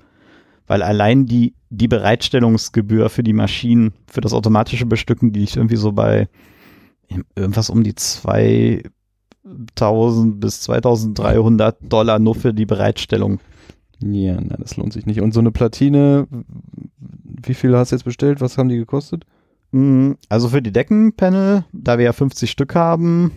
Weil 0.70 0.84
allein 0.84 1.26
die, 1.26 1.56
die 1.70 1.88
Bereitstellungsgebühr 1.88 3.10
für 3.10 3.24
die 3.24 3.32
Maschinen, 3.32 3.92
für 4.06 4.20
das 4.20 4.32
automatische 4.32 4.86
Bestücken, 4.86 5.32
die 5.32 5.40
liegt 5.40 5.56
irgendwie 5.56 5.74
so 5.74 5.90
bei 5.90 6.28
irgendwas 7.34 7.70
um 7.70 7.82
die 7.82 7.96
2000 7.96 8.88
bis 10.38 10.60
2300 10.60 11.92
Dollar 11.92 12.20
nur 12.20 12.36
für 12.36 12.54
die 12.54 12.66
Bereitstellung. 12.66 13.40
Ja, 14.00 14.34
nein, 14.34 14.58
das 14.60 14.76
lohnt 14.76 14.92
sich 14.92 15.06
nicht. 15.06 15.20
Und 15.20 15.34
so 15.34 15.40
eine 15.40 15.50
Platine, 15.50 16.28
wie 17.00 17.54
viel 17.54 17.76
hast 17.76 17.90
du 17.90 17.96
jetzt 17.96 18.04
bestellt? 18.04 18.40
Was 18.40 18.56
haben 18.56 18.68
die 18.68 18.76
gekostet? 18.76 19.24
Mm, 19.72 20.12
Also 20.28 20.50
für 20.50 20.62
die 20.62 20.70
Deckenpanel, 20.70 21.64
da 21.72 21.98
wir 21.98 22.04
ja 22.04 22.12
50 22.12 22.48
Stück 22.48 22.76
haben 22.76 23.32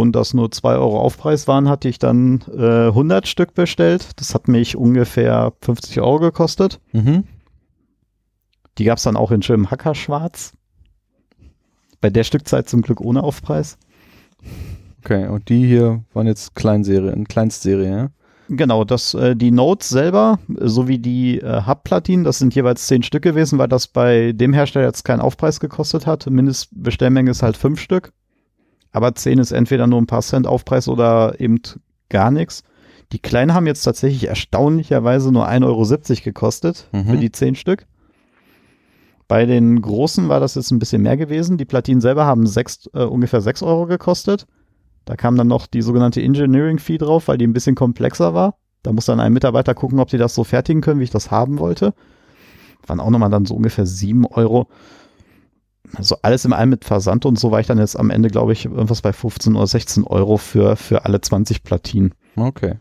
und 0.00 0.12
das 0.12 0.34
nur 0.34 0.50
2 0.50 0.74
Euro 0.74 1.00
Aufpreis 1.00 1.48
waren, 1.48 1.68
hatte 1.68 1.88
ich 1.88 1.98
dann 1.98 2.44
äh, 2.54 2.88
100 2.88 3.26
Stück 3.26 3.54
bestellt. 3.54 4.10
Das 4.16 4.34
hat 4.34 4.48
mich 4.48 4.76
ungefähr 4.76 5.52
50 5.62 6.00
Euro 6.00 6.18
gekostet. 6.18 6.80
Mhm. 6.92 7.24
Die 8.78 8.84
gab 8.84 8.98
es 8.98 9.04
dann 9.04 9.16
auch 9.16 9.30
in 9.30 9.42
schönem 9.42 9.70
Hackerschwarz. 9.70 10.52
Bei 12.00 12.10
der 12.10 12.24
Stückzeit 12.24 12.68
zum 12.68 12.82
Glück 12.82 13.00
ohne 13.00 13.22
Aufpreis. 13.22 13.78
Okay, 15.02 15.28
und 15.28 15.48
die 15.48 15.66
hier 15.66 16.04
waren 16.12 16.26
jetzt 16.26 16.54
Kleinserie, 16.54 17.12
in 17.12 17.26
Kleinstserie, 17.26 17.90
ja? 17.90 18.10
Genau, 18.48 18.84
das, 18.84 19.14
äh, 19.14 19.34
die 19.34 19.50
Notes 19.50 19.88
selber, 19.88 20.38
äh, 20.48 20.68
sowie 20.68 20.98
die 20.98 21.40
äh, 21.40 21.62
Hub-Platinen, 21.66 22.24
das 22.24 22.38
sind 22.38 22.54
jeweils 22.54 22.86
10 22.86 23.02
Stück 23.02 23.22
gewesen, 23.22 23.58
weil 23.58 23.68
das 23.68 23.88
bei 23.88 24.32
dem 24.32 24.52
Hersteller 24.52 24.86
jetzt 24.86 25.04
keinen 25.04 25.20
Aufpreis 25.20 25.58
gekostet 25.58 26.06
hat. 26.06 26.28
Mindestbestellmenge 26.28 27.30
ist 27.30 27.42
halt 27.42 27.56
5 27.56 27.80
Stück. 27.80 28.12
Aber 28.92 29.14
10 29.14 29.38
ist 29.38 29.52
entweder 29.52 29.86
nur 29.86 30.00
ein 30.00 30.06
paar 30.06 30.22
Cent 30.22 30.46
Aufpreis 30.46 30.88
oder 30.88 31.38
eben 31.40 31.60
gar 32.08 32.30
nichts. 32.30 32.62
Die 33.12 33.18
kleinen 33.18 33.54
haben 33.54 33.66
jetzt 33.66 33.82
tatsächlich 33.82 34.26
erstaunlicherweise 34.28 35.30
nur 35.32 35.46
1,70 35.48 35.64
Euro 35.66 36.24
gekostet 36.24 36.88
Mhm. 36.92 37.04
für 37.04 37.16
die 37.18 37.30
10 37.32 37.54
Stück. 37.54 37.86
Bei 39.28 39.44
den 39.44 39.80
großen 39.82 40.28
war 40.28 40.38
das 40.40 40.54
jetzt 40.54 40.70
ein 40.70 40.78
bisschen 40.78 41.02
mehr 41.02 41.16
gewesen. 41.16 41.56
Die 41.58 41.64
Platinen 41.64 42.00
selber 42.00 42.26
haben 42.26 42.46
sechs, 42.46 42.88
äh, 42.94 43.02
ungefähr 43.02 43.40
6 43.40 43.62
Euro 43.62 43.86
gekostet. 43.86 44.46
Da 45.04 45.16
kam 45.16 45.36
dann 45.36 45.48
noch 45.48 45.66
die 45.66 45.82
sogenannte 45.82 46.22
Engineering 46.22 46.78
Fee 46.78 46.98
drauf, 46.98 47.28
weil 47.28 47.38
die 47.38 47.46
ein 47.46 47.52
bisschen 47.52 47.74
komplexer 47.74 48.34
war. 48.34 48.54
Da 48.82 48.92
muss 48.92 49.06
dann 49.06 49.18
ein 49.20 49.32
Mitarbeiter 49.32 49.74
gucken, 49.74 49.98
ob 49.98 50.08
die 50.08 50.18
das 50.18 50.34
so 50.34 50.44
fertigen 50.44 50.80
können, 50.80 51.00
wie 51.00 51.04
ich 51.04 51.10
das 51.10 51.30
haben 51.30 51.58
wollte. 51.58 51.92
Waren 52.86 53.00
auch 53.00 53.10
nochmal 53.10 53.30
dann 53.30 53.46
so 53.46 53.54
ungefähr 53.54 53.86
7 53.86 54.24
Euro. 54.26 54.68
Also 55.94 56.16
alles 56.22 56.44
im 56.44 56.52
allem 56.52 56.70
mit 56.70 56.84
Versand 56.84 57.24
und 57.26 57.38
so 57.38 57.50
war 57.50 57.60
ich 57.60 57.66
dann 57.66 57.78
jetzt 57.78 57.98
am 57.98 58.10
Ende, 58.10 58.28
glaube 58.28 58.52
ich, 58.52 58.64
irgendwas 58.66 59.02
bei 59.02 59.12
15 59.12 59.54
oder 59.56 59.66
16 59.66 60.04
Euro 60.04 60.36
für, 60.36 60.76
für 60.76 61.04
alle 61.04 61.20
20 61.20 61.62
Platinen. 61.62 62.14
Okay. 62.36 62.74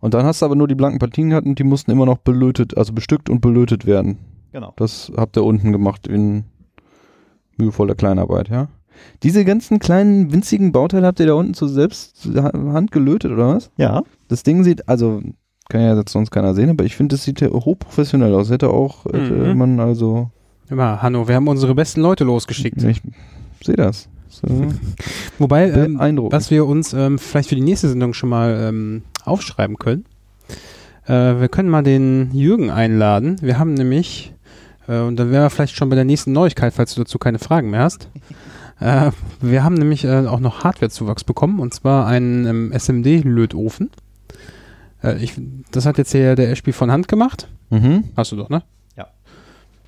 Und 0.00 0.14
dann 0.14 0.26
hast 0.26 0.42
du 0.42 0.46
aber 0.46 0.56
nur 0.56 0.68
die 0.68 0.74
blanken 0.74 0.98
Platinen 0.98 1.30
gehabt 1.30 1.46
und 1.46 1.58
die 1.58 1.64
mussten 1.64 1.90
immer 1.90 2.06
noch 2.06 2.18
belötet, 2.18 2.76
also 2.76 2.92
bestückt 2.92 3.30
und 3.30 3.40
belötet 3.40 3.86
werden. 3.86 4.18
Genau. 4.52 4.72
Das 4.76 5.10
habt 5.16 5.36
ihr 5.36 5.44
unten 5.44 5.72
gemacht 5.72 6.06
in 6.06 6.44
mühevoller 7.56 7.94
Kleinarbeit, 7.94 8.48
ja? 8.48 8.68
Diese 9.22 9.44
ganzen 9.44 9.78
kleinen, 9.78 10.32
winzigen 10.32 10.70
Bauteile 10.72 11.06
habt 11.06 11.18
ihr 11.20 11.26
da 11.26 11.34
unten 11.34 11.54
zu 11.54 11.66
selbst 11.66 12.28
Hand 12.36 12.92
gelötet, 12.92 13.32
oder 13.32 13.54
was? 13.54 13.70
Ja, 13.76 14.02
Das 14.28 14.42
Ding 14.42 14.64
sieht, 14.64 14.88
also 14.88 15.22
kann 15.68 15.80
ja 15.80 15.96
jetzt 15.96 16.12
sonst 16.12 16.30
keiner 16.30 16.54
sehen, 16.54 16.68
aber 16.70 16.84
ich 16.84 16.96
finde, 16.96 17.14
das 17.14 17.24
sieht 17.24 17.40
ja 17.40 17.48
hochprofessionell 17.48 18.34
aus. 18.34 18.50
Hätte 18.50 18.68
auch, 18.70 19.06
hätte 19.06 19.32
Mhm. 19.32 19.56
man 19.58 19.80
also, 19.80 20.30
Immer, 20.70 21.02
Hanno, 21.02 21.28
wir 21.28 21.34
haben 21.34 21.48
unsere 21.48 21.74
besten 21.74 22.00
Leute 22.00 22.24
losgeschickt. 22.24 22.82
ich 22.82 23.02
sehe 23.62 23.76
das. 23.76 24.08
So, 24.28 24.48
Wobei, 25.38 25.70
ähm, 25.70 25.98
was 26.30 26.50
wir 26.50 26.66
uns 26.66 26.94
ähm, 26.94 27.18
vielleicht 27.18 27.50
für 27.50 27.54
die 27.54 27.60
nächste 27.60 27.88
Sendung 27.88 28.14
schon 28.14 28.30
mal 28.30 28.68
ähm, 28.68 29.02
aufschreiben 29.24 29.78
können. 29.78 30.06
Äh, 31.06 31.40
wir 31.40 31.48
können 31.48 31.68
mal 31.68 31.82
den 31.82 32.30
Jürgen 32.32 32.70
einladen. 32.70 33.36
Wir 33.42 33.58
haben 33.58 33.74
nämlich, 33.74 34.32
äh, 34.88 35.00
und 35.00 35.16
dann 35.16 35.30
wären 35.30 35.42
wir 35.42 35.50
vielleicht 35.50 35.76
schon 35.76 35.90
bei 35.90 35.96
der 35.96 36.06
nächsten 36.06 36.32
Neuigkeit, 36.32 36.72
falls 36.72 36.94
du 36.94 37.02
dazu 37.02 37.18
keine 37.18 37.38
Fragen 37.38 37.70
mehr 37.70 37.82
hast. 37.82 38.08
Äh, 38.80 39.12
wir 39.40 39.62
haben 39.62 39.74
nämlich 39.74 40.02
äh, 40.02 40.26
auch 40.26 40.40
noch 40.40 40.64
Hardware-Zuwachs 40.64 41.22
bekommen, 41.22 41.60
und 41.60 41.72
zwar 41.72 42.08
einen 42.08 42.46
ähm, 42.46 42.72
SMD-Lötofen. 42.72 43.90
Äh, 45.02 45.28
das 45.70 45.86
hat 45.86 45.98
jetzt 45.98 46.10
hier 46.10 46.34
der 46.34 46.50
Ashby 46.50 46.72
von 46.72 46.90
Hand 46.90 47.06
gemacht. 47.06 47.46
Mhm. 47.70 48.04
Hast 48.16 48.32
du 48.32 48.36
doch, 48.36 48.48
ne? 48.48 48.64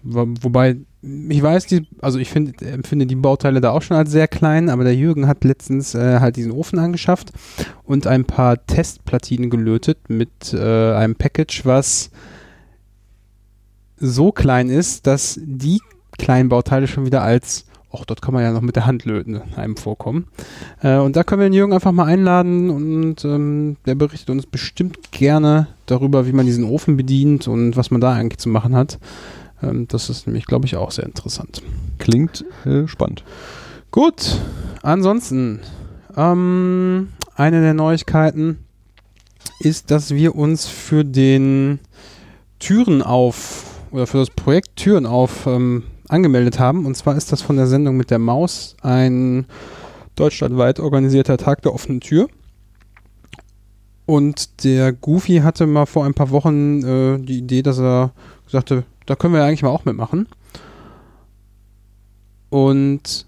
Wobei, 0.07 0.77
ich 1.03 1.43
weiß, 1.43 1.67
die, 1.67 1.87
also 2.03 2.19
ich 2.19 2.29
find, 2.29 2.61
empfinde 2.61 3.07
die 3.07 3.17
Bauteile 3.17 3.63
da 3.63 3.71
auch 3.71 3.81
schon 3.81 3.97
als 3.97 4.11
sehr 4.11 4.29
klein, 4.29 4.69
aber 4.69 4.85
der 4.85 4.95
Jürgen 4.95 5.27
hat 5.27 5.45
letztens 5.45 5.95
äh, 5.95 6.21
halt 6.21 6.37
diesen 6.37 6.53
Ofen 6.53 6.79
angeschafft 6.79 7.33
und 7.85 8.07
ein 8.07 8.27
paar 8.27 8.67
Testplatinen 8.67 9.49
gelötet 9.49 9.99
mit 10.09 10.53
äh, 10.53 10.93
einem 10.93 11.17
Package, 11.17 11.65
was 11.65 12.11
so 13.97 14.31
klein 14.31 14.69
ist, 14.69 15.07
dass 15.07 15.41
die 15.43 15.81
kleinen 16.19 16.51
Bauteile 16.51 16.87
schon 16.87 17.07
wieder 17.07 17.23
als, 17.23 17.65
ach, 17.91 18.05
dort 18.05 18.21
kann 18.21 18.35
man 18.35 18.43
ja 18.43 18.53
noch 18.53 18.61
mit 18.61 18.77
der 18.77 18.85
Hand 18.85 19.07
löten, 19.07 19.41
einem 19.57 19.79
vorkommen. 19.79 20.27
Äh, 20.83 20.99
und 20.99 21.17
da 21.17 21.25
können 21.25 21.41
wir 21.41 21.49
den 21.49 21.55
Jürgen 21.55 21.73
einfach 21.73 21.93
mal 21.93 22.05
einladen 22.05 22.69
und 22.69 23.25
ähm, 23.25 23.77
der 23.87 23.95
berichtet 23.95 24.29
uns 24.29 24.45
bestimmt 24.45 25.13
gerne 25.13 25.69
darüber, 25.87 26.27
wie 26.27 26.33
man 26.33 26.45
diesen 26.45 26.65
Ofen 26.65 26.99
bedient 26.99 27.49
und 27.49 27.77
was 27.77 27.91
man 27.91 28.03
da 28.03 28.13
eigentlich 28.13 28.39
zu 28.39 28.51
machen 28.51 28.77
hat. 28.77 28.99
Ähm, 29.65 29.89
das 29.89 30.11
ist 30.11 30.27
nämlich, 30.27 30.47
glaube 30.47 30.67
ich, 30.67 30.77
auch 30.77 30.91
sehr 30.91 31.05
interessant. 31.05 31.63
Klingt 31.99 32.45
äh, 32.65 32.87
spannend. 32.87 33.25
Gut, 33.91 34.39
ansonsten, 34.83 35.61
ähm, 36.17 37.09
eine 37.37 37.61
der 37.61 37.75
Neuigkeiten 37.75 38.59
ist, 39.61 39.91
dass 39.91 40.15
wir 40.15 40.35
uns 40.35 40.67
für 40.67 41.05
den 41.05 41.81
Türen 42.59 43.03
auf 43.03 43.67
oder 43.91 44.07
für 44.07 44.19
das 44.19 44.31
Projekt 44.31 44.77
Türen 44.77 45.07
auf 45.07 45.47
ähm, 45.47 45.85
angemeldet 46.09 46.59
haben. 46.59 46.87
Und 46.87 46.97
zwar 46.97 47.17
ist 47.17 47.33
das 47.33 47.43
von 47.43 47.57
der 47.57 47.67
Sendung 47.67 47.97
mit 47.97 48.11
der 48.11 48.19
Maus 48.19 48.77
ein 48.83 49.47
deutschlandweit 50.17 50.81
organisierter 50.81 51.37
Tag 51.37 51.63
der 51.63 51.75
offenen 51.75 52.01
Tür. 52.01 52.29
Und 54.07 54.65
der 54.65 54.93
Goofy 54.93 55.39
hatte 55.39 55.67
mal 55.67 55.87
vor 55.87 56.05
ein 56.05 56.15
paar 56.15 56.31
Wochen 56.31 56.83
äh, 56.85 57.19
die 57.19 57.39
Idee, 57.39 57.63
dass 57.63 57.79
er 57.79 58.11
sagte, 58.47 58.85
da 59.07 59.17
können 59.17 59.33
wir 59.35 59.41
ja 59.41 59.47
eigentlich 59.47 59.63
mal 59.63 59.71
auch 59.71 59.85
mitmachen. 59.85 60.27
Und 62.51 63.27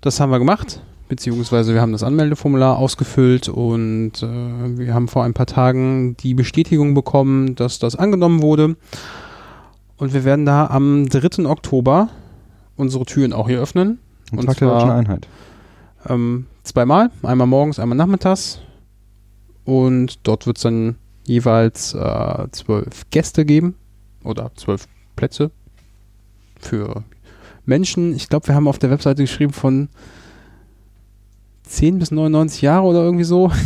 das 0.00 0.20
haben 0.20 0.30
wir 0.30 0.38
gemacht, 0.38 0.82
beziehungsweise 1.08 1.74
wir 1.74 1.80
haben 1.80 1.92
das 1.92 2.02
Anmeldeformular 2.02 2.76
ausgefüllt 2.78 3.48
und 3.48 4.22
äh, 4.22 4.78
wir 4.78 4.94
haben 4.94 5.08
vor 5.08 5.24
ein 5.24 5.34
paar 5.34 5.46
Tagen 5.46 6.16
die 6.18 6.34
Bestätigung 6.34 6.94
bekommen, 6.94 7.54
dass 7.56 7.78
das 7.78 7.96
angenommen 7.96 8.42
wurde. 8.42 8.76
Und 9.96 10.14
wir 10.14 10.24
werden 10.24 10.46
da 10.46 10.66
am 10.68 11.08
3. 11.08 11.44
Oktober 11.46 12.08
unsere 12.76 13.04
Türen 13.04 13.32
auch 13.32 13.48
hier 13.48 13.60
öffnen. 13.60 13.98
Ein 14.32 14.38
Und 14.38 14.46
Tag 14.46 14.56
der 14.58 14.68
zwar- 14.68 14.74
deutschen 14.80 14.90
Einheit. 14.90 15.26
Ähm, 16.08 16.46
zweimal, 16.62 17.10
einmal 17.22 17.46
morgens, 17.46 17.78
einmal 17.78 17.96
nachmittags. 17.98 18.60
Und 19.64 20.20
dort 20.24 20.46
wird 20.46 20.56
es 20.56 20.62
dann 20.62 20.96
jeweils 21.24 21.94
äh, 21.94 22.46
zwölf 22.50 23.08
Gäste 23.10 23.44
geben 23.44 23.74
oder 24.24 24.50
zwölf 24.56 24.88
Plätze 25.16 25.50
für 26.58 27.04
Menschen. 27.64 28.14
Ich 28.14 28.28
glaube, 28.28 28.48
wir 28.48 28.54
haben 28.54 28.68
auf 28.68 28.78
der 28.78 28.90
Webseite 28.90 29.22
geschrieben 29.22 29.52
von 29.52 29.88
10 31.64 31.98
bis 31.98 32.10
99 32.10 32.62
Jahre 32.62 32.86
oder 32.86 33.02
irgendwie 33.02 33.24
so. 33.24 33.50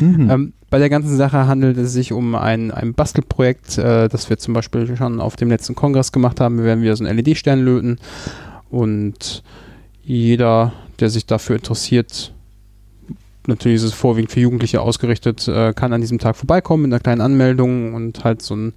Mhm. 0.00 0.30
Ähm, 0.30 0.52
bei 0.70 0.78
der 0.78 0.90
ganzen 0.90 1.16
Sache 1.16 1.48
handelt 1.48 1.76
es 1.76 1.92
sich 1.92 2.12
um 2.12 2.36
ein, 2.36 2.70
ein 2.70 2.94
Bastelprojekt, 2.94 3.78
äh, 3.78 4.08
das 4.08 4.30
wir 4.30 4.38
zum 4.38 4.54
Beispiel 4.54 4.96
schon 4.96 5.20
auf 5.20 5.34
dem 5.34 5.48
letzten 5.48 5.74
Kongress 5.74 6.12
gemacht 6.12 6.40
haben. 6.40 6.58
Wir 6.58 6.66
werden 6.66 6.82
wieder 6.82 6.94
so 6.94 7.04
einen 7.04 7.16
LED-Stern 7.16 7.58
löten 7.58 7.98
und 8.70 9.42
jeder, 10.04 10.72
der 11.00 11.10
sich 11.10 11.26
dafür 11.26 11.56
interessiert, 11.56 12.32
natürlich 13.48 13.76
ist 13.76 13.82
es 13.84 13.92
vorwiegend 13.94 14.30
für 14.30 14.40
Jugendliche 14.40 14.80
ausgerichtet, 14.80 15.46
äh, 15.48 15.72
kann 15.74 15.92
an 15.92 16.00
diesem 16.00 16.18
Tag 16.18 16.36
vorbeikommen 16.36 16.84
mit 16.84 16.92
einer 16.92 17.00
kleinen 17.00 17.20
Anmeldung 17.20 17.94
und 17.94 18.22
halt 18.24 18.42
so 18.42 18.54
einen 18.54 18.72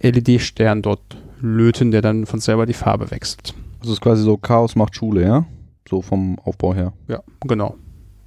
LED-Stern 0.00 0.82
dort 0.82 1.00
löten, 1.40 1.90
der 1.90 2.00
dann 2.02 2.24
von 2.26 2.40
selber 2.40 2.64
die 2.66 2.72
Farbe 2.72 3.10
wechselt. 3.10 3.54
Das 3.80 3.90
ist 3.90 4.00
quasi 4.00 4.22
so 4.22 4.36
Chaos 4.36 4.76
macht 4.76 4.94
Schule, 4.94 5.22
ja? 5.22 5.44
So 5.88 6.00
vom 6.02 6.38
Aufbau 6.38 6.72
her. 6.74 6.92
Ja, 7.08 7.20
genau. 7.42 7.74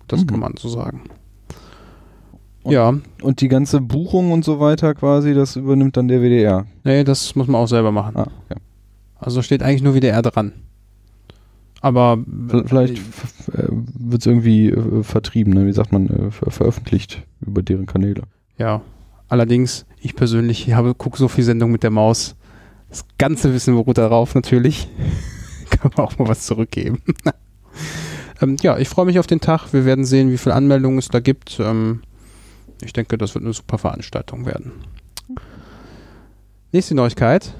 Das 0.08 0.22
Mhm. 0.22 0.28
kann 0.28 0.40
man 0.42 0.54
so 0.60 0.70
sagen. 0.70 1.02
Und- 2.64 2.72
ja, 2.74 2.94
Und 3.22 3.42
die 3.42 3.48
ganze 3.48 3.80
Buchung 3.80 4.32
und 4.32 4.44
so 4.44 4.60
weiter 4.60 4.94
quasi, 4.96 5.34
das 5.34 5.56
übernimmt 5.56 5.98
dann 5.98 6.08
der 6.08 6.22
WDR. 6.22 6.66
nee, 6.84 7.04
das 7.04 7.36
muss 7.36 7.48
man 7.48 7.62
auch 7.62 7.68
selber 7.68 7.92
machen. 7.92 8.16
Ah, 8.18 8.28
okay. 8.50 8.60
Also 9.18 9.42
steht 9.42 9.64
eigentlich 9.64 9.82
nur 9.84 9.94
WDR 9.96 10.22
dran. 10.22 10.52
Aber 11.86 12.18
Vielleicht 12.66 12.98
äh, 13.54 13.68
wird 13.70 14.22
es 14.22 14.26
irgendwie 14.26 14.72
äh, 14.72 15.04
vertrieben, 15.04 15.54
ne? 15.54 15.68
wie 15.68 15.72
sagt 15.72 15.92
man, 15.92 16.08
äh, 16.08 16.32
ver 16.32 16.50
veröffentlicht 16.50 17.22
über 17.46 17.62
deren 17.62 17.86
Kanäle. 17.86 18.24
ja. 18.58 18.82
Allerdings, 19.28 19.86
ich 20.00 20.16
persönlich 20.16 20.74
habe 20.74 20.94
gucke 20.96 21.18
so 21.18 21.28
viel 21.28 21.44
Sendung 21.44 21.72
mit 21.72 21.84
der 21.84 21.90
Maus. 21.92 22.36
Das 22.90 23.06
ganze 23.18 23.54
Wissen 23.54 23.76
beruht 23.76 24.00
darauf 24.00 24.34
natürlich. 24.34 24.88
Kann 25.70 25.92
man 25.96 26.06
auch 26.08 26.18
mal 26.18 26.28
was 26.28 26.46
zurückgeben. 26.46 27.02
ähm, 28.42 28.58
ja, 28.62 28.78
ich 28.78 28.90
freue 28.90 29.06
mich 29.06 29.20
auf 29.20 29.28
den 29.28 29.42
Tag. 29.42 29.72
Wir 29.72 29.86
werden 29.86 30.06
sehen, 30.06 30.32
wie 30.32 30.38
viele 30.38 30.56
Anmeldungen 30.56 30.98
es 30.98 31.10
da 31.10 31.20
gibt. 31.20 31.60
Ähm, 31.60 32.02
ich 32.84 32.94
denke, 32.94 33.18
das 33.18 33.36
wird 33.36 33.44
eine 33.44 33.54
super 33.54 33.78
Veranstaltung 33.78 34.48
werden. 34.48 34.72
Nächste 36.72 36.96
Neuigkeit. 36.96 37.54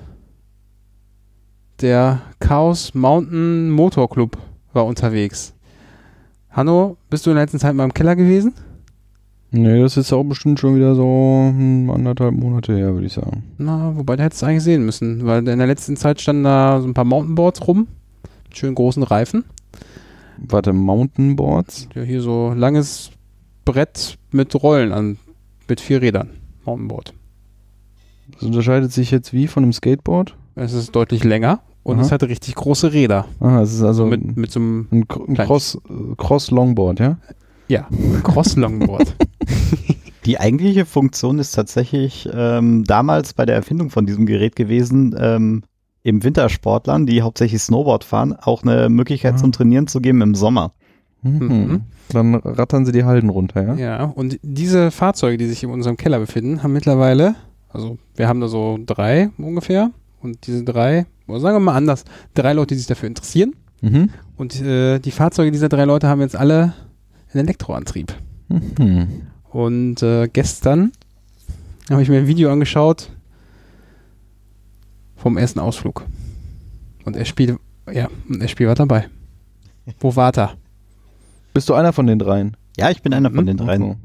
Der 1.82 2.22
Chaos 2.40 2.94
Mountain 2.94 3.70
Motor 3.70 4.10
Club 4.10 4.38
war 4.72 4.86
unterwegs. 4.86 5.54
Hanno, 6.50 6.96
bist 7.10 7.26
du 7.26 7.32
in 7.32 7.36
der 7.36 7.44
letzten 7.44 7.60
Zeit 7.60 7.76
mal 7.76 7.84
im 7.84 7.94
Keller 7.94 8.16
gewesen? 8.16 8.54
Nee, 9.52 9.82
das 9.82 9.98
ist 9.98 10.14
auch 10.14 10.24
bestimmt 10.24 10.58
schon 10.58 10.78
wieder 10.78 10.96
so 10.96 11.04
hm, 11.04 11.90
anderthalb 11.90 12.34
Monate 12.34 12.78
her, 12.78 12.94
würde 12.94 13.08
ich 13.08 13.14
sagen. 13.14 13.44
Na, 13.58 13.94
wobei, 13.96 14.16
da 14.16 14.24
hättest 14.24 14.42
du 14.42 14.46
eigentlich 14.46 14.64
sehen 14.64 14.86
müssen, 14.86 15.26
weil 15.26 15.40
in 15.40 15.58
der 15.58 15.68
letzten 15.68 15.98
Zeit 15.98 16.22
standen 16.22 16.46
da 16.46 16.80
so 16.80 16.88
ein 16.88 16.94
paar 16.94 17.04
Mountainboards 17.04 17.68
rum, 17.68 17.88
mit 18.46 18.58
schönen 18.58 18.76
großen 18.76 19.04
Reifen. 19.04 19.44
Warte, 20.38 20.72
Mountainboards? 20.72 21.90
Ja, 21.94 22.04
hier 22.04 22.22
so 22.22 22.54
langes 22.54 23.12
Brett 23.66 24.18
mit 24.32 24.56
Rollen 24.56 24.94
an, 24.94 25.18
mit 25.68 25.82
vier 25.82 26.02
Rädern. 26.02 26.30
Mountainboard. 26.66 27.14
Das 28.32 28.44
unterscheidet 28.44 28.94
sich 28.94 29.12
jetzt 29.12 29.34
wie 29.34 29.48
von 29.48 29.64
einem 29.64 29.74
Skateboard? 29.74 30.36
Es 30.56 30.74
ist 30.74 30.96
deutlich 30.96 31.24
länger 31.24 31.60
und 31.84 31.98
Aha. 31.98 32.02
es 32.06 32.12
hat 32.12 32.24
richtig 32.24 32.56
große 32.56 32.94
Räder. 32.94 33.26
Ah, 33.40 33.62
es 33.62 33.74
ist 33.74 33.82
also 33.84 34.04
So 34.04 34.10
mit, 34.10 34.38
mit 34.38 34.52
so 34.52 34.60
einem 34.60 34.88
ein, 34.92 35.08
Cross, 35.08 35.78
äh, 35.90 36.16
Cross-Longboard, 36.18 37.00
ja? 37.00 37.18
ja, 37.68 37.88
Cross-Longboard. 38.24 39.16
Die 40.26 40.40
eigentliche 40.40 40.86
Funktion 40.86 41.38
ist 41.38 41.52
tatsächlich 41.52 42.28
ähm, 42.34 42.84
damals 42.86 43.34
bei 43.34 43.46
der 43.46 43.56
Erfindung 43.56 43.92
von 43.92 44.06
diesem 44.08 44.26
Gerät 44.26 44.56
gewesen, 44.56 45.16
ähm, 45.20 45.64
im 46.02 46.24
Wintersportlern, 46.24 47.06
die 47.06 47.22
hauptsächlich 47.22 47.62
Snowboard 47.62 48.04
fahren, 48.04 48.34
auch 48.34 48.64
eine 48.64 48.90
Möglichkeit 48.90 49.36
Ah. 49.36 49.38
zum 49.38 49.52
Trainieren 49.52 49.88
zu 49.88 50.02
geben 50.02 50.22
im 50.22 50.34
Sommer. 50.36 50.72
Mhm. 51.22 51.48
Mhm. 51.48 51.82
Dann 52.10 52.36
rattern 52.36 52.86
sie 52.86 52.92
die 52.92 53.04
Halden 53.04 53.30
runter, 53.30 53.64
ja? 53.64 53.76
ja, 53.76 54.04
und 54.06 54.40
diese 54.44 54.92
Fahrzeuge, 54.92 55.38
die 55.38 55.48
sich 55.48 55.64
in 55.64 55.70
unserem 55.72 55.98
Keller 55.98 56.20
befinden, 56.20 56.62
haben 56.64 56.74
mittlerweile, 56.74 57.36
also 57.70 57.98
wir 58.16 58.28
haben 58.28 58.40
da 58.42 58.48
so 58.48 58.80
drei 58.86 59.30
ungefähr 59.38 59.92
und 60.26 60.46
diese 60.48 60.64
drei, 60.64 61.06
oder 61.28 61.40
sagen 61.40 61.56
wir 61.56 61.60
mal 61.62 61.76
anders, 61.76 62.04
drei 62.34 62.54
Leute, 62.54 62.74
die 62.76 62.80
sich 62.80 62.88
dafür 62.88 63.08
interessieren. 63.08 63.56
Mhm. 63.82 64.10
Und 64.36 64.62
äh, 64.62 65.00
die 65.00 65.12
Fahrzeuge 65.12 65.52
dieser 65.52 65.70
drei 65.70 65.86
Leute 65.86 66.08
haben 66.08 66.22
jetzt 66.22 66.36
alle 66.36 66.74
einen 67.32 67.46
Elektroantrieb. 67.46 68.14
Mhm. 68.50 69.22
Und 69.52 70.02
äh, 70.04 70.28
gestern 70.28 70.92
habe 71.90 72.02
ich 72.02 72.10
mir 72.10 72.18
ein 72.18 72.28
Video 72.28 72.52
angeschaut 72.52 73.10
vom 75.16 75.38
ersten 75.38 75.60
Ausflug. 75.60 76.06
Und 77.06 77.16
er 77.16 77.26
spielt, 77.26 77.58
ja, 77.92 78.10
und 78.28 78.42
er 78.42 78.48
spielt 78.48 78.68
war 78.68 78.76
dabei. 78.76 79.08
Wo 80.00 80.16
war 80.16 80.36
er? 80.38 80.56
Bist 81.54 81.70
du 81.70 81.74
einer 81.74 81.94
von 81.94 82.08
den 82.08 82.20
dreien? 82.20 82.58
Ja, 82.78 82.90
ich 82.90 83.02
bin 83.02 83.14
einer 83.14 83.30
von 83.30 83.44
Mhm. 83.44 83.48
den 83.48 83.58
dreien. 83.58 83.96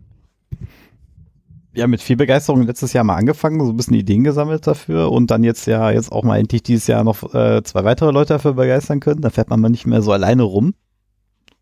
Ja, 1.72 1.86
mit 1.86 2.02
viel 2.02 2.16
Begeisterung 2.16 2.62
letztes 2.64 2.92
Jahr 2.92 3.04
mal 3.04 3.14
angefangen, 3.14 3.64
so 3.64 3.70
ein 3.70 3.76
bisschen 3.76 3.94
Ideen 3.94 4.24
gesammelt 4.24 4.66
dafür 4.66 5.12
und 5.12 5.30
dann 5.30 5.44
jetzt 5.44 5.66
ja 5.66 5.90
jetzt 5.90 6.10
auch 6.10 6.24
mal 6.24 6.38
endlich 6.38 6.64
dieses 6.64 6.88
Jahr 6.88 7.04
noch 7.04 7.32
äh, 7.32 7.62
zwei 7.62 7.84
weitere 7.84 8.10
Leute 8.10 8.34
dafür 8.34 8.54
begeistern 8.54 8.98
können. 8.98 9.20
Da 9.20 9.30
fährt 9.30 9.50
man 9.50 9.60
mal 9.60 9.68
nicht 9.68 9.86
mehr 9.86 10.02
so 10.02 10.10
alleine 10.10 10.42
rum. 10.42 10.74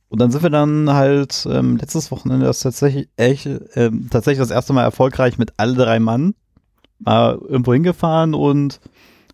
Und 0.09 0.21
dann 0.23 0.31
sind 0.31 0.43
wir 0.43 0.51
dann 0.51 0.91
halt 0.91 1.47
ähm, 1.51 1.77
letztes 1.77 2.11
Wochenende 2.11 2.47
das 2.47 2.61
tatsächlich, 2.61 3.11
echt, 3.17 3.47
ähm, 3.75 4.09
tatsächlich 4.11 4.39
das 4.39 4.51
erste 4.51 4.73
Mal 4.73 4.83
erfolgreich 4.83 5.37
mit 5.37 5.53
alle 5.59 5.75
drei 5.75 6.01
Mann 6.01 6.35
mal 6.99 7.39
irgendwo 7.47 7.75
hingefahren 7.75 8.33
und 8.33 8.81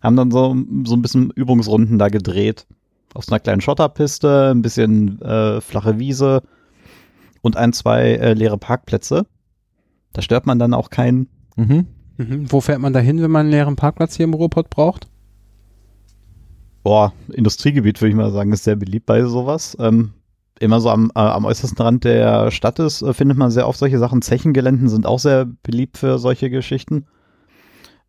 haben 0.03 0.17
dann 0.17 0.31
so, 0.31 0.55
so 0.83 0.95
ein 0.95 1.01
bisschen 1.01 1.31
Übungsrunden 1.31 1.97
da 1.97 2.09
gedreht. 2.09 2.67
Auf 3.13 3.23
so 3.23 3.31
einer 3.31 3.39
kleinen 3.39 3.61
Schotterpiste, 3.61 4.51
ein 4.51 4.61
bisschen 4.61 5.21
äh, 5.21 5.61
flache 5.61 5.99
Wiese 5.99 6.43
und 7.41 7.55
ein, 7.55 7.71
zwei 7.71 8.15
äh, 8.15 8.33
leere 8.33 8.57
Parkplätze. 8.57 9.25
Da 10.15 10.21
stört 10.21 10.45
man 10.45 10.59
dann 10.59 10.73
auch 10.73 10.89
keinen. 10.89 11.27
Mhm. 11.57 11.87
Mhm. 12.17 12.51
Wo 12.51 12.61
fährt 12.61 12.79
man 12.79 12.93
da 12.93 12.99
hin, 12.99 13.21
wenn 13.21 13.31
man 13.31 13.41
einen 13.41 13.51
leeren 13.51 13.75
Parkplatz 13.75 14.15
hier 14.15 14.23
im 14.23 14.33
Ruhrpott 14.33 14.69
braucht? 14.69 15.07
Boah, 16.83 17.11
Industriegebiet 17.33 17.99
würde 17.99 18.11
ich 18.11 18.15
mal 18.15 18.31
sagen, 18.31 18.53
ist 18.53 18.63
sehr 18.63 18.77
beliebt 18.77 19.05
bei 19.05 19.23
sowas. 19.23 19.75
Ähm, 19.77 20.13
immer 20.61 20.79
so 20.79 20.89
am, 20.89 21.11
äh, 21.15 21.19
am 21.19 21.43
äußersten 21.43 21.77
Rand 21.83 22.05
der 22.05 22.49
Stadt 22.51 22.79
ist, 22.79 23.01
äh, 23.01 23.13
findet 23.13 23.37
man 23.37 23.51
sehr 23.51 23.67
oft 23.67 23.77
solche 23.77 23.99
Sachen. 23.99 24.21
Zechengeländen 24.21 24.87
sind 24.87 25.05
auch 25.05 25.19
sehr 25.19 25.45
beliebt 25.63 25.97
für 25.97 26.17
solche 26.17 26.49
Geschichten. 26.49 27.07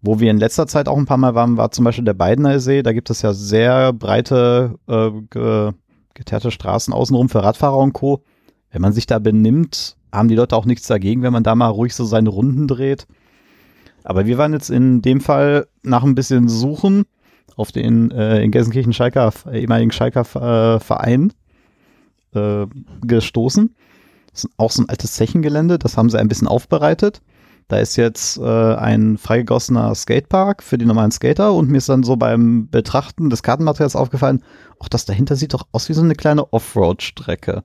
Wo 0.01 0.21
wir 0.21 0.31
in 0.31 0.39
letzter 0.39 0.69
Zeit 0.69 0.87
auch 0.87 0.97
ein 0.97 1.07
paar 1.07 1.17
Mal 1.17 1.35
waren, 1.35 1.57
war 1.57 1.73
zum 1.73 1.85
Beispiel 1.85 2.05
der 2.05 2.15
Beidener 2.15 2.61
See. 2.61 2.85
Da 2.85 2.93
gibt 2.93 3.11
es 3.11 3.23
ja 3.23 3.33
sehr 3.33 3.93
breite, 3.93 4.79
äh, 4.87 5.11
ge 5.29 5.73
geteerte 6.15 6.51
Straßen 6.51 6.95
außenrum 6.95 7.29
für 7.29 7.43
Radfahrer 7.43 7.77
und 7.77 7.93
Co. 7.93 8.23
Wenn 8.71 8.81
man 8.81 8.93
sich 8.93 9.07
da 9.07 9.19
benimmt, 9.19 9.96
haben 10.13 10.29
die 10.29 10.35
Leute 10.35 10.57
auch 10.57 10.65
nichts 10.65 10.87
dagegen, 10.87 11.23
wenn 11.23 11.33
man 11.33 11.43
da 11.43 11.55
mal 11.55 11.69
ruhig 11.69 11.95
so 11.95 12.05
seine 12.05 12.31
Runden 12.31 12.69
dreht. 12.69 13.07
Aber 14.05 14.27
wir 14.27 14.39
waren 14.39 14.53
jetzt 14.53 14.71
in 14.71 15.03
dem 15.03 15.21
Fall 15.21 15.67
nach 15.83 16.05
ein 16.05 16.15
bisschen 16.15 16.49
Suchen 16.49 17.05
auf 17.57 17.73
den 17.73 18.11
äh, 18.11 18.43
in 18.43 18.51
Gelsenkirchen 18.51 18.93
Schalker, 18.93 19.33
äh, 19.47 19.61
ehemaligen 19.61 19.91
Schalker 19.91 20.21
äh, 20.21 20.81
Verein 20.81 21.33
äh, 22.35 22.67
gestoßen. 23.05 23.75
Das 24.31 24.45
ist 24.45 24.51
auch 24.59 24.71
so 24.71 24.83
ein 24.83 24.89
altes 24.89 25.15
Zechengelände, 25.15 25.79
das 25.79 25.97
haben 25.97 26.11
sie 26.11 26.19
ein 26.19 26.29
bisschen 26.29 26.49
aufbereitet. 26.49 27.23
Da 27.69 27.79
ist 27.79 27.97
jetzt 27.97 28.39
äh, 28.39 28.75
ein 28.75 29.19
freigegossener 29.19 29.93
Skatepark 29.95 30.63
für 30.63 30.79
die 30.79 30.85
normalen 30.85 31.11
Skater 31.11 31.53
und 31.53 31.69
mir 31.69 31.79
ist 31.79 31.89
dann 31.89 32.05
so 32.05 32.17
beim 32.17 32.69
Betrachten 32.71 33.29
des 33.29 33.43
Kartenmaterials 33.43 33.97
aufgefallen, 33.97 34.45
auch 34.79 34.89
das 34.89 35.05
dahinter 35.05 35.35
sieht 35.35 35.53
doch 35.53 35.67
aus 35.73 35.89
wie 35.89 35.95
so 35.95 36.03
eine 36.03 36.15
kleine 36.15 36.53
Offroad-Strecke. 36.53 37.65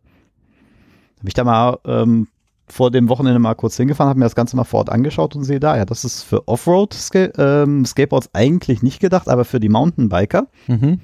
Habe 1.21 1.27
ich 1.27 1.33
da 1.33 1.43
mal 1.43 1.77
ähm, 1.85 2.27
vor 2.67 2.91
dem 2.91 3.09
Wochenende 3.09 3.39
mal 3.39 3.53
kurz 3.53 3.77
hingefahren, 3.77 4.09
habe 4.09 4.19
mir 4.19 4.25
das 4.25 4.35
Ganze 4.35 4.55
mal 4.55 4.63
vor 4.63 4.79
Ort 4.79 4.89
angeschaut 4.89 5.35
und 5.35 5.43
sehe 5.43 5.59
da, 5.59 5.77
ja, 5.77 5.85
das 5.85 6.03
ist 6.03 6.23
für 6.23 6.47
Offroad-Skateboards 6.47 8.29
eigentlich 8.33 8.81
nicht 8.81 8.99
gedacht, 8.99 9.29
aber 9.29 9.45
für 9.45 9.59
die 9.59 9.69
Mountainbiker. 9.69 10.47
Mhm. 10.67 10.99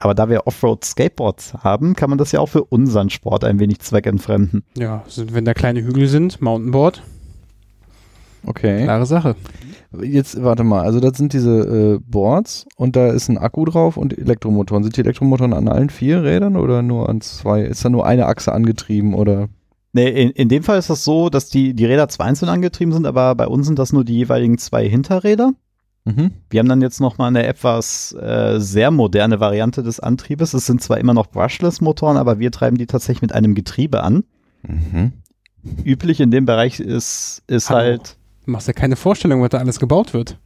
Aber 0.00 0.14
da 0.14 0.28
wir 0.28 0.46
Offroad-Skateboards 0.46 1.54
haben, 1.62 1.94
kann 1.94 2.10
man 2.10 2.18
das 2.18 2.32
ja 2.32 2.40
auch 2.40 2.48
für 2.48 2.64
unseren 2.64 3.10
Sport 3.10 3.44
ein 3.44 3.58
wenig 3.60 3.80
zweckentfremden. 3.80 4.64
Ja, 4.76 5.04
wenn 5.16 5.44
da 5.44 5.54
kleine 5.54 5.82
Hügel 5.82 6.08
sind, 6.08 6.40
Mountainboard, 6.40 7.02
Okay. 8.44 8.84
klare 8.84 9.06
Sache. 9.06 9.36
Jetzt 10.02 10.42
warte 10.42 10.64
mal, 10.64 10.82
also 10.82 11.00
das 11.00 11.16
sind 11.16 11.32
diese 11.32 11.96
äh, 11.96 11.98
Boards 12.06 12.66
und 12.76 12.94
da 12.94 13.08
ist 13.08 13.28
ein 13.28 13.38
Akku 13.38 13.64
drauf 13.64 13.96
und 13.96 14.16
Elektromotoren. 14.16 14.82
Sind 14.82 14.96
die 14.96 15.00
Elektromotoren 15.00 15.54
an 15.54 15.68
allen 15.68 15.88
vier 15.88 16.22
Rädern 16.22 16.56
oder 16.56 16.82
nur 16.82 17.08
an 17.08 17.22
zwei? 17.22 17.62
Ist 17.62 17.84
da 17.84 17.88
nur 17.88 18.04
eine 18.04 18.26
Achse 18.26 18.52
angetrieben 18.52 19.14
oder? 19.14 19.48
Nee, 19.94 20.08
in, 20.08 20.30
in 20.30 20.48
dem 20.50 20.62
Fall 20.62 20.78
ist 20.78 20.90
das 20.90 21.04
so, 21.04 21.30
dass 21.30 21.48
die, 21.48 21.72
die 21.72 21.86
Räder 21.86 22.08
zwar 22.08 22.26
einzeln 22.26 22.50
angetrieben 22.50 22.92
sind, 22.92 23.06
aber 23.06 23.34
bei 23.34 23.46
uns 23.46 23.66
sind 23.66 23.78
das 23.78 23.94
nur 23.94 24.04
die 24.04 24.16
jeweiligen 24.16 24.58
zwei 24.58 24.86
Hinterräder. 24.86 25.52
Mhm. 26.04 26.32
Wir 26.50 26.60
haben 26.60 26.68
dann 26.68 26.82
jetzt 26.82 27.00
noch 27.00 27.16
mal 27.16 27.28
eine 27.28 27.46
etwas 27.46 28.12
äh, 28.12 28.60
sehr 28.60 28.90
moderne 28.90 29.40
Variante 29.40 29.82
des 29.82 30.00
Antriebes. 30.00 30.52
Es 30.52 30.66
sind 30.66 30.82
zwar 30.82 30.98
immer 30.98 31.14
noch 31.14 31.28
Brushless-Motoren, 31.28 32.18
aber 32.18 32.38
wir 32.38 32.52
treiben 32.52 32.76
die 32.76 32.86
tatsächlich 32.86 33.22
mit 33.22 33.32
einem 33.32 33.54
Getriebe 33.54 34.02
an. 34.02 34.24
Mhm. 34.62 35.12
Üblich 35.84 36.20
in 36.20 36.30
dem 36.30 36.44
Bereich 36.44 36.78
ist, 36.78 37.42
ist 37.46 37.70
Hallo. 37.70 37.78
halt, 37.78 38.17
machst 38.48 38.66
ja 38.66 38.72
keine 38.72 38.96
Vorstellung, 38.96 39.42
was 39.42 39.50
da 39.50 39.58
alles 39.58 39.78
gebaut 39.78 40.14
wird. 40.14 40.38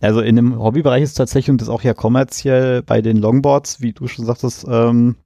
also 0.00 0.20
in 0.20 0.36
dem 0.36 0.58
Hobbybereich 0.58 1.02
ist 1.02 1.14
tatsächlich 1.14 1.50
und 1.50 1.60
das 1.60 1.68
auch 1.68 1.82
ja 1.82 1.94
kommerziell 1.94 2.82
bei 2.82 3.02
den 3.02 3.16
Longboards, 3.18 3.80
wie 3.80 3.92
du 3.92 4.06
schon 4.06 4.24
sagtest, 4.24 4.66
ähm, 4.68 5.16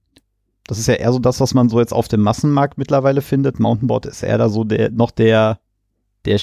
das 0.67 0.79
ist 0.79 0.87
ja 0.87 0.95
eher 0.95 1.13
so 1.13 1.19
das, 1.19 1.39
was 1.39 1.53
man 1.53 1.69
so 1.69 1.79
jetzt 1.79 1.93
auf 1.93 2.07
dem 2.07 2.21
Massenmarkt 2.21 2.77
mittlerweile 2.77 3.21
findet. 3.21 3.59
Mountainboard 3.59 4.07
ist 4.07 4.23
eher 4.23 4.37
da 4.39 4.49
so 4.49 4.63
der, 4.63 4.89
noch 4.89 5.11
der, 5.11 5.59
der, 6.25 6.39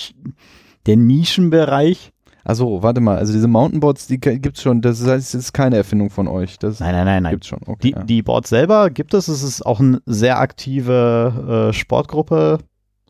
der 0.87 0.97
Nischenbereich. 0.97 2.13
Also, 2.45 2.83
warte 2.83 3.01
mal, 3.01 3.19
also 3.19 3.33
diese 3.33 3.49
Mountainboards, 3.49 4.07
die 4.07 4.19
g- 4.21 4.39
gibt's 4.39 4.63
schon, 4.63 4.81
das 4.81 5.01
heißt, 5.05 5.35
das 5.35 5.41
ist 5.41 5.53
keine 5.53 5.77
Erfindung 5.77 6.11
von 6.11 6.27
euch. 6.29 6.59
Das 6.59 6.81
Nein, 6.81 6.93
nein, 6.93 7.05
nein, 7.05 7.23
nein. 7.25 7.33
gibt's 7.33 7.49
schon. 7.49 7.61
Okay. 7.67 7.79
Die, 7.83 7.91
ja. 7.91 8.03
die 8.05 8.23
Boards 8.23 8.49
selber 8.49 8.91
gibt 8.91 9.13
es. 9.15 9.29
Es 9.29 9.43
ist 9.43 9.67
auch 9.67 9.79
eine 9.81 10.01
sehr 10.07 10.39
aktive 10.41 11.69
äh, 11.71 11.73
Sportgruppe, 11.73 12.59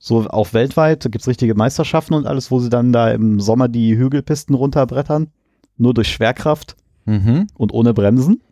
so 0.04 0.28
auch 0.28 0.52
weltweit. 0.52 1.04
Da 1.04 1.08
gibt 1.08 1.22
es 1.22 1.28
richtige 1.28 1.54
Meisterschaften 1.54 2.14
und 2.14 2.26
alles, 2.26 2.50
wo 2.50 2.58
sie 2.58 2.68
dann 2.70 2.92
da 2.92 3.10
im 3.12 3.38
Sommer 3.38 3.68
die 3.68 3.96
Hügelpisten 3.96 4.54
runterbrettern. 4.56 5.28
Nur 5.76 5.94
durch 5.94 6.08
Schwerkraft 6.08 6.76
Mhm. 7.04 7.46
und 7.54 7.72
ohne 7.72 7.94
Bremsen. 7.94 8.42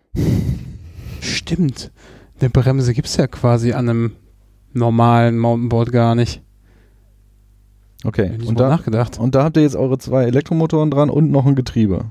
Stimmt. 1.20 1.90
Eine 2.40 2.50
Bremse 2.50 2.94
gibt 2.94 3.08
es 3.08 3.16
ja 3.16 3.26
quasi 3.26 3.72
an 3.72 3.88
einem 3.88 4.12
normalen 4.72 5.38
Mountainboard 5.38 5.92
gar 5.92 6.14
nicht. 6.14 6.40
Okay. 8.04 8.38
Und 8.46 8.58
da, 8.58 8.68
nachgedacht. 8.68 9.18
und 9.18 9.34
da 9.34 9.44
habt 9.44 9.56
ihr 9.56 9.62
jetzt 9.62 9.76
eure 9.76 9.98
zwei 9.98 10.24
Elektromotoren 10.24 10.90
dran 10.90 11.10
und 11.10 11.30
noch 11.30 11.46
ein 11.46 11.54
Getriebe. 11.54 12.06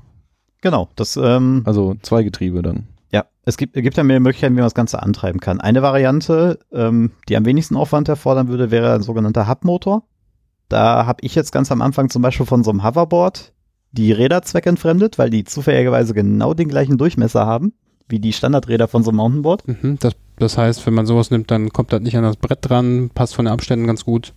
Genau, 0.61 0.89
das, 0.95 1.17
ähm, 1.17 1.63
Also 1.65 1.95
zwei 2.01 2.23
Getriebe 2.23 2.61
dann. 2.61 2.87
Ja, 3.11 3.25
es 3.43 3.57
gibt, 3.57 3.73
gibt 3.73 3.97
ja 3.97 4.03
mehrere 4.03 4.21
Möglichkeiten, 4.21 4.53
wie 4.55 4.59
man 4.59 4.65
das 4.67 4.75
Ganze 4.75 5.01
antreiben 5.01 5.39
kann. 5.39 5.59
Eine 5.59 5.81
Variante, 5.81 6.59
ähm, 6.71 7.11
die 7.27 7.35
am 7.35 7.45
wenigsten 7.45 7.75
Aufwand 7.75 8.07
erfordern 8.07 8.47
würde, 8.47 8.71
wäre 8.71 8.93
ein 8.93 9.01
sogenannter 9.01 9.47
Hub-Motor. 9.47 10.03
Da 10.67 11.05
habe 11.05 11.19
ich 11.21 11.33
jetzt 11.33 11.51
ganz 11.51 11.71
am 11.71 11.81
Anfang 11.81 12.09
zum 12.09 12.21
Beispiel 12.21 12.45
von 12.45 12.63
so 12.63 12.69
einem 12.69 12.83
Hoverboard 12.83 13.53
die 13.91 14.11
Räder 14.11 14.43
zweckentfremdet, 14.43 15.17
weil 15.17 15.31
die 15.31 15.43
zufälligerweise 15.43 16.13
genau 16.13 16.53
den 16.53 16.69
gleichen 16.69 16.99
Durchmesser 16.99 17.47
haben, 17.47 17.73
wie 18.07 18.19
die 18.19 18.33
Standardräder 18.33 18.87
von 18.87 19.03
so 19.03 19.09
einem 19.09 19.17
Mountainboard. 19.17 19.67
Mhm, 19.67 19.97
das, 19.99 20.13
das 20.37 20.57
heißt, 20.59 20.85
wenn 20.85 20.93
man 20.93 21.07
sowas 21.07 21.31
nimmt, 21.31 21.49
dann 21.49 21.71
kommt 21.71 21.91
das 21.91 22.01
nicht 22.01 22.15
an 22.15 22.23
das 22.23 22.37
Brett 22.37 22.59
dran, 22.61 23.09
passt 23.13 23.33
von 23.33 23.45
den 23.45 23.53
Abständen 23.53 23.87
ganz 23.87 24.05
gut. 24.05 24.33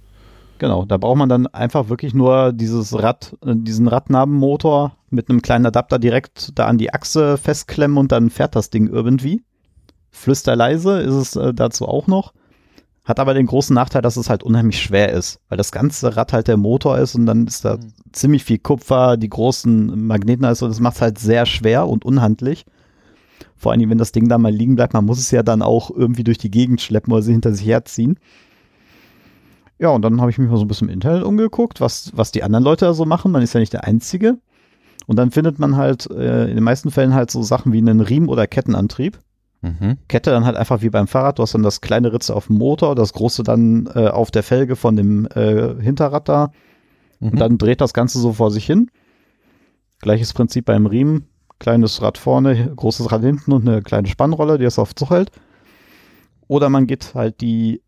Genau, 0.59 0.87
da 0.87 0.97
braucht 0.97 1.19
man 1.19 1.29
dann 1.29 1.47
einfach 1.49 1.89
wirklich 1.89 2.15
nur 2.15 2.53
dieses 2.53 2.95
Rad, 2.95 3.37
äh, 3.45 3.55
diesen 3.55 3.89
Radnabenmotor 3.89 4.97
mit 5.13 5.29
einem 5.29 5.43
kleinen 5.43 5.67
Adapter 5.67 5.99
direkt 5.99 6.59
da 6.59 6.67
an 6.67 6.79
die 6.79 6.93
Achse 6.93 7.37
festklemmen 7.39 7.99
und 7.99 8.13
dann 8.13 8.31
fährt 8.31 8.57
das 8.57 8.71
Ding 8.71 8.89
irgendwie. 8.89 9.43
Flüsterleise 10.11 11.01
ist 11.01 11.15
es 11.15 11.37
äh, 11.37 11.55
dazu 11.55 11.87
auch 11.89 12.07
noch. 12.07 12.33
Hat 13.05 13.19
aber 13.19 13.35
den 13.35 13.47
großen 13.47 13.75
Nachteil, 13.75 14.03
dass 14.03 14.17
es 14.17 14.31
halt 14.31 14.45
unheimlich 14.45 14.81
schwer 14.81 15.11
ist, 15.13 15.41
weil 15.49 15.59
das 15.59 15.73
ganze 15.73 16.17
Rad 16.17 16.33
halt 16.33 16.47
der 16.47 16.57
Motor 16.57 16.99
ist 16.99 17.17
und 17.17 17.27
dann 17.27 17.47
ist 17.47 17.65
da 17.65 17.77
Mhm. 17.77 17.93
ziemlich 18.13 18.45
viel 18.45 18.59
Kupfer, 18.59 19.17
die 19.17 19.29
großen 19.29 20.07
Magneten 20.07 20.45
also 20.45 20.69
das 20.69 20.81
macht 20.81 20.97
es 20.97 21.03
halt 21.03 21.19
sehr 21.19 21.47
schwer 21.47 21.89
und 21.89 22.05
unhandlich. 22.05 22.65
Vor 23.57 23.73
allem, 23.73 23.91
wenn 23.91 23.99
das 23.99 24.13
Ding 24.13 24.29
da 24.29 24.39
mal 24.39 24.53
liegen 24.53 24.77
bleibt, 24.77 24.93
man 24.95 25.05
muss 25.05 25.19
es 25.19 25.31
ja 25.31 25.43
dann 25.43 25.63
auch 25.63 25.91
irgendwie 25.91 26.25
durch 26.25 26.39
die 26.39 26.51
Gegend 26.51 26.81
schleppen 26.81 27.13
oder 27.13 27.23
sie 27.23 27.33
hinter 27.33 27.53
sich 27.53 27.67
herziehen. 27.67 28.19
Ja, 29.79 29.89
und 29.89 30.03
dann 30.03 30.21
habe 30.21 30.31
ich 30.31 30.39
mich 30.39 30.49
mal 30.49 30.57
so 30.57 30.65
ein 30.65 30.69
bisschen 30.69 30.89
im 30.89 30.95
Internet 30.95 31.25
umgeguckt, 31.25 31.81
was, 31.81 32.13
was 32.15 32.31
die 32.31 32.45
anderen 32.45 32.65
Leute 32.65 32.85
da 32.85 32.95
so 32.95 33.05
machen. 33.05 33.33
Man 33.33 33.43
ist 33.43 33.53
ja 33.53 33.61
nicht 33.61 33.73
der 33.73 33.85
Einzige. 33.85 34.39
Und 35.07 35.17
dann 35.17 35.31
findet 35.31 35.59
man 35.59 35.77
halt 35.77 36.11
äh, 36.11 36.49
in 36.49 36.55
den 36.55 36.65
meisten 36.65 36.91
Fällen 36.91 37.15
halt 37.15 37.31
so 37.31 37.43
Sachen 37.43 37.73
wie 37.73 37.79
einen 37.79 38.01
Riemen- 38.01 38.29
oder 38.29 38.47
Kettenantrieb. 38.47 39.19
Mhm. 39.63 39.99
Kette 40.09 40.31
dann 40.31 40.45
halt 40.45 40.57
einfach 40.57 40.83
wie 40.83 40.91
beim 40.91 41.07
Fahrrad. 41.07 41.39
Du 41.39 41.43
hast 41.43 41.55
dann 41.55 41.63
das 41.63 41.81
kleine 41.81 42.13
Ritze 42.13 42.35
auf 42.35 42.49
dem 42.49 42.59
Motor, 42.59 42.95
das 42.95 43.13
große 43.13 43.43
dann 43.43 43.89
äh, 43.95 44.09
auf 44.09 44.31
der 44.31 44.43
Felge 44.43 44.77
von 44.77 44.97
dem 44.97 45.27
äh, 45.35 45.81
Hinterrad 45.81 46.29
da. 46.29 46.51
Mhm. 47.21 47.29
Und 47.31 47.39
dann 47.39 47.59
dreht 47.59 47.81
das 47.81 47.95
Ganze 47.95 48.19
so 48.19 48.33
vor 48.33 48.51
sich 48.51 48.67
hin. 48.67 48.91
Gleiches 50.01 50.33
Prinzip 50.33 50.65
beim 50.65 50.87
Riemen. 50.87 51.27
Kleines 51.61 52.03
Rad 52.03 52.19
vorne, 52.19 52.73
großes 52.75 53.13
Rad 53.13 53.23
hinten 53.23 53.53
und 53.53 53.69
eine 53.69 53.83
kleine 53.83 54.09
Spannrolle, 54.09 54.59
die 54.59 54.65
das 54.65 54.81
auf 54.81 54.97
Zug 54.97 55.11
hält. 55.11 55.31
Oder 56.49 56.69
man 56.69 56.89
geht 56.89 57.15
halt 57.15 57.41
die 57.41 57.83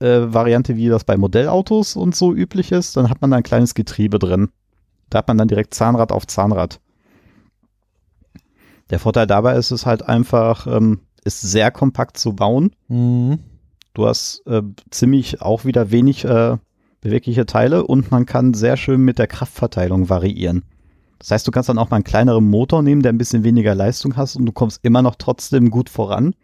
äh, 0.00 0.20
Variante, 0.32 0.76
wie 0.76 0.88
das 0.88 1.04
bei 1.04 1.16
Modellautos 1.16 1.94
und 1.94 2.16
so 2.16 2.34
üblich 2.34 2.72
ist. 2.72 2.96
Dann 2.96 3.08
hat 3.08 3.20
man 3.20 3.30
da 3.30 3.36
ein 3.36 3.44
kleines 3.44 3.74
Getriebe 3.74 4.18
drin. 4.18 4.48
Da 5.10 5.18
hat 5.18 5.28
man 5.28 5.38
dann 5.38 5.48
direkt 5.48 5.74
Zahnrad 5.74 6.12
auf 6.12 6.26
Zahnrad. 6.26 6.80
Der 8.90 8.98
Vorteil 8.98 9.26
dabei 9.26 9.56
ist 9.56 9.70
es 9.70 9.86
halt 9.86 10.02
einfach, 10.02 10.66
ähm, 10.66 11.00
ist 11.24 11.40
sehr 11.40 11.70
kompakt 11.70 12.16
zu 12.16 12.32
bauen. 12.32 12.72
Mhm. 12.88 13.38
Du 13.94 14.06
hast 14.06 14.46
äh, 14.46 14.62
ziemlich 14.90 15.42
auch 15.42 15.64
wieder 15.64 15.90
wenig 15.90 16.24
äh, 16.24 16.56
bewegliche 17.00 17.46
Teile 17.46 17.86
und 17.86 18.10
man 18.10 18.26
kann 18.26 18.54
sehr 18.54 18.76
schön 18.76 19.00
mit 19.00 19.18
der 19.18 19.26
Kraftverteilung 19.26 20.08
variieren. 20.08 20.64
Das 21.18 21.30
heißt, 21.30 21.46
du 21.46 21.50
kannst 21.50 21.68
dann 21.68 21.78
auch 21.78 21.90
mal 21.90 21.96
einen 21.96 22.04
kleineren 22.04 22.48
Motor 22.48 22.82
nehmen, 22.82 23.02
der 23.02 23.12
ein 23.12 23.18
bisschen 23.18 23.44
weniger 23.44 23.74
Leistung 23.74 24.16
hast 24.16 24.36
und 24.36 24.46
du 24.46 24.52
kommst 24.52 24.80
immer 24.82 25.02
noch 25.02 25.16
trotzdem 25.16 25.70
gut 25.70 25.90
voran. 25.90 26.34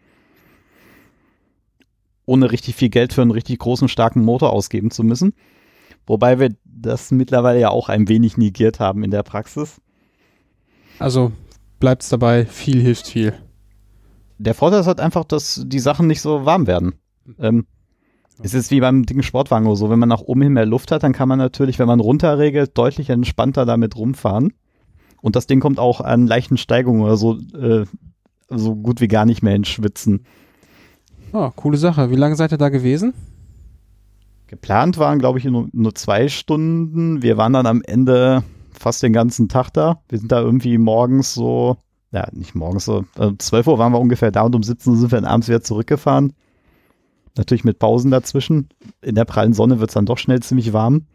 Ohne 2.25 2.51
richtig 2.51 2.75
viel 2.75 2.89
Geld 2.89 3.13
für 3.13 3.21
einen 3.21 3.31
richtig 3.31 3.59
großen, 3.59 3.87
starken 3.87 4.23
Motor 4.23 4.51
ausgeben 4.51 4.91
zu 4.91 5.03
müssen. 5.03 5.33
Wobei 6.07 6.39
wir 6.39 6.55
das 6.63 7.11
mittlerweile 7.11 7.59
ja 7.59 7.69
auch 7.69 7.89
ein 7.89 8.07
wenig 8.07 8.37
negiert 8.37 8.79
haben 8.79 9.03
in 9.03 9.11
der 9.11 9.23
Praxis. 9.23 9.81
Also 10.99 11.31
bleibt 11.79 12.03
es 12.03 12.09
dabei, 12.09 12.45
viel 12.45 12.81
hilft 12.81 13.07
viel. 13.07 13.33
Der 14.39 14.53
Vorteil 14.53 14.81
ist 14.81 14.87
halt 14.87 14.99
einfach, 14.99 15.25
dass 15.25 15.61
die 15.65 15.79
Sachen 15.79 16.07
nicht 16.07 16.21
so 16.21 16.45
warm 16.45 16.65
werden. 16.65 16.93
Ähm, 17.39 17.65
es 18.41 18.53
ist 18.53 18.69
wie 18.69 18.79
beim 18.79 19.05
dicken 19.05 19.23
Sportwagen 19.23 19.65
oder 19.65 19.75
so, 19.75 19.89
wenn 19.89 19.99
man 19.99 20.09
nach 20.09 20.21
oben 20.21 20.43
hin 20.43 20.53
mehr 20.53 20.65
Luft 20.65 20.91
hat, 20.91 21.03
dann 21.03 21.13
kann 21.13 21.27
man 21.27 21.39
natürlich, 21.39 21.79
wenn 21.79 21.87
man 21.87 21.99
runterregelt, 21.99 22.77
deutlich 22.77 23.09
entspannter 23.09 23.65
damit 23.65 23.95
rumfahren. 23.95 24.53
Und 25.21 25.35
das 25.35 25.47
Ding 25.47 25.59
kommt 25.59 25.79
auch 25.79 26.01
an 26.01 26.27
leichten 26.27 26.57
Steigungen 26.57 27.01
oder 27.01 27.17
so, 27.17 27.39
äh, 27.59 27.85
so 28.49 28.75
gut 28.75 29.01
wie 29.01 29.07
gar 29.07 29.25
nicht 29.25 29.41
mehr 29.41 29.55
ins 29.55 29.67
Schwitzen. 29.67 30.25
Ah, 31.33 31.51
coole 31.55 31.77
Sache. 31.77 32.11
Wie 32.11 32.15
lange 32.15 32.35
seid 32.35 32.51
ihr 32.51 32.57
da 32.59 32.69
gewesen? 32.69 33.13
Geplant 34.47 34.97
waren, 34.97 35.19
glaube 35.19 35.39
ich, 35.39 35.45
nur, 35.45 35.67
nur 35.73 35.93
zwei 35.95 36.27
Stunden. 36.29 37.21
Wir 37.21 37.37
waren 37.37 37.53
dann 37.53 37.65
am 37.65 37.81
Ende 37.81 38.43
fast 38.71 39.03
den 39.03 39.13
ganzen 39.13 39.49
Tag 39.49 39.71
da. 39.73 40.01
Wir 40.09 40.19
sind 40.19 40.31
da 40.31 40.39
irgendwie 40.41 40.77
morgens 40.77 41.33
so, 41.33 41.77
ja, 42.11 42.27
nicht 42.31 42.55
morgens 42.55 42.85
so, 42.85 43.05
äh, 43.19 43.31
12 43.37 43.67
Uhr 43.67 43.77
waren 43.77 43.91
wir 43.91 43.99
ungefähr 43.99 44.31
da 44.31 44.41
und 44.43 44.55
um 44.55 44.63
17 44.63 44.93
Uhr 44.93 44.99
sind 44.99 45.11
wir 45.11 45.19
dann 45.21 45.29
abends 45.29 45.47
wieder 45.47 45.61
zurückgefahren. 45.61 46.33
Natürlich 47.35 47.63
mit 47.65 47.77
Pausen 47.79 48.09
dazwischen. 48.09 48.69
In 49.01 49.15
der 49.15 49.25
prallen 49.25 49.53
Sonne 49.53 49.79
wird 49.79 49.89
es 49.89 49.93
dann 49.95 50.05
doch 50.05 50.17
schnell 50.17 50.39
ziemlich 50.41 50.73
warm. 50.73 51.05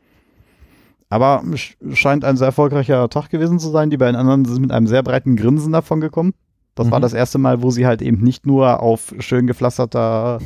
Aber 1.08 1.42
sch- 1.52 1.74
scheint 1.94 2.24
ein 2.24 2.36
sehr 2.36 2.46
erfolgreicher 2.48 3.08
Tag 3.08 3.28
gewesen 3.30 3.58
zu 3.58 3.70
sein. 3.70 3.90
Die 3.90 3.96
beiden 3.96 4.16
anderen 4.16 4.44
sind 4.44 4.60
mit 4.62 4.70
einem 4.72 4.86
sehr 4.86 5.02
breiten 5.02 5.36
Grinsen 5.36 5.72
davon 5.72 6.00
gekommen. 6.00 6.32
Das 6.74 6.90
war 6.90 7.00
Mhm. 7.00 7.02
das 7.02 7.12
erste 7.12 7.38
Mal, 7.38 7.62
wo 7.62 7.70
sie 7.70 7.86
halt 7.86 8.00
eben 8.00 8.22
nicht 8.22 8.46
nur 8.46 8.80
auf 8.82 9.14
schön 9.18 9.46
gepflasterter, 9.46 10.38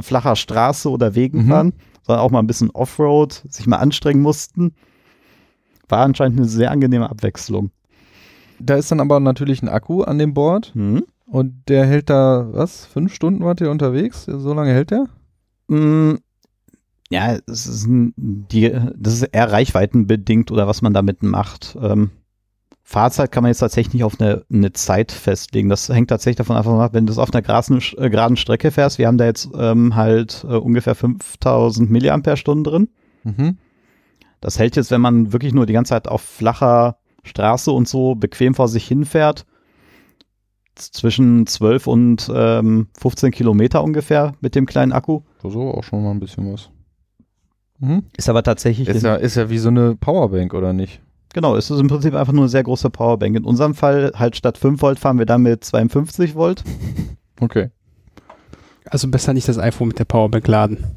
flacher 0.00 0.36
Straße 0.36 0.88
oder 0.88 1.14
Wegen 1.16 1.44
Mhm. 1.44 1.48
fahren, 1.48 1.72
sondern 2.06 2.24
auch 2.24 2.30
mal 2.30 2.38
ein 2.40 2.46
bisschen 2.46 2.70
Offroad, 2.70 3.42
sich 3.48 3.66
mal 3.66 3.76
anstrengen 3.78 4.22
mussten. 4.22 4.74
War 5.88 6.00
anscheinend 6.04 6.38
eine 6.38 6.48
sehr 6.48 6.70
angenehme 6.70 7.10
Abwechslung. 7.10 7.70
Da 8.58 8.76
ist 8.76 8.90
dann 8.90 9.00
aber 9.00 9.20
natürlich 9.20 9.62
ein 9.62 9.68
Akku 9.68 10.02
an 10.02 10.18
dem 10.18 10.32
Board 10.34 10.72
Hm? 10.74 11.04
und 11.26 11.54
der 11.68 11.86
hält 11.86 12.08
da, 12.08 12.46
was, 12.52 12.86
fünf 12.86 13.12
Stunden 13.14 13.44
wart 13.44 13.60
ihr 13.60 13.70
unterwegs? 13.70 14.24
So 14.24 14.54
lange 14.54 14.72
hält 14.72 14.90
der? 14.90 15.06
Mm, 15.68 16.14
Ja, 17.10 17.36
es 17.46 17.66
ist, 17.66 17.86
ein, 17.86 18.14
die, 18.16 18.70
das 18.96 19.14
ist 19.14 19.22
eher 19.24 19.50
reichweitenbedingt 19.52 20.50
oder 20.50 20.66
was 20.66 20.82
man 20.82 20.94
damit 20.94 21.22
macht. 21.22 21.76
Ähm, 21.80 22.10
Fahrzeit 22.86 23.32
kann 23.32 23.42
man 23.42 23.48
jetzt 23.48 23.60
tatsächlich 23.60 23.94
nicht 23.94 24.04
auf 24.04 24.20
eine, 24.20 24.44
eine 24.52 24.72
Zeit 24.74 25.10
festlegen. 25.10 25.70
Das 25.70 25.88
hängt 25.88 26.10
tatsächlich 26.10 26.36
davon 26.36 26.56
ab, 26.56 26.92
wenn 26.92 27.06
du 27.06 27.12
es 27.12 27.18
auf 27.18 27.32
einer 27.32 27.40
geraden, 27.40 27.82
äh, 27.96 28.10
geraden 28.10 28.36
Strecke 28.36 28.70
fährst. 28.70 28.98
Wir 28.98 29.06
haben 29.06 29.16
da 29.16 29.24
jetzt 29.24 29.48
ähm, 29.58 29.96
halt 29.96 30.44
äh, 30.46 30.54
ungefähr 30.54 30.94
5000 30.94 31.90
Milliampere-Stunden 31.90 32.62
drin. 32.62 32.88
Mhm. 33.24 33.56
Das 34.42 34.58
hält 34.58 34.76
jetzt, 34.76 34.90
wenn 34.90 35.00
man 35.00 35.32
wirklich 35.32 35.54
nur 35.54 35.64
die 35.64 35.72
ganze 35.72 35.90
Zeit 35.90 36.08
auf 36.08 36.20
flacher 36.20 36.98
Straße 37.22 37.72
und 37.72 37.88
so 37.88 38.14
bequem 38.16 38.54
vor 38.54 38.68
sich 38.68 38.86
hinfährt, 38.86 39.46
zwischen 40.74 41.46
12 41.46 41.86
und 41.86 42.30
ähm, 42.34 42.88
15 42.98 43.30
Kilometer 43.30 43.82
ungefähr 43.82 44.34
mit 44.40 44.54
dem 44.54 44.66
kleinen 44.66 44.92
Akku. 44.92 45.22
Aber 45.42 45.78
auch 45.78 45.84
schon 45.84 46.02
mal 46.02 46.10
ein 46.10 46.20
bisschen 46.20 46.52
was. 46.52 46.70
Mhm. 47.78 48.04
Ist 48.16 48.28
aber 48.28 48.42
tatsächlich 48.42 48.88
Ist 48.88 49.02
ja, 49.02 49.14
ist 49.14 49.36
ja 49.36 49.48
wie 49.48 49.58
so 49.58 49.68
eine 49.68 49.94
Powerbank, 49.94 50.52
oder 50.52 50.72
nicht? 50.72 51.00
Genau, 51.34 51.56
es 51.56 51.68
ist 51.68 51.80
im 51.80 51.88
Prinzip 51.88 52.14
einfach 52.14 52.32
nur 52.32 52.44
eine 52.44 52.48
sehr 52.48 52.62
große 52.62 52.90
Powerbank. 52.90 53.36
In 53.36 53.44
unserem 53.44 53.74
Fall 53.74 54.12
halt 54.14 54.36
statt 54.36 54.56
5 54.56 54.80
Volt 54.80 55.00
fahren 55.00 55.18
wir 55.18 55.26
dann 55.26 55.42
mit 55.42 55.62
52 55.64 56.34
Volt. 56.34 56.64
Okay. 57.40 57.70
Also 58.88 59.08
besser 59.08 59.34
nicht 59.34 59.48
das 59.48 59.58
iPhone 59.58 59.88
mit 59.88 59.98
der 59.98 60.04
Powerbank 60.04 60.46
laden. 60.46 60.96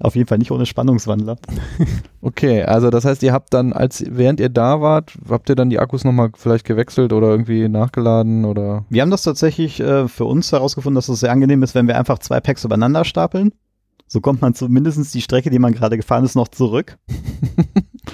Auf 0.00 0.16
jeden 0.16 0.26
Fall 0.26 0.38
nicht 0.38 0.50
ohne 0.50 0.66
Spannungswandler. 0.66 1.36
Okay, 2.20 2.64
also 2.64 2.90
das 2.90 3.04
heißt, 3.04 3.22
ihr 3.22 3.32
habt 3.32 3.54
dann, 3.54 3.72
als 3.72 4.04
während 4.08 4.40
ihr 4.40 4.48
da 4.48 4.80
wart, 4.80 5.12
habt 5.28 5.48
ihr 5.48 5.54
dann 5.54 5.70
die 5.70 5.78
Akkus 5.78 6.04
nochmal 6.04 6.30
vielleicht 6.36 6.64
gewechselt 6.64 7.12
oder 7.12 7.28
irgendwie 7.28 7.68
nachgeladen 7.68 8.44
oder? 8.44 8.84
Wir 8.90 9.02
haben 9.02 9.10
das 9.10 9.22
tatsächlich 9.22 9.78
äh, 9.80 10.08
für 10.08 10.24
uns 10.24 10.50
herausgefunden, 10.50 10.96
dass 10.96 11.08
es 11.08 11.20
sehr 11.20 11.30
angenehm 11.30 11.62
ist, 11.62 11.76
wenn 11.76 11.86
wir 11.86 11.96
einfach 11.96 12.18
zwei 12.18 12.40
Packs 12.40 12.64
übereinander 12.64 13.04
stapeln. 13.04 13.52
So 14.12 14.20
kommt 14.20 14.42
man 14.42 14.52
zumindest 14.52 15.14
die 15.14 15.22
Strecke, 15.22 15.48
die 15.48 15.58
man 15.58 15.72
gerade 15.72 15.96
gefahren 15.96 16.22
ist, 16.22 16.34
noch 16.34 16.48
zurück. 16.48 16.98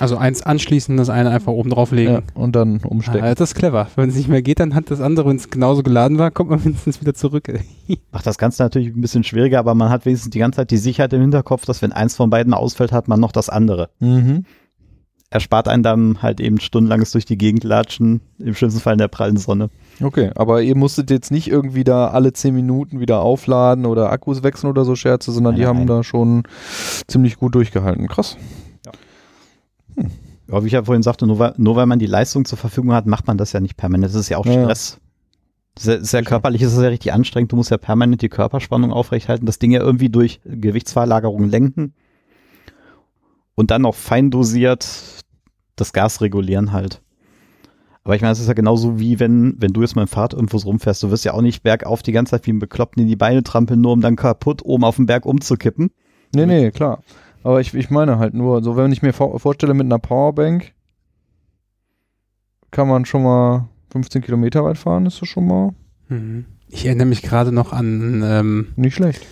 Also 0.00 0.16
eins 0.16 0.42
anschließen, 0.42 0.96
das 0.96 1.08
eine 1.08 1.30
einfach 1.30 1.50
oben 1.50 1.70
drauflegen. 1.70 2.14
Ja, 2.14 2.22
und 2.34 2.54
dann 2.54 2.78
umstecken. 2.84 3.24
Ah, 3.24 3.34
das 3.34 3.50
ist 3.50 3.54
clever. 3.56 3.88
Wenn 3.96 4.10
es 4.10 4.14
nicht 4.14 4.28
mehr 4.28 4.42
geht, 4.42 4.60
dann 4.60 4.74
hat 4.76 4.92
das 4.92 5.00
andere, 5.00 5.28
wenn 5.28 5.36
es 5.36 5.50
genauso 5.50 5.82
geladen 5.82 6.18
war, 6.18 6.30
kommt 6.30 6.50
man 6.50 6.60
mindestens 6.64 7.00
wieder 7.00 7.14
zurück. 7.14 7.48
Macht 8.12 8.24
das 8.24 8.38
Ganze 8.38 8.62
natürlich 8.62 8.94
ein 8.94 9.00
bisschen 9.00 9.24
schwieriger, 9.24 9.58
aber 9.58 9.74
man 9.74 9.88
hat 9.88 10.04
wenigstens 10.04 10.30
die 10.30 10.38
ganze 10.38 10.58
Zeit 10.58 10.70
die 10.70 10.76
Sicherheit 10.76 11.14
im 11.14 11.22
Hinterkopf, 11.22 11.64
dass 11.64 11.82
wenn 11.82 11.90
eins 11.90 12.14
von 12.14 12.30
beiden 12.30 12.54
ausfällt, 12.54 12.92
hat 12.92 13.08
man 13.08 13.18
noch 13.18 13.32
das 13.32 13.48
andere. 13.48 13.88
Mhm. 13.98 14.44
Erspart 15.30 15.68
einen 15.68 15.82
dann 15.82 16.22
halt 16.22 16.40
eben 16.40 16.58
stundenlanges 16.58 17.10
durch 17.10 17.26
die 17.26 17.36
Gegend 17.36 17.62
latschen, 17.62 18.22
im 18.38 18.54
schlimmsten 18.54 18.80
Fall 18.80 18.94
in 18.94 18.98
der 18.98 19.08
prallen 19.08 19.36
Sonne. 19.36 19.68
Okay, 20.02 20.30
aber 20.34 20.62
ihr 20.62 20.74
musstet 20.74 21.10
jetzt 21.10 21.30
nicht 21.30 21.48
irgendwie 21.48 21.84
da 21.84 22.08
alle 22.08 22.32
10 22.32 22.54
Minuten 22.54 22.98
wieder 22.98 23.20
aufladen 23.20 23.84
oder 23.84 24.10
Akkus 24.10 24.42
wechseln 24.42 24.70
oder 24.70 24.86
so 24.86 24.96
Scherze, 24.96 25.30
sondern 25.30 25.54
Nein, 25.54 25.60
die 25.60 25.66
haben 25.66 25.78
nein. 25.78 25.86
da 25.86 26.02
schon 26.02 26.44
ziemlich 27.06 27.36
gut 27.36 27.54
durchgehalten. 27.54 28.08
Krass. 28.08 28.38
Ja, 30.50 30.62
wie 30.62 30.66
ich 30.66 30.72
ja 30.72 30.82
vorhin 30.82 31.02
sagte, 31.02 31.26
nur 31.26 31.38
weil, 31.38 31.54
nur 31.58 31.76
weil 31.76 31.84
man 31.84 31.98
die 31.98 32.06
Leistung 32.06 32.46
zur 32.46 32.56
Verfügung 32.56 32.94
hat, 32.94 33.04
macht 33.04 33.26
man 33.26 33.36
das 33.36 33.52
ja 33.52 33.60
nicht 33.60 33.76
permanent. 33.76 34.14
Das 34.14 34.18
ist 34.18 34.30
ja 34.30 34.38
auch 34.38 34.46
Ja, 34.46 34.52
ja. 34.52 34.62
Stress. 34.62 34.98
Sehr, 35.78 36.02
sehr 36.02 36.22
körperlich 36.24 36.62
ist 36.62 36.72
es 36.72 36.82
ja 36.82 36.88
richtig 36.88 37.12
anstrengend. 37.12 37.52
Du 37.52 37.56
musst 37.56 37.70
ja 37.70 37.76
permanent 37.76 38.22
die 38.22 38.30
Körperspannung 38.30 38.92
aufrechthalten, 38.92 39.46
das 39.46 39.58
Ding 39.58 39.70
ja 39.72 39.80
irgendwie 39.80 40.08
durch 40.08 40.40
Gewichtsverlagerung 40.44 41.48
lenken 41.50 41.92
und 43.58 43.72
dann 43.72 43.82
noch 43.82 43.96
fein 43.96 44.30
dosiert 44.30 44.88
das 45.74 45.92
Gas 45.92 46.20
regulieren 46.20 46.70
halt. 46.70 47.02
Aber 48.04 48.14
ich 48.14 48.22
meine, 48.22 48.30
es 48.30 48.38
ist 48.38 48.46
ja 48.46 48.54
genauso 48.54 49.00
wie 49.00 49.18
wenn, 49.18 49.56
wenn 49.58 49.72
du 49.72 49.80
jetzt 49.80 49.96
mal 49.96 50.02
im 50.02 50.08
Fahrrad 50.08 50.32
irgendwo 50.32 50.58
rumfährst. 50.58 51.02
Du 51.02 51.10
wirst 51.10 51.24
ja 51.24 51.34
auch 51.34 51.42
nicht 51.42 51.64
bergauf 51.64 52.04
die 52.04 52.12
ganze 52.12 52.30
Zeit 52.30 52.46
wie 52.46 52.52
ein 52.52 52.60
Bekloppten 52.60 53.02
in 53.02 53.08
die 53.08 53.16
Beine 53.16 53.42
trampeln, 53.42 53.80
nur 53.80 53.92
um 53.92 54.00
dann 54.00 54.14
kaputt 54.14 54.62
oben 54.64 54.84
auf 54.84 54.94
den 54.94 55.06
Berg 55.06 55.26
umzukippen. 55.26 55.90
Nee, 56.32 56.46
nee, 56.46 56.70
klar. 56.70 57.02
Aber 57.42 57.60
ich, 57.60 57.74
ich 57.74 57.90
meine 57.90 58.20
halt 58.20 58.32
nur, 58.32 58.62
so 58.62 58.76
wenn 58.76 58.92
ich 58.92 59.02
mir 59.02 59.12
vor, 59.12 59.38
vorstelle 59.40 59.74
mit 59.74 59.86
einer 59.86 59.98
Powerbank, 59.98 60.72
kann 62.70 62.86
man 62.86 63.06
schon 63.06 63.24
mal 63.24 63.68
15 63.90 64.22
Kilometer 64.22 64.62
weit 64.62 64.78
fahren, 64.78 65.04
ist 65.04 65.20
das 65.20 65.28
schon 65.28 65.48
mal 65.48 65.74
Mhm. 66.08 66.46
Ich 66.68 66.86
erinnere 66.86 67.06
mich 67.06 67.22
gerade 67.22 67.52
noch 67.52 67.72
an, 67.72 68.22
ähm, 68.24 68.68
nicht 68.76 68.94
schlecht. 68.94 69.26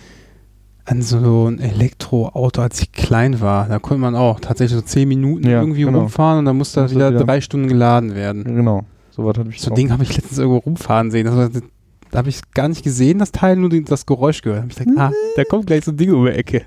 An 0.87 1.01
so 1.01 1.47
ein 1.47 1.59
Elektroauto, 1.59 2.61
als 2.61 2.81
ich 2.81 2.91
klein 2.93 3.41
war. 3.41 3.67
Da 3.67 3.77
konnte 3.79 3.99
man 4.01 4.15
auch 4.15 4.39
tatsächlich 4.39 4.79
so 4.79 4.85
zehn 4.85 5.07
Minuten 5.07 5.45
Ja, 5.47 5.59
irgendwie 5.59 5.81
genau. 5.83 5.99
rumfahren 6.01 6.39
und 6.39 6.45
dann 6.45 6.57
musste 6.57 6.79
das 6.81 6.91
wieder 6.95 7.11
wieder- 7.13 7.23
drei 7.25 7.41
Stunden 7.41 7.67
geladen 7.67 8.15
werden. 8.15 8.43
Genau. 8.43 8.83
So 9.11 9.25
was 9.25 9.37
hatte 9.37 9.49
ich 9.49 9.61
So 9.61 9.71
ein 9.71 9.75
Ding 9.75 9.91
habe 9.91 10.03
ich 10.03 10.15
letztens 10.15 10.37
irgendwo 10.37 10.59
rumfahren 10.59 11.11
sehen. 11.11 11.27
War, 11.35 11.49
da 12.11 12.17
habe 12.19 12.29
ich 12.29 12.39
gar 12.53 12.69
nicht 12.69 12.83
gesehen, 12.83 13.19
das 13.19 13.31
Teil, 13.33 13.57
nur 13.57 13.69
das 13.69 14.05
Geräusch 14.05 14.41
gehört. 14.41 14.59
Da 14.59 14.61
habe 14.63 14.71
ich 14.71 14.77
gedacht, 14.77 14.97
ah, 14.97 15.11
da 15.35 15.43
kommt 15.43 15.67
gleich 15.67 15.83
so 15.83 15.91
ein 15.91 15.97
Ding 15.97 16.13
um 16.13 16.25
die 16.25 16.31
Ecke. 16.31 16.63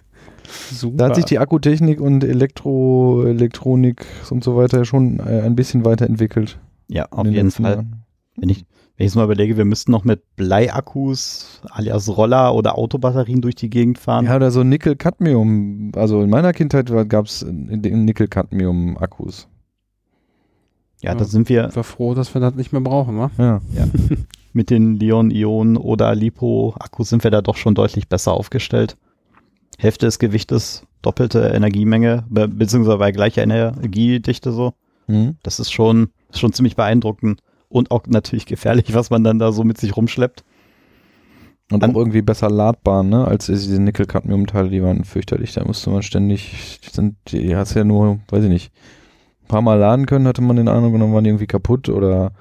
Super. 0.73 0.97
Da 0.97 1.05
hat 1.07 1.15
sich 1.17 1.25
die 1.27 1.39
Akkutechnik 1.39 2.01
und 2.01 2.25
Elektro, 2.25 3.25
Elektronik 3.25 4.05
und 4.31 4.43
so 4.45 4.57
weiter 4.57 4.85
schon 4.85 5.21
äh, 5.21 5.41
ein 5.43 5.55
bisschen 5.55 5.85
weiterentwickelt. 5.85 6.59
Ja, 6.89 7.05
in 7.05 7.13
auf 7.13 7.23
den 7.25 7.33
jeden 7.33 7.51
Fall. 7.53 7.73
Jahren. 7.73 8.03
Wenn 8.37 8.49
ich, 8.49 8.65
wenn 9.01 9.07
ich 9.07 9.13
jetzt 9.13 9.17
mal 9.17 9.25
überlege, 9.25 9.57
wir 9.57 9.65
müssten 9.65 9.91
noch 9.93 10.05
mit 10.05 10.21
Bleiakkus 10.37 11.63
alias 11.71 12.15
Roller 12.15 12.55
oder 12.55 12.77
Autobatterien 12.77 13.41
durch 13.41 13.55
die 13.55 13.71
Gegend 13.71 13.99
fahren. 13.99 14.27
Ja, 14.27 14.37
oder 14.37 14.51
so 14.51 14.63
Nickel-Cadmium. 14.63 15.93
Also 15.97 16.21
in 16.21 16.29
meiner 16.29 16.53
Kindheit 16.53 16.93
gab 17.09 17.25
es 17.25 17.43
Nickel-Cadmium-Akkus. 17.43 19.49
Ja, 21.01 21.13
Ja. 21.13 21.17
da 21.17 21.25
sind 21.25 21.49
wir 21.49 21.69
Ich 21.71 21.77
war 21.77 21.85
froh, 21.85 22.13
dass 22.13 22.35
wir 22.35 22.43
das 22.43 22.57
nicht 22.57 22.73
mehr 22.73 22.83
brauchen, 22.83 23.17
wa? 23.17 23.31
Ja. 23.39 23.63
mit 24.53 24.69
den 24.69 24.97
Lion-Ionen 24.97 25.79
oder 25.79 26.15
Lipo-Akkus 26.15 27.09
sind 27.09 27.25
wir 27.25 27.31
da 27.31 27.41
doch 27.41 27.57
schon 27.57 27.75
deutlich 27.75 28.07
besser 28.07 28.35
aufgestellt. 28.35 28.99
Hälfte 29.79 30.05
des 30.05 30.19
Gewichtes, 30.19 30.85
doppelte 31.01 31.41
Energiemenge, 31.55 32.25
be 32.29 32.49
beziehungsweise 32.49 32.99
bei 32.99 33.13
gleicher 33.13 33.45
Energiedichte 33.45 34.53
so. 34.53 34.75
Mhm. 35.07 35.37
Das 35.43 35.59
ist 35.59 35.73
schon, 35.73 36.11
ist 36.29 36.41
schon 36.41 36.53
ziemlich 36.53 36.77
beeindruckend 36.77 37.41
und 37.71 37.91
auch 37.91 38.03
natürlich 38.07 38.45
gefährlich, 38.45 38.93
was 38.95 39.09
man 39.09 39.25
dann 39.25 39.39
da 39.39 39.53
so 39.53 39.65
mit 39.65 39.79
sich 39.79 39.97
rumschleppt. 39.97 40.45
Und 41.73 41.83
An- 41.85 41.93
auch 41.93 41.99
irgendwie 41.99 42.21
besser 42.23 42.51
ladbar, 42.51 43.03
ne? 43.05 43.25
Als 43.25 43.47
diese 43.47 43.81
Nickel-Cadmium-Teile, 43.81 44.69
die 44.71 44.83
waren 44.83 45.05
fürchterlich. 45.05 45.53
Da 45.55 45.65
musste 45.65 45.89
man 45.91 46.03
ständig, 46.03 46.81
die 46.85 46.91
sind, 46.91 47.17
die 47.29 47.55
hast 47.57 47.75
ja 47.75 47.85
nur, 47.85 48.19
weiß 48.29 48.43
ich 48.45 48.51
nicht, 48.51 48.73
ein 49.45 49.49
paar 49.49 49.63
Mal 49.63 49.79
laden 49.79 50.07
können, 50.07 50.27
hatte 50.27 50.43
man 50.43 50.57
den 50.57 50.69
Eindruck, 50.69 50.93
und 50.95 51.01
dann 51.01 51.13
waren 51.15 51.23
die 51.25 51.31
irgendwie 51.31 51.47
kaputt 51.47 51.89
oder 51.89 52.33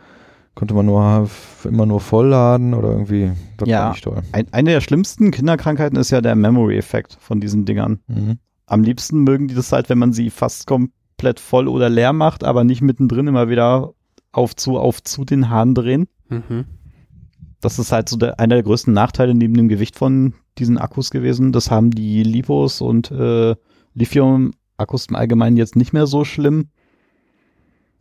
konnte 0.56 0.74
man 0.74 0.88
nur 0.88 1.30
immer 1.64 1.86
nur 1.86 2.02
voll 2.02 2.28
laden 2.28 2.74
oder 2.74 2.90
irgendwie, 2.90 3.32
das 3.58 3.70
Ja. 3.70 3.84
war 3.84 3.90
nicht 3.92 4.04
toll. 4.04 4.18
Ein, 4.32 4.48
eine 4.52 4.72
der 4.72 4.82
schlimmsten 4.82 5.30
Kinderkrankheiten 5.32 5.98
ist 6.00 6.10
ja 6.10 6.22
der 6.22 6.36
Memory-Effekt 6.36 7.16
von 7.22 7.40
diesen 7.40 7.66
Dingern. 7.66 8.00
Mhm. 8.08 8.40
Am 8.66 8.82
liebsten 8.84 9.24
mögen 9.24 9.48
die 9.48 9.54
das 9.56 9.72
halt, 9.72 9.90
wenn 9.90 10.00
man 10.00 10.12
sie 10.12 10.32
fast 10.32 10.66
komplett 10.68 11.40
voll 11.40 11.68
oder 11.68 11.88
leer 11.88 12.14
macht, 12.14 12.44
aber 12.44 12.64
nicht 12.64 12.82
mittendrin 12.82 13.28
immer 13.28 13.48
wieder 13.48 13.94
auf 14.32 14.56
zu, 14.56 14.78
auf 14.78 15.04
zu 15.04 15.26
den 15.26 15.50
Hahn 15.50 15.76
drehen. 15.76 16.08
Mhm. 16.30 16.66
Das 17.62 17.80
ist 17.80 17.92
halt 17.92 18.10
so 18.10 18.18
der, 18.18 18.40
einer 18.40 18.56
der 18.56 18.64
größten 18.64 18.94
Nachteile 18.94 19.36
neben 19.36 19.54
dem 19.54 19.68
Gewicht 19.68 19.96
von 19.96 20.34
diesen 20.58 20.78
Akkus 20.78 21.12
gewesen. 21.12 21.52
Das 21.52 21.72
haben 21.72 21.92
die 21.92 22.24
Lipos 22.24 22.82
und 22.82 23.12
äh, 23.12 23.56
Lithium-Akkus 23.96 25.08
im 25.08 25.16
Allgemeinen 25.16 25.58
jetzt 25.58 25.76
nicht 25.76 25.94
mehr 25.94 26.08
so 26.08 26.24
schlimm. 26.24 26.70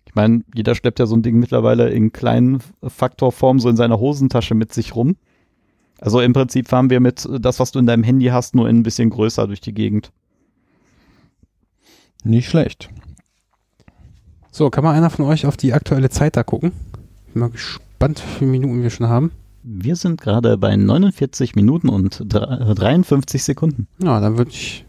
Ich 0.06 0.14
meine, 0.14 0.42
jeder 0.54 0.74
schleppt 0.74 1.00
ja 1.00 1.06
so 1.06 1.16
ein 1.16 1.22
Ding 1.22 1.38
mittlerweile 1.38 1.90
in 1.90 2.12
kleinen 2.12 2.60
Faktorform 2.82 3.60
so 3.60 3.68
in 3.68 3.76
seiner 3.76 4.00
Hosentasche 4.00 4.54
mit 4.54 4.72
sich 4.72 4.94
rum. 4.94 5.16
Also 6.00 6.20
im 6.20 6.32
Prinzip 6.32 6.68
fahren 6.68 6.90
wir 6.90 7.00
mit 7.00 7.28
das, 7.40 7.58
was 7.58 7.72
du 7.72 7.78
in 7.78 7.86
deinem 7.86 8.04
Handy 8.04 8.26
hast, 8.26 8.54
nur 8.54 8.68
ein 8.68 8.84
bisschen 8.84 9.10
größer 9.10 9.46
durch 9.46 9.60
die 9.60 9.74
Gegend. 9.74 10.12
Nicht 12.24 12.48
schlecht. 12.48 12.90
So, 14.58 14.70
kann 14.70 14.82
mal 14.82 14.92
einer 14.92 15.08
von 15.08 15.24
euch 15.24 15.46
auf 15.46 15.56
die 15.56 15.72
aktuelle 15.72 16.10
Zeit 16.10 16.36
da 16.36 16.42
gucken? 16.42 16.72
Bin 17.32 17.42
mal 17.42 17.50
gespannt, 17.50 18.20
wie 18.26 18.38
viele 18.40 18.50
Minuten 18.50 18.82
wir 18.82 18.90
schon 18.90 19.06
haben. 19.08 19.30
Wir 19.62 19.94
sind 19.94 20.20
gerade 20.20 20.58
bei 20.58 20.74
49 20.74 21.54
Minuten 21.54 21.88
und 21.88 22.16
dre- 22.26 22.74
53 22.74 23.44
Sekunden. 23.44 23.86
Ja, 24.02 24.18
dann 24.20 24.36
würde 24.36 24.50
ich 24.50 24.84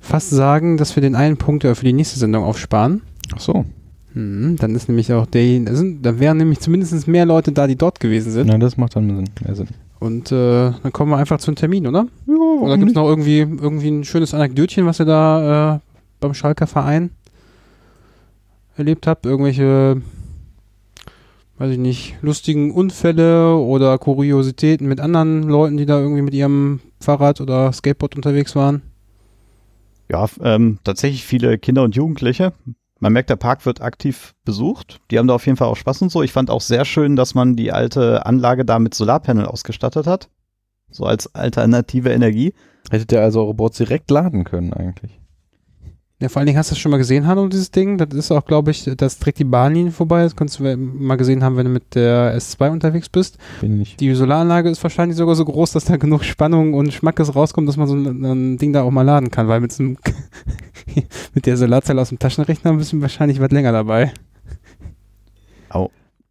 fast 0.00 0.30
sagen, 0.30 0.78
dass 0.78 0.96
wir 0.96 1.02
den 1.02 1.14
einen 1.14 1.36
Punkt 1.36 1.64
für 1.64 1.84
die 1.84 1.92
nächste 1.92 2.18
Sendung 2.18 2.44
aufsparen. 2.44 3.02
Ach 3.36 3.40
so. 3.40 3.66
Hm, 4.14 4.56
dann 4.58 4.74
ist 4.74 4.88
nämlich 4.88 5.12
auch 5.12 5.26
der, 5.26 5.60
da 6.00 6.18
wären 6.18 6.38
nämlich 6.38 6.60
zumindest 6.60 7.06
mehr 7.06 7.26
Leute 7.26 7.52
da, 7.52 7.66
die 7.66 7.76
dort 7.76 8.00
gewesen 8.00 8.32
sind. 8.32 8.46
Na, 8.46 8.56
das 8.56 8.78
macht 8.78 8.96
dann 8.96 9.06
Sinn, 9.06 9.28
mehr 9.44 9.54
Sinn. 9.54 9.68
Und 10.00 10.32
äh, 10.32 10.70
dann 10.82 10.92
kommen 10.94 11.10
wir 11.10 11.18
einfach 11.18 11.40
zum 11.40 11.56
Termin, 11.56 11.86
oder? 11.86 12.06
Ja, 12.26 12.34
Oder 12.62 12.78
gibt 12.78 12.92
es 12.92 12.94
noch 12.94 13.06
irgendwie, 13.06 13.40
irgendwie 13.40 13.90
ein 13.90 14.04
schönes 14.04 14.32
Anekdötchen, 14.32 14.86
was 14.86 14.98
ihr 14.98 15.04
da 15.04 15.74
äh, 15.74 15.78
beim 16.20 16.32
Schalker 16.32 16.66
Verein 16.66 17.10
erlebt 18.76 19.06
habt? 19.06 19.26
Irgendwelche, 19.26 20.02
weiß 21.58 21.72
ich 21.72 21.78
nicht, 21.78 22.16
lustigen 22.22 22.72
Unfälle 22.72 23.56
oder 23.56 23.98
Kuriositäten 23.98 24.88
mit 24.88 25.00
anderen 25.00 25.44
Leuten, 25.44 25.76
die 25.76 25.86
da 25.86 26.00
irgendwie 26.00 26.22
mit 26.22 26.34
ihrem 26.34 26.80
Fahrrad 27.00 27.40
oder 27.40 27.72
Skateboard 27.72 28.16
unterwegs 28.16 28.54
waren? 28.56 28.82
Ja, 30.10 30.26
ähm, 30.42 30.78
tatsächlich 30.84 31.24
viele 31.24 31.58
Kinder 31.58 31.82
und 31.82 31.96
Jugendliche. 31.96 32.52
Man 33.00 33.14
merkt, 33.14 33.30
der 33.30 33.36
Park 33.36 33.66
wird 33.66 33.80
aktiv 33.80 34.34
besucht. 34.44 35.00
Die 35.10 35.18
haben 35.18 35.26
da 35.26 35.34
auf 35.34 35.46
jeden 35.46 35.56
Fall 35.56 35.68
auch 35.68 35.76
Spaß 35.76 36.02
und 36.02 36.12
so. 36.12 36.22
Ich 36.22 36.32
fand 36.32 36.50
auch 36.50 36.60
sehr 36.60 36.84
schön, 36.84 37.16
dass 37.16 37.34
man 37.34 37.56
die 37.56 37.72
alte 37.72 38.26
Anlage 38.26 38.64
da 38.64 38.78
mit 38.78 38.94
Solarpanel 38.94 39.46
ausgestattet 39.46 40.06
hat. 40.06 40.28
So 40.90 41.04
als 41.04 41.34
alternative 41.34 42.12
Energie. 42.12 42.52
Hättet 42.90 43.12
ihr 43.12 43.22
also 43.22 43.42
eure 43.42 43.54
Boards 43.54 43.78
direkt 43.78 44.10
laden 44.10 44.44
können 44.44 44.72
eigentlich? 44.72 45.21
Ja, 46.22 46.28
vor 46.28 46.38
allen 46.38 46.46
Dingen 46.46 46.56
hast 46.56 46.70
du 46.70 46.74
das 46.74 46.78
schon 46.78 46.92
mal 46.92 46.98
gesehen, 46.98 47.26
Hanno, 47.26 47.48
dieses 47.48 47.72
Ding. 47.72 47.98
Das 47.98 48.14
ist 48.14 48.30
auch, 48.30 48.44
glaube 48.44 48.70
ich, 48.70 48.88
das 48.96 49.18
trägt 49.18 49.40
die 49.40 49.44
Bahnlinie 49.44 49.90
vorbei. 49.90 50.22
Das 50.22 50.36
kannst 50.36 50.60
du 50.60 50.76
mal 50.76 51.16
gesehen 51.16 51.42
haben, 51.42 51.56
wenn 51.56 51.66
du 51.66 51.72
mit 51.72 51.96
der 51.96 52.38
S2 52.38 52.70
unterwegs 52.70 53.08
bist. 53.08 53.38
Bin 53.60 53.80
ich. 53.82 53.96
Die 53.96 54.14
Solaranlage 54.14 54.70
ist 54.70 54.80
wahrscheinlich 54.84 55.16
sogar 55.16 55.34
so 55.34 55.44
groß, 55.44 55.72
dass 55.72 55.86
da 55.86 55.96
genug 55.96 56.22
Spannung 56.22 56.74
und 56.74 56.92
Schmackes 56.92 57.34
rauskommt, 57.34 57.68
dass 57.68 57.76
man 57.76 57.88
so 57.88 57.96
ein, 57.96 58.24
ein 58.24 58.56
Ding 58.56 58.72
da 58.72 58.82
auch 58.82 58.92
mal 58.92 59.02
laden 59.02 59.32
kann, 59.32 59.48
weil 59.48 59.58
mit, 59.58 59.72
so 59.72 59.82
einem 59.82 59.98
mit 61.34 61.46
der 61.46 61.56
Solarzelle 61.56 62.00
aus 62.00 62.10
dem 62.10 62.20
Taschenrechner 62.20 62.72
bist 62.74 62.92
du 62.92 63.00
wahrscheinlich 63.00 63.40
was 63.40 63.50
länger 63.50 63.72
dabei. 63.72 64.12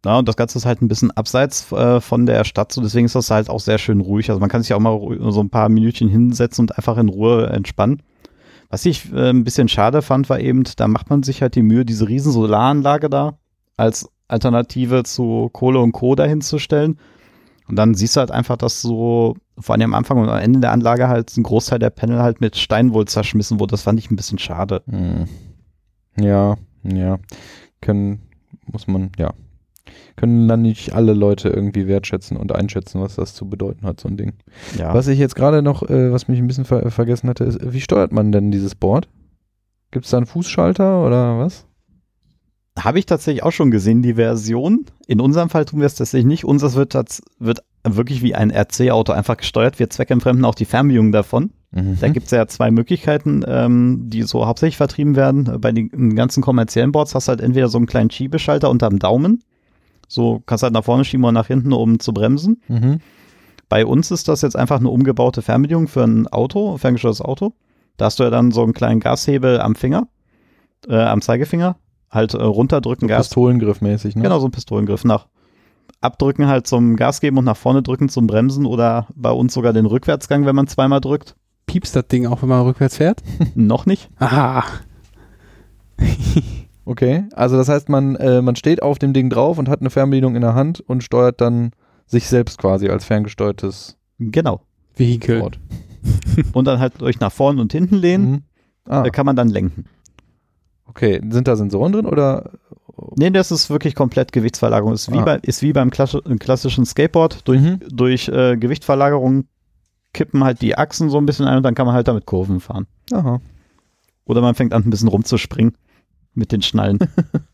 Ja, 0.04 0.18
und 0.18 0.26
das 0.26 0.36
Ganze 0.36 0.58
ist 0.58 0.64
halt 0.64 0.82
ein 0.82 0.88
bisschen 0.88 1.10
abseits 1.12 1.70
äh, 1.70 2.00
von 2.00 2.26
der 2.26 2.44
Stadt, 2.44 2.72
so 2.72 2.80
deswegen 2.80 3.06
ist 3.06 3.14
das 3.14 3.30
halt 3.30 3.48
auch 3.48 3.60
sehr 3.60 3.78
schön 3.78 4.00
ruhig. 4.00 4.30
Also 4.30 4.40
man 4.40 4.48
kann 4.48 4.62
sich 4.62 4.74
auch 4.74 4.80
mal 4.80 4.98
so 5.30 5.40
ein 5.40 5.50
paar 5.50 5.68
Minütchen 5.68 6.08
hinsetzen 6.08 6.64
und 6.64 6.76
einfach 6.76 6.96
in 6.98 7.08
Ruhe 7.08 7.46
entspannen. 7.48 8.02
Was 8.72 8.86
ich 8.86 9.12
äh, 9.12 9.28
ein 9.28 9.44
bisschen 9.44 9.68
schade 9.68 10.00
fand, 10.00 10.30
war 10.30 10.40
eben, 10.40 10.64
da 10.76 10.88
macht 10.88 11.10
man 11.10 11.22
sich 11.22 11.42
halt 11.42 11.56
die 11.56 11.62
Mühe, 11.62 11.84
diese 11.84 12.08
riesen 12.08 12.32
Solaranlage 12.32 13.10
da 13.10 13.38
als 13.76 14.08
Alternative 14.28 15.02
zu 15.02 15.50
Kohle 15.52 15.78
und 15.78 15.92
Co. 15.92 16.14
dahin 16.14 16.40
zu 16.40 16.58
stellen. 16.58 16.98
Und 17.68 17.76
dann 17.76 17.92
siehst 17.92 18.16
du 18.16 18.20
halt 18.20 18.30
einfach, 18.30 18.56
dass 18.56 18.80
so 18.80 19.36
vor 19.58 19.74
allem 19.74 19.92
am 19.92 19.94
Anfang 19.94 20.16
und 20.16 20.30
am 20.30 20.38
Ende 20.38 20.60
der 20.60 20.72
Anlage 20.72 21.08
halt 21.08 21.36
ein 21.36 21.42
Großteil 21.42 21.80
der 21.80 21.90
Panel 21.90 22.22
halt 22.22 22.40
mit 22.40 22.56
Stein 22.56 22.94
wohl 22.94 23.06
zerschmissen 23.06 23.60
wurde. 23.60 23.72
Das 23.72 23.82
fand 23.82 23.98
ich 23.98 24.10
ein 24.10 24.16
bisschen 24.16 24.38
schade. 24.38 24.82
Hm. 24.88 25.28
Ja, 26.18 26.56
ja. 26.82 27.18
Können, 27.82 28.22
muss 28.64 28.86
man, 28.86 29.12
ja. 29.18 29.34
Können 30.16 30.48
dann 30.48 30.62
nicht 30.62 30.94
alle 30.94 31.12
Leute 31.12 31.48
irgendwie 31.48 31.86
wertschätzen 31.86 32.36
und 32.36 32.54
einschätzen, 32.54 33.00
was 33.00 33.16
das 33.16 33.34
zu 33.34 33.48
bedeuten 33.48 33.86
hat, 33.86 34.00
so 34.00 34.08
ein 34.08 34.16
Ding. 34.16 34.34
Ja. 34.78 34.94
Was 34.94 35.08
ich 35.08 35.18
jetzt 35.18 35.34
gerade 35.34 35.62
noch, 35.62 35.82
äh, 35.88 36.12
was 36.12 36.28
mich 36.28 36.38
ein 36.38 36.46
bisschen 36.46 36.64
ver 36.64 36.90
vergessen 36.90 37.28
hatte, 37.28 37.44
ist, 37.44 37.58
wie 37.62 37.80
steuert 37.80 38.12
man 38.12 38.32
denn 38.32 38.50
dieses 38.50 38.74
Board? 38.74 39.08
Gibt 39.90 40.04
es 40.04 40.10
da 40.10 40.18
einen 40.18 40.26
Fußschalter 40.26 41.04
oder 41.04 41.38
was? 41.38 41.66
Habe 42.78 42.98
ich 42.98 43.06
tatsächlich 43.06 43.42
auch 43.42 43.52
schon 43.52 43.70
gesehen, 43.70 44.00
die 44.00 44.14
Version. 44.14 44.86
In 45.06 45.20
unserem 45.20 45.50
Fall 45.50 45.66
tun 45.66 45.80
wir 45.80 45.86
es 45.86 45.94
tatsächlich 45.94 46.26
nicht. 46.26 46.44
Unseres 46.44 46.74
wird, 46.74 46.94
wird 47.38 47.62
wirklich 47.84 48.22
wie 48.22 48.34
ein 48.34 48.50
RC-Auto 48.50 49.12
einfach 49.12 49.36
gesteuert. 49.36 49.78
Wir 49.78 49.90
zweckentfremden 49.90 50.44
auch 50.46 50.54
die 50.54 50.64
Fernbedienung 50.64 51.12
davon. 51.12 51.50
Mhm. 51.70 51.98
Da 52.00 52.08
gibt 52.08 52.26
es 52.26 52.30
ja 52.32 52.46
zwei 52.46 52.70
Möglichkeiten, 52.70 53.42
ähm, 53.46 54.04
die 54.08 54.22
so 54.22 54.46
hauptsächlich 54.46 54.78
vertrieben 54.78 55.16
werden. 55.16 55.60
Bei 55.60 55.72
den 55.72 56.16
ganzen 56.16 56.42
kommerziellen 56.42 56.92
Boards 56.92 57.14
hast 57.14 57.28
du 57.28 57.30
halt 57.30 57.40
entweder 57.42 57.68
so 57.68 57.76
einen 57.76 57.86
kleinen 57.86 58.10
Schiebeschalter 58.10 58.70
unterm 58.70 58.98
Daumen. 58.98 59.42
So 60.12 60.42
kannst 60.44 60.62
du 60.62 60.66
halt 60.66 60.74
nach 60.74 60.84
vorne 60.84 61.04
schieben 61.04 61.24
oder 61.24 61.32
nach 61.32 61.46
hinten, 61.46 61.72
um 61.72 61.98
zu 61.98 62.12
bremsen. 62.12 62.60
Mhm. 62.68 62.98
Bei 63.70 63.86
uns 63.86 64.10
ist 64.10 64.28
das 64.28 64.42
jetzt 64.42 64.56
einfach 64.56 64.78
eine 64.78 64.90
umgebaute 64.90 65.40
Fernbedienung 65.40 65.88
für 65.88 66.04
ein 66.04 66.28
Auto, 66.28 66.76
ferngesteuertes 66.76 67.22
Auto. 67.22 67.54
Da 67.96 68.04
hast 68.06 68.18
du 68.18 68.24
ja 68.24 68.30
dann 68.30 68.50
so 68.50 68.62
einen 68.62 68.74
kleinen 68.74 69.00
Gashebel 69.00 69.60
am 69.60 69.74
Finger, 69.74 70.08
äh, 70.86 70.96
am 70.96 71.22
Zeigefinger. 71.22 71.76
Halt 72.10 72.34
äh, 72.34 72.42
runterdrücken, 72.42 73.08
Gas 73.08 73.28
Pistolengriff 73.28 73.80
mäßig, 73.80 74.16
ne? 74.16 74.22
Genau, 74.22 74.38
so 74.38 74.46
ein 74.48 74.50
Pistolengriff 74.50 75.04
nach 75.04 75.28
abdrücken 76.02 76.46
halt 76.46 76.66
zum 76.66 76.96
Gas 76.96 77.20
geben 77.20 77.38
und 77.38 77.44
nach 77.44 77.56
vorne 77.56 77.82
drücken 77.82 78.10
zum 78.10 78.26
Bremsen 78.26 78.66
oder 78.66 79.06
bei 79.14 79.30
uns 79.30 79.54
sogar 79.54 79.72
den 79.72 79.86
Rückwärtsgang, 79.86 80.44
wenn 80.44 80.56
man 80.56 80.66
zweimal 80.66 81.00
drückt. 81.00 81.36
Piepst 81.66 81.96
das 81.96 82.08
Ding 82.08 82.26
auch, 82.26 82.42
wenn 82.42 82.50
man 82.50 82.62
rückwärts 82.62 82.98
fährt? 82.98 83.22
Noch 83.54 83.86
nicht. 83.86 84.10
Aha. 84.18 84.64
Okay, 86.84 87.24
also 87.32 87.56
das 87.56 87.68
heißt, 87.68 87.88
man, 87.88 88.16
äh, 88.16 88.42
man 88.42 88.56
steht 88.56 88.82
auf 88.82 88.98
dem 88.98 89.12
Ding 89.12 89.30
drauf 89.30 89.58
und 89.58 89.68
hat 89.68 89.80
eine 89.80 89.90
Fernbedienung 89.90 90.34
in 90.34 90.40
der 90.42 90.54
Hand 90.54 90.80
und 90.80 91.02
steuert 91.04 91.40
dann 91.40 91.70
sich 92.06 92.26
selbst 92.28 92.58
quasi 92.58 92.88
als 92.88 93.04
ferngesteuertes 93.04 93.96
Genau. 94.18 94.60
Vehikel. 94.96 95.50
Und 96.52 96.64
dann 96.66 96.80
halt 96.80 97.00
durch 97.00 97.20
nach 97.20 97.30
vorne 97.32 97.60
und 97.60 97.70
hinten 97.72 97.94
lehnen, 97.94 98.30
Mhm. 98.30 98.42
Ah, 98.88 99.02
da 99.04 99.10
kann 99.10 99.24
man 99.24 99.36
dann 99.36 99.48
lenken. 99.48 99.84
okay. 100.86 101.20
Sind 101.30 101.46
da 101.46 101.54
Sensoren 101.54 101.92
drin 101.92 102.06
oder? 102.06 102.50
Nee, 103.16 103.30
das 103.30 103.52
ist 103.52 103.70
wirklich 103.70 103.94
komplett 103.94 104.32
Gewichtsverlagerung. 104.32 104.92
Ist 104.92 105.10
wie, 105.12 105.18
Ah. 105.18 105.24
bei, 105.24 105.36
ist 105.38 105.62
wie 105.62 105.72
beim 105.72 105.90
klassi- 105.90 106.38
klassischen 106.38 106.84
Skateboard. 106.84 107.46
Durch, 107.48 107.60
Mhm. 107.60 107.78
durch 107.88 108.28
äh, 108.28 108.56
Gewichtverlagerung 108.56 109.44
kippen 110.12 110.42
halt 110.44 110.60
die 110.60 110.76
Achsen 110.76 111.08
so 111.08 111.18
ein 111.18 111.26
bisschen 111.26 111.46
ein 111.46 111.58
und 111.58 111.62
dann 111.62 111.74
kann 111.76 111.86
man 111.86 111.94
halt 111.94 112.08
damit 112.08 112.26
Kurven 112.26 112.58
fahren. 112.60 112.86
Aha. 113.12 113.40
Oder 114.26 114.40
man 114.40 114.54
fängt 114.56 114.72
an, 114.74 114.82
ein 114.84 114.90
bisschen 114.90 115.08
rumzuspringen 115.08 115.74
mit 116.34 116.52
den 116.52 116.62
Schnallen. 116.62 116.98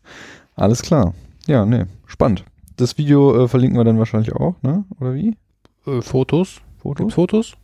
Alles 0.55 0.81
klar. 0.81 1.13
Ja, 1.47 1.65
nee, 1.65 1.85
spannend. 2.05 2.43
Das 2.77 2.97
Video 2.97 3.43
äh, 3.43 3.47
verlinken 3.47 3.77
wir 3.77 3.83
dann 3.83 3.99
wahrscheinlich 3.99 4.33
auch, 4.33 4.55
ne? 4.61 4.85
Oder 4.99 5.13
wie? 5.13 5.35
Äh, 5.85 6.01
Fotos? 6.01 6.61
Fotos? 6.77 6.97
Gibt's 6.97 7.15
Fotos? 7.15 7.57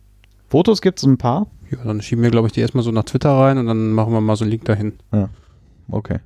Fotos 0.48 0.82
gibt 0.82 0.98
es 0.98 1.04
ein 1.04 1.18
paar. 1.18 1.46
Ja, 1.70 1.78
dann 1.84 2.00
schieben 2.00 2.22
wir, 2.22 2.30
glaube 2.30 2.48
ich, 2.48 2.52
die 2.52 2.60
erstmal 2.60 2.84
so 2.84 2.92
nach 2.92 3.04
Twitter 3.04 3.30
rein 3.30 3.58
und 3.58 3.66
dann 3.66 3.90
machen 3.92 4.12
wir 4.12 4.20
mal 4.20 4.36
so 4.36 4.44
einen 4.44 4.50
Link 4.52 4.64
dahin. 4.64 4.92
Okay. 5.90 6.20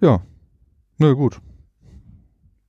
Ja. 0.00 0.20
Na 0.98 1.12
gut. 1.12 1.40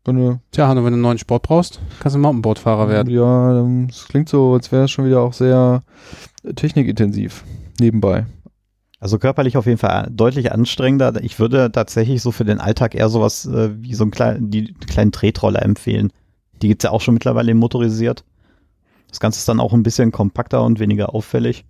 Wenn 0.06 0.16
du, 0.16 0.40
Tja, 0.52 0.68
Hanno, 0.68 0.86
wenn 0.86 0.92
du 0.92 0.96
einen 0.96 1.02
neuen 1.02 1.18
Sport 1.18 1.44
brauchst, 1.44 1.82
kannst 2.00 2.16
du 2.16 2.20
Mountainboardfahrer 2.20 2.88
werden. 2.88 3.14
Ja, 3.14 3.62
es 3.90 4.08
klingt 4.08 4.30
so, 4.30 4.54
als 4.54 4.72
wäre 4.72 4.86
es 4.86 4.92
schon 4.92 5.06
wieder 5.06 5.22
auch 5.22 5.34
sehr 5.34 5.84
technikintensiv 6.56 7.44
nebenbei. 7.80 8.26
Also 9.00 9.20
körperlich 9.20 9.58
auf 9.58 9.68
jeden 9.68 9.78
Fall 9.78 10.10
deutlich 10.12 10.52
anstrengender. 10.52 11.14
Ich 11.24 11.40
würde 11.40 11.72
tatsächlich 11.72 12.22
so 12.22 12.32
für 12.32 12.46
den 12.46 12.60
Alltag 12.60 12.96
eher 12.96 13.10
sowas 13.10 13.46
äh, 13.46 13.70
wie 13.82 13.94
so 13.94 14.04
einen 14.04 14.12
kleinen, 14.12 14.50
die 14.50 14.74
kleinen 14.74 15.12
Tretroller 15.12 15.62
empfehlen. 15.62 16.12
Die 16.62 16.68
gibt's 16.68 16.84
ja 16.84 16.90
auch 16.92 17.02
schon 17.02 17.14
mittlerweile 17.14 17.54
motorisiert. 17.54 18.24
Das 19.10 19.20
Ganze 19.20 19.38
ist 19.38 19.48
dann 19.48 19.60
auch 19.60 19.74
ein 19.74 19.84
bisschen 19.84 20.12
kompakter 20.12 20.64
und 20.64 20.80
weniger 20.80 21.14
auffällig. 21.14 21.66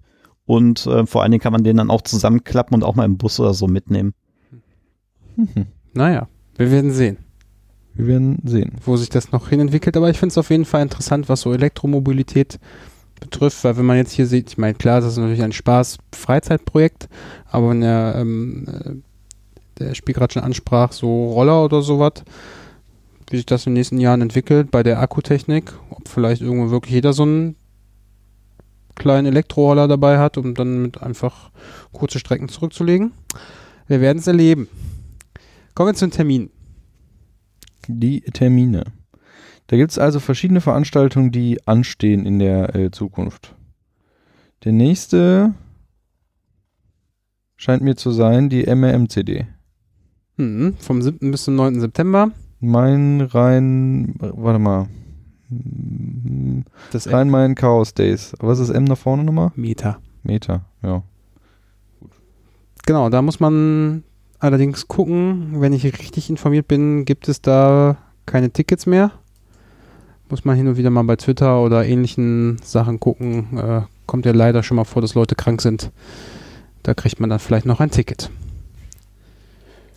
Und 0.46 0.86
äh, 0.88 1.06
vor 1.06 1.22
allen 1.22 1.32
Dingen 1.32 1.42
kann 1.42 1.52
man 1.52 1.66
den 1.66 1.76
dann 1.78 1.92
auch 1.92 2.02
zusammenklappen 2.02 2.74
und 2.76 2.84
auch 2.84 2.96
mal 2.96 3.04
im 3.04 3.18
Bus 3.18 3.40
oder 3.42 3.54
so 3.54 3.68
mitnehmen. 3.68 4.14
Mhm. 5.36 5.68
Naja, 5.94 6.28
wir 6.56 6.72
werden 6.72 6.92
sehen, 6.92 7.18
Wir 7.94 8.08
werden 8.08 8.40
sehen. 8.46 8.72
wo 8.86 8.96
sich 8.96 9.10
das 9.10 9.34
noch 9.34 9.50
hinentwickelt. 9.50 9.98
Aber 9.98 10.10
ich 10.10 10.18
finde 10.18 10.32
es 10.32 10.38
auf 10.38 10.50
jeden 10.50 10.66
Fall 10.66 10.82
interessant, 10.82 11.28
was 11.28 11.42
so 11.42 11.52
Elektromobilität 11.54 12.60
betrifft, 13.20 13.64
weil 13.64 13.78
wenn 13.78 13.86
man 13.86 13.98
jetzt 13.98 14.12
hier 14.12 14.28
sieht, 14.28 14.50
ich 14.50 14.58
meine, 14.58 14.74
klar, 14.74 15.02
das 15.02 15.14
ist 15.14 15.18
natürlich 15.18 15.44
ein 15.44 15.52
Spaß-Freizeitprojekt, 15.52 17.10
aber 17.50 17.70
wenn 17.70 17.82
er, 17.82 18.16
ähm, 18.16 18.66
äh, 18.68 19.80
der 19.80 19.96
Spiel 19.96 20.16
gerade 20.16 20.34
schon 20.34 20.44
ansprach, 20.44 20.92
so 20.92 21.32
Roller 21.32 21.64
oder 21.64 21.82
sowas, 21.82 22.24
wie 23.30 23.38
sich 23.38 23.46
das 23.46 23.66
in 23.66 23.72
den 23.72 23.80
nächsten 23.80 24.00
Jahren 24.00 24.22
entwickelt 24.22 24.72
bei 24.72 24.84
der 24.84 25.00
Akkutechnik, 25.00 25.74
ob 25.90 26.08
vielleicht 26.08 26.42
irgendwo 26.42 26.72
wirklich 26.72 26.94
jeder 26.94 27.14
so 27.14 27.24
einen 27.24 27.56
kleinen 28.96 29.28
Elektroroller 29.28 29.88
dabei 29.88 30.18
hat, 30.18 30.38
um 30.38 30.56
dann 30.56 30.82
mit 30.82 31.02
einfach 31.02 31.52
kurze 31.92 32.20
Strecken 32.20 32.50
zurückzulegen. 32.50 33.12
Wir 33.88 34.02
werden 34.02 34.20
es 34.20 34.28
erleben. 34.28 34.68
Kommen 35.76 35.90
wir 35.90 35.96
zum 35.96 36.12
Termin. 36.12 36.50
Die 37.88 38.22
Termine. 38.22 38.86
Da 39.68 39.78
gibt 39.78 39.92
es 39.92 40.00
also 40.00 40.20
verschiedene 40.20 40.62
Veranstaltungen, 40.62 41.32
die 41.32 41.66
anstehen 41.68 42.26
in 42.26 42.40
der 42.40 42.76
äh, 42.76 42.92
Zukunft. 42.92 43.56
Der 44.64 44.72
nächste 44.72 45.54
scheint 47.58 47.84
mir 47.84 47.96
zu 47.96 48.12
sein 48.12 48.50
die 48.50 48.64
MRM-CD. 48.66 49.46
Mhm, 50.38 50.76
vom 50.80 51.02
7. 51.02 51.32
bis 51.32 51.44
zum 51.44 51.56
9. 51.56 51.80
September. 51.80 52.32
Mein 52.60 53.22
rein, 53.22 54.16
warte 54.20 54.60
mal, 54.60 54.88
Hm, 55.50 56.66
Das 56.92 57.12
Rhein-Main 57.12 57.56
Chaos 57.56 57.94
Days. 57.94 58.34
Was 58.40 58.60
ist 58.60 58.70
M 58.70 58.84
nach 58.84 58.98
vorne 58.98 59.24
nochmal? 59.24 59.52
Meter. 59.56 60.00
Meter, 60.24 60.66
ja. 60.84 61.04
Genau, 62.86 63.10
da 63.10 63.22
muss 63.22 63.40
man 63.40 64.04
allerdings 64.40 64.88
gucken, 64.88 65.60
wenn 65.62 65.74
ich 65.74 65.84
richtig 65.86 66.30
informiert 66.30 66.68
bin, 66.68 67.06
gibt 67.06 67.28
es 67.28 67.42
da 67.42 67.98
keine 68.26 68.52
Tickets 68.52 68.86
mehr. 68.86 69.12
Muss 70.30 70.44
man 70.44 70.58
hin 70.58 70.68
und 70.68 70.78
wieder 70.78 70.90
mal 70.90 71.04
bei 71.04 71.16
Twitter 71.16 71.62
oder 71.62 71.86
ähnlichen 71.86 72.58
Sachen 72.62 73.00
gucken. 73.00 73.58
Äh, 73.58 73.82
kommt 74.06 74.26
ja 74.26 74.34
leider 74.34 74.62
schon 74.62 74.76
mal 74.76 74.84
vor, 74.84 75.02
dass 75.02 75.14
Leute 75.16 75.36
krank 75.36 75.62
sind. 75.62 75.92
Da 76.84 76.94
kriegt 76.94 77.20
man 77.20 77.30
dann 77.30 77.40
vielleicht 77.40 77.66
noch 77.66 77.80
ein 77.80 77.92
Ticket. 77.92 78.30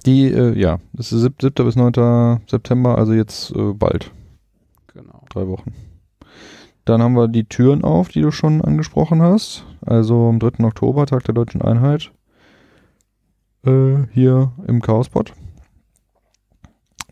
Die, 0.07 0.33
äh, 0.33 0.59
ja, 0.59 0.79
das 0.93 1.13
ist 1.13 1.23
7. 1.23 1.53
bis 1.65 1.77
9. 1.77 2.41
September, 2.49 2.97
also 2.97 3.13
jetzt 3.13 3.51
äh, 3.53 3.73
bald, 3.73 4.11
Genau. 4.95 5.25
drei 5.31 5.47
Wochen. 5.47 5.75
Dann 6.85 7.03
haben 7.03 7.15
wir 7.15 7.29
die 7.29 7.45
Türen 7.45 7.85
auf, 7.85 8.09
die 8.09 8.23
du 8.23 8.31
schon 8.31 8.63
angesprochen 8.63 9.21
hast. 9.23 9.65
Also 9.85 10.29
am 10.29 10.39
3. 10.39 10.65
Oktober, 10.65 11.07
Tag 11.07 11.25
der 11.25 11.35
Deutschen 11.35 11.61
Einheit. 11.63 12.13
Äh, 13.65 14.07
hier 14.13 14.53
im 14.67 14.81
Chaospot. 14.81 15.33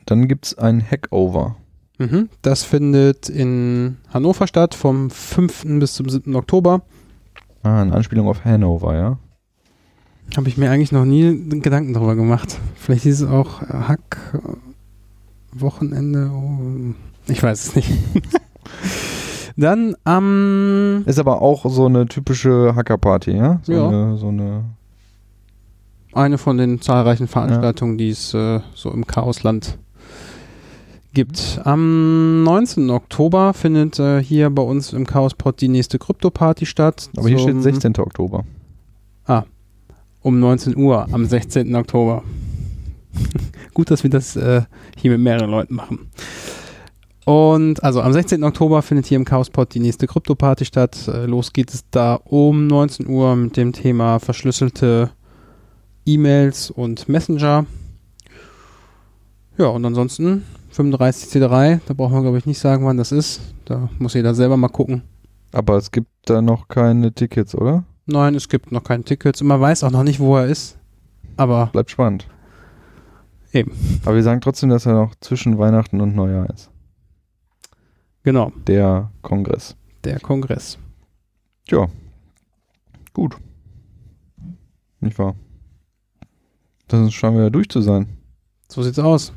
Dann 0.07 0.27
gibt 0.27 0.47
es 0.47 0.59
ein 0.59 0.83
Hackover. 0.83 1.57
Mhm. 1.99 2.29
Das 2.43 2.63
findet 2.63 3.29
in 3.29 3.97
Hannover 4.13 4.47
statt, 4.47 4.75
vom 4.75 5.11
5. 5.11 5.79
bis 5.81 5.95
zum 5.95 6.09
7. 6.09 6.35
Oktober. 6.37 6.83
Ah, 7.63 7.83
eine 7.83 7.93
Anspielung 7.93 8.29
auf 8.29 8.45
Hanover, 8.45 8.95
ja. 8.95 9.19
Habe 10.37 10.49
ich 10.49 10.57
mir 10.57 10.71
eigentlich 10.71 10.93
noch 10.93 11.05
nie 11.05 11.61
Gedanken 11.61 11.95
darüber 11.95 12.15
gemacht. 12.15 12.59
Vielleicht 12.77 13.07
ist 13.07 13.21
es 13.21 13.29
auch 13.29 13.63
Hack 13.63 14.39
Wochenende. 15.53 16.31
oh, 16.33 16.95
Ich 17.27 17.43
weiß 17.43 17.67
es 17.67 17.75
nicht. 17.75 17.91
Dann 19.57 19.97
am 20.05 21.03
Ist 21.07 21.19
aber 21.19 21.43
auch 21.43 21.69
so 21.69 21.87
eine 21.87 22.07
typische 22.07 22.75
Hackerparty, 22.77 23.33
ja? 23.33 23.59
So 23.63 23.73
Ja. 23.73 23.89
Eine, 23.89 24.17
so 24.17 24.29
eine 24.29 24.65
eine 26.13 26.39
von 26.39 26.57
den 26.57 26.81
zahlreichen 26.81 27.29
Veranstaltungen, 27.29 27.99
die 27.99 28.11
es 28.11 28.35
äh, 28.35 28.61
so 28.75 28.91
im 28.91 29.07
Chaosland 29.07 29.79
gibt. 31.19 31.61
Am 31.65 32.45
19. 32.45 32.91
Oktober 32.91 33.53
findet 33.53 33.99
äh, 33.99 34.23
hier 34.23 34.51
bei 34.51 34.63
uns 34.63 34.93
im 34.93 35.05
Chaospot 35.05 35.61
die 35.61 35.67
nächste 35.67 35.99
Krypto-Party 35.99 36.65
statt. 36.65 37.11
aber 37.17 37.29
hier 37.29 37.41
steht 37.41 37.61
16. 37.61 37.99
Oktober. 37.99 38.45
um 40.23 40.39
19 40.39 40.77
Uhr 40.77 41.09
am 41.11 41.27
16. 41.27 41.75
Oktober. 41.75 42.23
Gut, 43.75 43.91
dass 43.91 44.05
wir 44.05 44.11
das 44.11 44.37
äh, 44.37 44.63
hier 44.97 45.11
mit 45.11 45.21
mehreren 45.21 45.51
Leuten 45.51 45.75
machen. 45.75 46.09
Und 47.25 47.83
also 47.83 48.01
am 48.01 48.13
16. 48.13 48.45
Oktober 48.45 48.83
findet 48.83 49.07
hier 49.07 49.17
im 49.17 49.25
Chaospot 49.25 49.75
die 49.75 49.81
nächste 49.81 50.07
Krypto-Party 50.07 50.67
statt. 50.67 51.09
Äh, 51.09 51.27
los 51.27 51.53
geht 51.53 51.75
es 51.75 51.85
da 51.91 52.15
um 52.15 52.69
19 52.69 53.09
Uhr 53.09 53.35
mit 53.35 53.57
dem 53.57 53.73
Thema 53.73 54.21
verschlüsselte 54.21 55.11
E-Mails 56.07 56.71
und 56.71 57.09
Messenger. 57.09 57.67
Ja, 59.57 59.67
und 59.67 59.85
ansonsten 59.85 60.45
35C3, 60.79 61.81
da 61.87 61.95
braucht 61.95 62.13
man 62.13 62.23
glaube 62.23 62.39
ich 62.39 62.47
nicht 62.47 62.59
sagen, 62.59 62.85
wann 62.85 62.97
das 62.97 63.13
ist. 63.13 63.41
Da 63.65 63.89
muss 63.99 64.15
jeder 64.15 64.35
selber 64.35 64.57
mal 64.57 64.69
gucken. 64.69 65.03
Aber 65.53 65.77
es 65.77 65.91
gibt 65.91 66.09
da 66.27 66.41
noch 66.43 66.69
keine 66.69 67.13
Tickets, 67.13 67.55
oder? 67.55 67.85
Nein, 68.07 68.35
es 68.35 68.49
gibt 68.49 68.71
noch 68.73 68.85
keine 68.85 69.03
Tickets 69.05 69.41
und 69.43 69.49
man 69.49 69.61
weiß 69.61 69.85
auch 69.85 69.91
noch 69.91 70.03
nicht, 70.03 70.21
wo 70.21 70.37
er 70.37 70.47
ist. 70.47 70.79
Aber 71.37 71.67
Bleibt 71.67 71.91
spannend. 71.91 72.27
Eben. 73.53 73.73
Aber 74.05 74.15
wir 74.15 74.23
sagen 74.23 74.41
trotzdem, 74.41 74.69
dass 74.69 74.87
er 74.87 74.93
noch 74.95 75.15
zwischen 75.21 75.59
Weihnachten 75.59 76.01
und 76.01 76.15
Neujahr 76.15 76.49
ist. 76.51 76.71
genau, 78.23 78.53
Der 78.67 79.11
Kongress. 79.23 79.75
der 80.05 80.21
Kongress. 80.21 80.79
Tja. 81.67 81.87
Gut. 83.15 83.37
Nicht 85.01 85.19
wahr? 85.19 85.35
Dann 86.89 87.11
scheinen 87.11 87.37
wir 87.37 87.45
ja 87.45 87.51
durch 87.51 87.69
zu 87.69 87.81
sein. 87.81 88.07
So 88.69 88.83
sieht's 88.83 88.99
aus. 88.99 89.33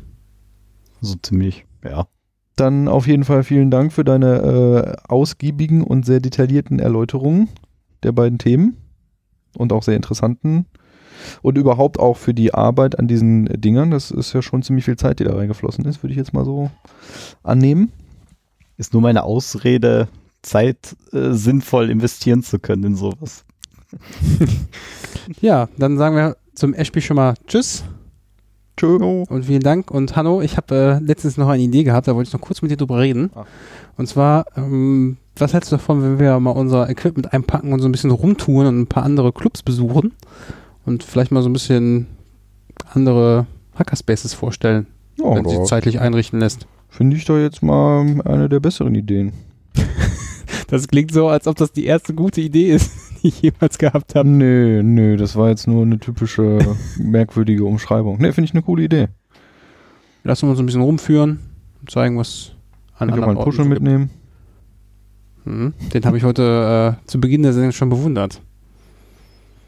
So 1.01 1.15
ziemlich, 1.21 1.65
ja. 1.83 2.07
Dann 2.55 2.87
auf 2.87 3.07
jeden 3.07 3.23
Fall 3.23 3.43
vielen 3.43 3.71
Dank 3.71 3.91
für 3.91 4.03
deine 4.03 4.97
äh, 5.07 5.11
ausgiebigen 5.11 5.83
und 5.83 6.05
sehr 6.05 6.19
detaillierten 6.19 6.79
Erläuterungen 6.79 7.49
der 8.03 8.11
beiden 8.11 8.37
Themen 8.37 8.77
und 9.57 9.73
auch 9.73 9.83
sehr 9.83 9.95
interessanten 9.95 10.65
und 11.41 11.57
überhaupt 11.57 11.99
auch 11.99 12.17
für 12.17 12.33
die 12.33 12.53
Arbeit 12.53 12.99
an 12.99 13.07
diesen 13.07 13.45
Dingern. 13.45 13.91
Das 13.91 14.11
ist 14.11 14.33
ja 14.33 14.41
schon 14.41 14.63
ziemlich 14.63 14.85
viel 14.85 14.97
Zeit, 14.97 15.19
die 15.19 15.23
da 15.23 15.35
reingeflossen 15.35 15.85
ist, 15.85 16.03
würde 16.03 16.11
ich 16.11 16.17
jetzt 16.17 16.33
mal 16.33 16.45
so 16.45 16.69
annehmen. 17.43 17.91
Ist 18.77 18.93
nur 18.93 19.01
meine 19.01 19.23
Ausrede, 19.23 20.07
Zeit 20.41 20.95
äh, 21.13 21.31
sinnvoll 21.31 21.89
investieren 21.89 22.43
zu 22.43 22.59
können 22.59 22.83
in 22.83 22.95
sowas. 22.95 23.45
Ja, 25.39 25.69
dann 25.77 25.99
sagen 25.99 26.15
wir 26.15 26.35
zum 26.55 26.73
Eschpi 26.73 26.99
schon 26.99 27.15
mal 27.15 27.35
Tschüss 27.45 27.83
Tschö. 28.81 29.23
und 29.29 29.45
vielen 29.45 29.61
Dank. 29.61 29.91
Und 29.91 30.15
Hanno, 30.15 30.41
ich 30.41 30.57
habe 30.57 30.99
äh, 30.99 31.05
letztens 31.05 31.37
noch 31.37 31.49
eine 31.49 31.61
Idee 31.61 31.83
gehabt, 31.83 32.07
da 32.07 32.15
wollte 32.15 32.29
ich 32.29 32.33
noch 32.33 32.41
kurz 32.41 32.61
mit 32.61 32.71
dir 32.71 32.77
drüber 32.77 32.99
reden. 32.99 33.29
Ah. 33.35 33.45
Und 33.97 34.07
zwar, 34.07 34.45
ähm, 34.57 35.17
was 35.35 35.53
hältst 35.53 35.71
du 35.71 35.75
davon, 35.75 36.01
wenn 36.01 36.19
wir 36.19 36.39
mal 36.39 36.51
unser 36.51 36.89
Equipment 36.89 37.31
einpacken 37.31 37.73
und 37.73 37.79
so 37.79 37.87
ein 37.87 37.91
bisschen 37.91 38.11
rumtouren 38.11 38.67
und 38.67 38.79
ein 38.81 38.87
paar 38.87 39.03
andere 39.03 39.31
Clubs 39.31 39.61
besuchen 39.61 40.13
und 40.85 41.03
vielleicht 41.03 41.31
mal 41.31 41.43
so 41.43 41.49
ein 41.49 41.53
bisschen 41.53 42.07
andere 42.93 43.45
Hackerspaces 43.75 44.33
vorstellen, 44.33 44.87
Ja, 45.17 45.35
wenn 45.35 45.47
sich 45.47 45.63
zeitlich 45.63 45.99
einrichten 45.99 46.39
lässt. 46.39 46.65
Finde 46.89 47.15
ich 47.15 47.25
doch 47.25 47.37
jetzt 47.37 47.61
mal 47.61 48.21
eine 48.25 48.49
der 48.49 48.59
besseren 48.59 48.95
Ideen. 48.95 49.33
Das 50.67 50.87
klingt 50.87 51.11
so, 51.11 51.27
als 51.27 51.47
ob 51.47 51.57
das 51.57 51.73
die 51.73 51.85
erste 51.85 52.13
gute 52.13 52.39
Idee 52.39 52.71
ist, 52.71 52.91
die 53.21 53.27
ich 53.27 53.41
jemals 53.41 53.77
gehabt 53.77 54.15
habe. 54.15 54.27
Nö, 54.27 54.81
nö, 54.83 55.17
das 55.17 55.35
war 55.35 55.49
jetzt 55.49 55.67
nur 55.67 55.83
eine 55.83 55.99
typische 55.99 56.59
merkwürdige 56.97 57.65
Umschreibung. 57.65 58.19
Ne, 58.19 58.33
finde 58.33 58.45
ich 58.45 58.53
eine 58.53 58.63
coole 58.63 58.83
Idee. 58.83 59.07
Lassen 60.23 60.47
wir 60.47 60.51
uns 60.51 60.59
ein 60.59 60.65
bisschen 60.65 60.81
rumführen 60.81 61.39
und 61.79 61.89
zeigen, 61.89 62.17
was 62.17 62.53
an 62.93 63.09
Kann 63.09 63.09
ich 63.09 63.13
auch 63.13 63.17
mal 63.17 63.23
anderen 63.29 63.37
einen 63.37 63.45
Puschel 63.45 63.65
mitnehmen. 63.65 64.09
Mhm. 65.45 65.73
Den 65.93 66.05
habe 66.05 66.17
ich 66.17 66.23
heute 66.23 66.97
äh, 67.01 67.07
zu 67.07 67.19
Beginn 67.19 67.41
der 67.43 67.53
Sendung 67.53 67.71
schon 67.71 67.89
bewundert. 67.89 68.41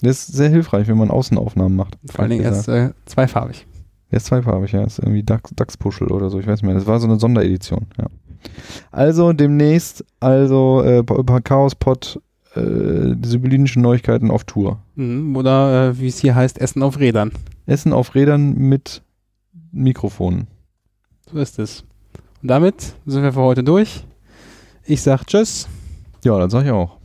Das 0.01 0.27
ist 0.27 0.35
sehr 0.35 0.49
hilfreich, 0.49 0.87
wenn 0.87 0.97
man 0.97 1.09
Außenaufnahmen 1.09 1.75
macht. 1.75 1.97
Vor 2.05 2.19
allen 2.19 2.29
Dingen 2.29 2.43
ehrlich 2.43 2.57
erst 2.57 2.67
äh, 2.67 2.91
zweifarbig. 3.05 3.65
Der 4.11 4.17
ist 4.17 4.27
zweifarbig, 4.27 4.73
ja. 4.73 4.83
Ist 4.83 4.99
irgendwie 4.99 5.23
Dax, 5.23 5.51
Dachspuschel 5.55 6.11
oder 6.11 6.29
so, 6.29 6.39
ich 6.39 6.45
weiß 6.45 6.61
nicht 6.61 6.67
mehr. 6.67 6.75
Das 6.75 6.85
war 6.85 6.99
so 6.99 7.07
eine 7.07 7.19
Sonderedition, 7.19 7.87
ja. 7.97 8.05
Also 8.91 9.31
demnächst, 9.31 10.05
also 10.19 10.83
äh, 10.83 10.99
über 10.99 11.41
Chaospot, 11.41 12.21
äh, 12.55 13.15
sibyllinischen 13.23 13.81
Neuigkeiten 13.81 14.31
auf 14.31 14.43
Tour. 14.43 14.79
Mhm. 14.95 15.35
Oder 15.35 15.89
äh, 15.89 15.99
wie 15.99 16.07
es 16.07 16.19
hier 16.19 16.35
heißt, 16.35 16.59
Essen 16.59 16.83
auf 16.83 16.99
Rädern. 16.99 17.31
Essen 17.65 17.93
auf 17.93 18.15
Rädern 18.15 18.55
mit 18.55 19.01
Mikrofonen. 19.71 20.47
So 21.31 21.39
ist 21.39 21.59
es. 21.59 21.83
Und 22.41 22.49
damit 22.49 22.93
sind 23.05 23.23
wir 23.23 23.33
für 23.33 23.41
heute 23.41 23.63
durch. 23.63 24.05
Ich 24.85 25.01
sag 25.01 25.25
Tschüss. 25.25 25.67
Ja, 26.23 26.37
das 26.39 26.51
sag 26.51 26.65
ich 26.65 26.71
auch. 26.71 26.97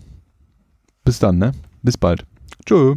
Bis 1.05 1.19
dann, 1.19 1.39
ne? 1.39 1.53
Bis 1.83 1.97
bald. 1.97 2.27
Tschö. 2.67 2.97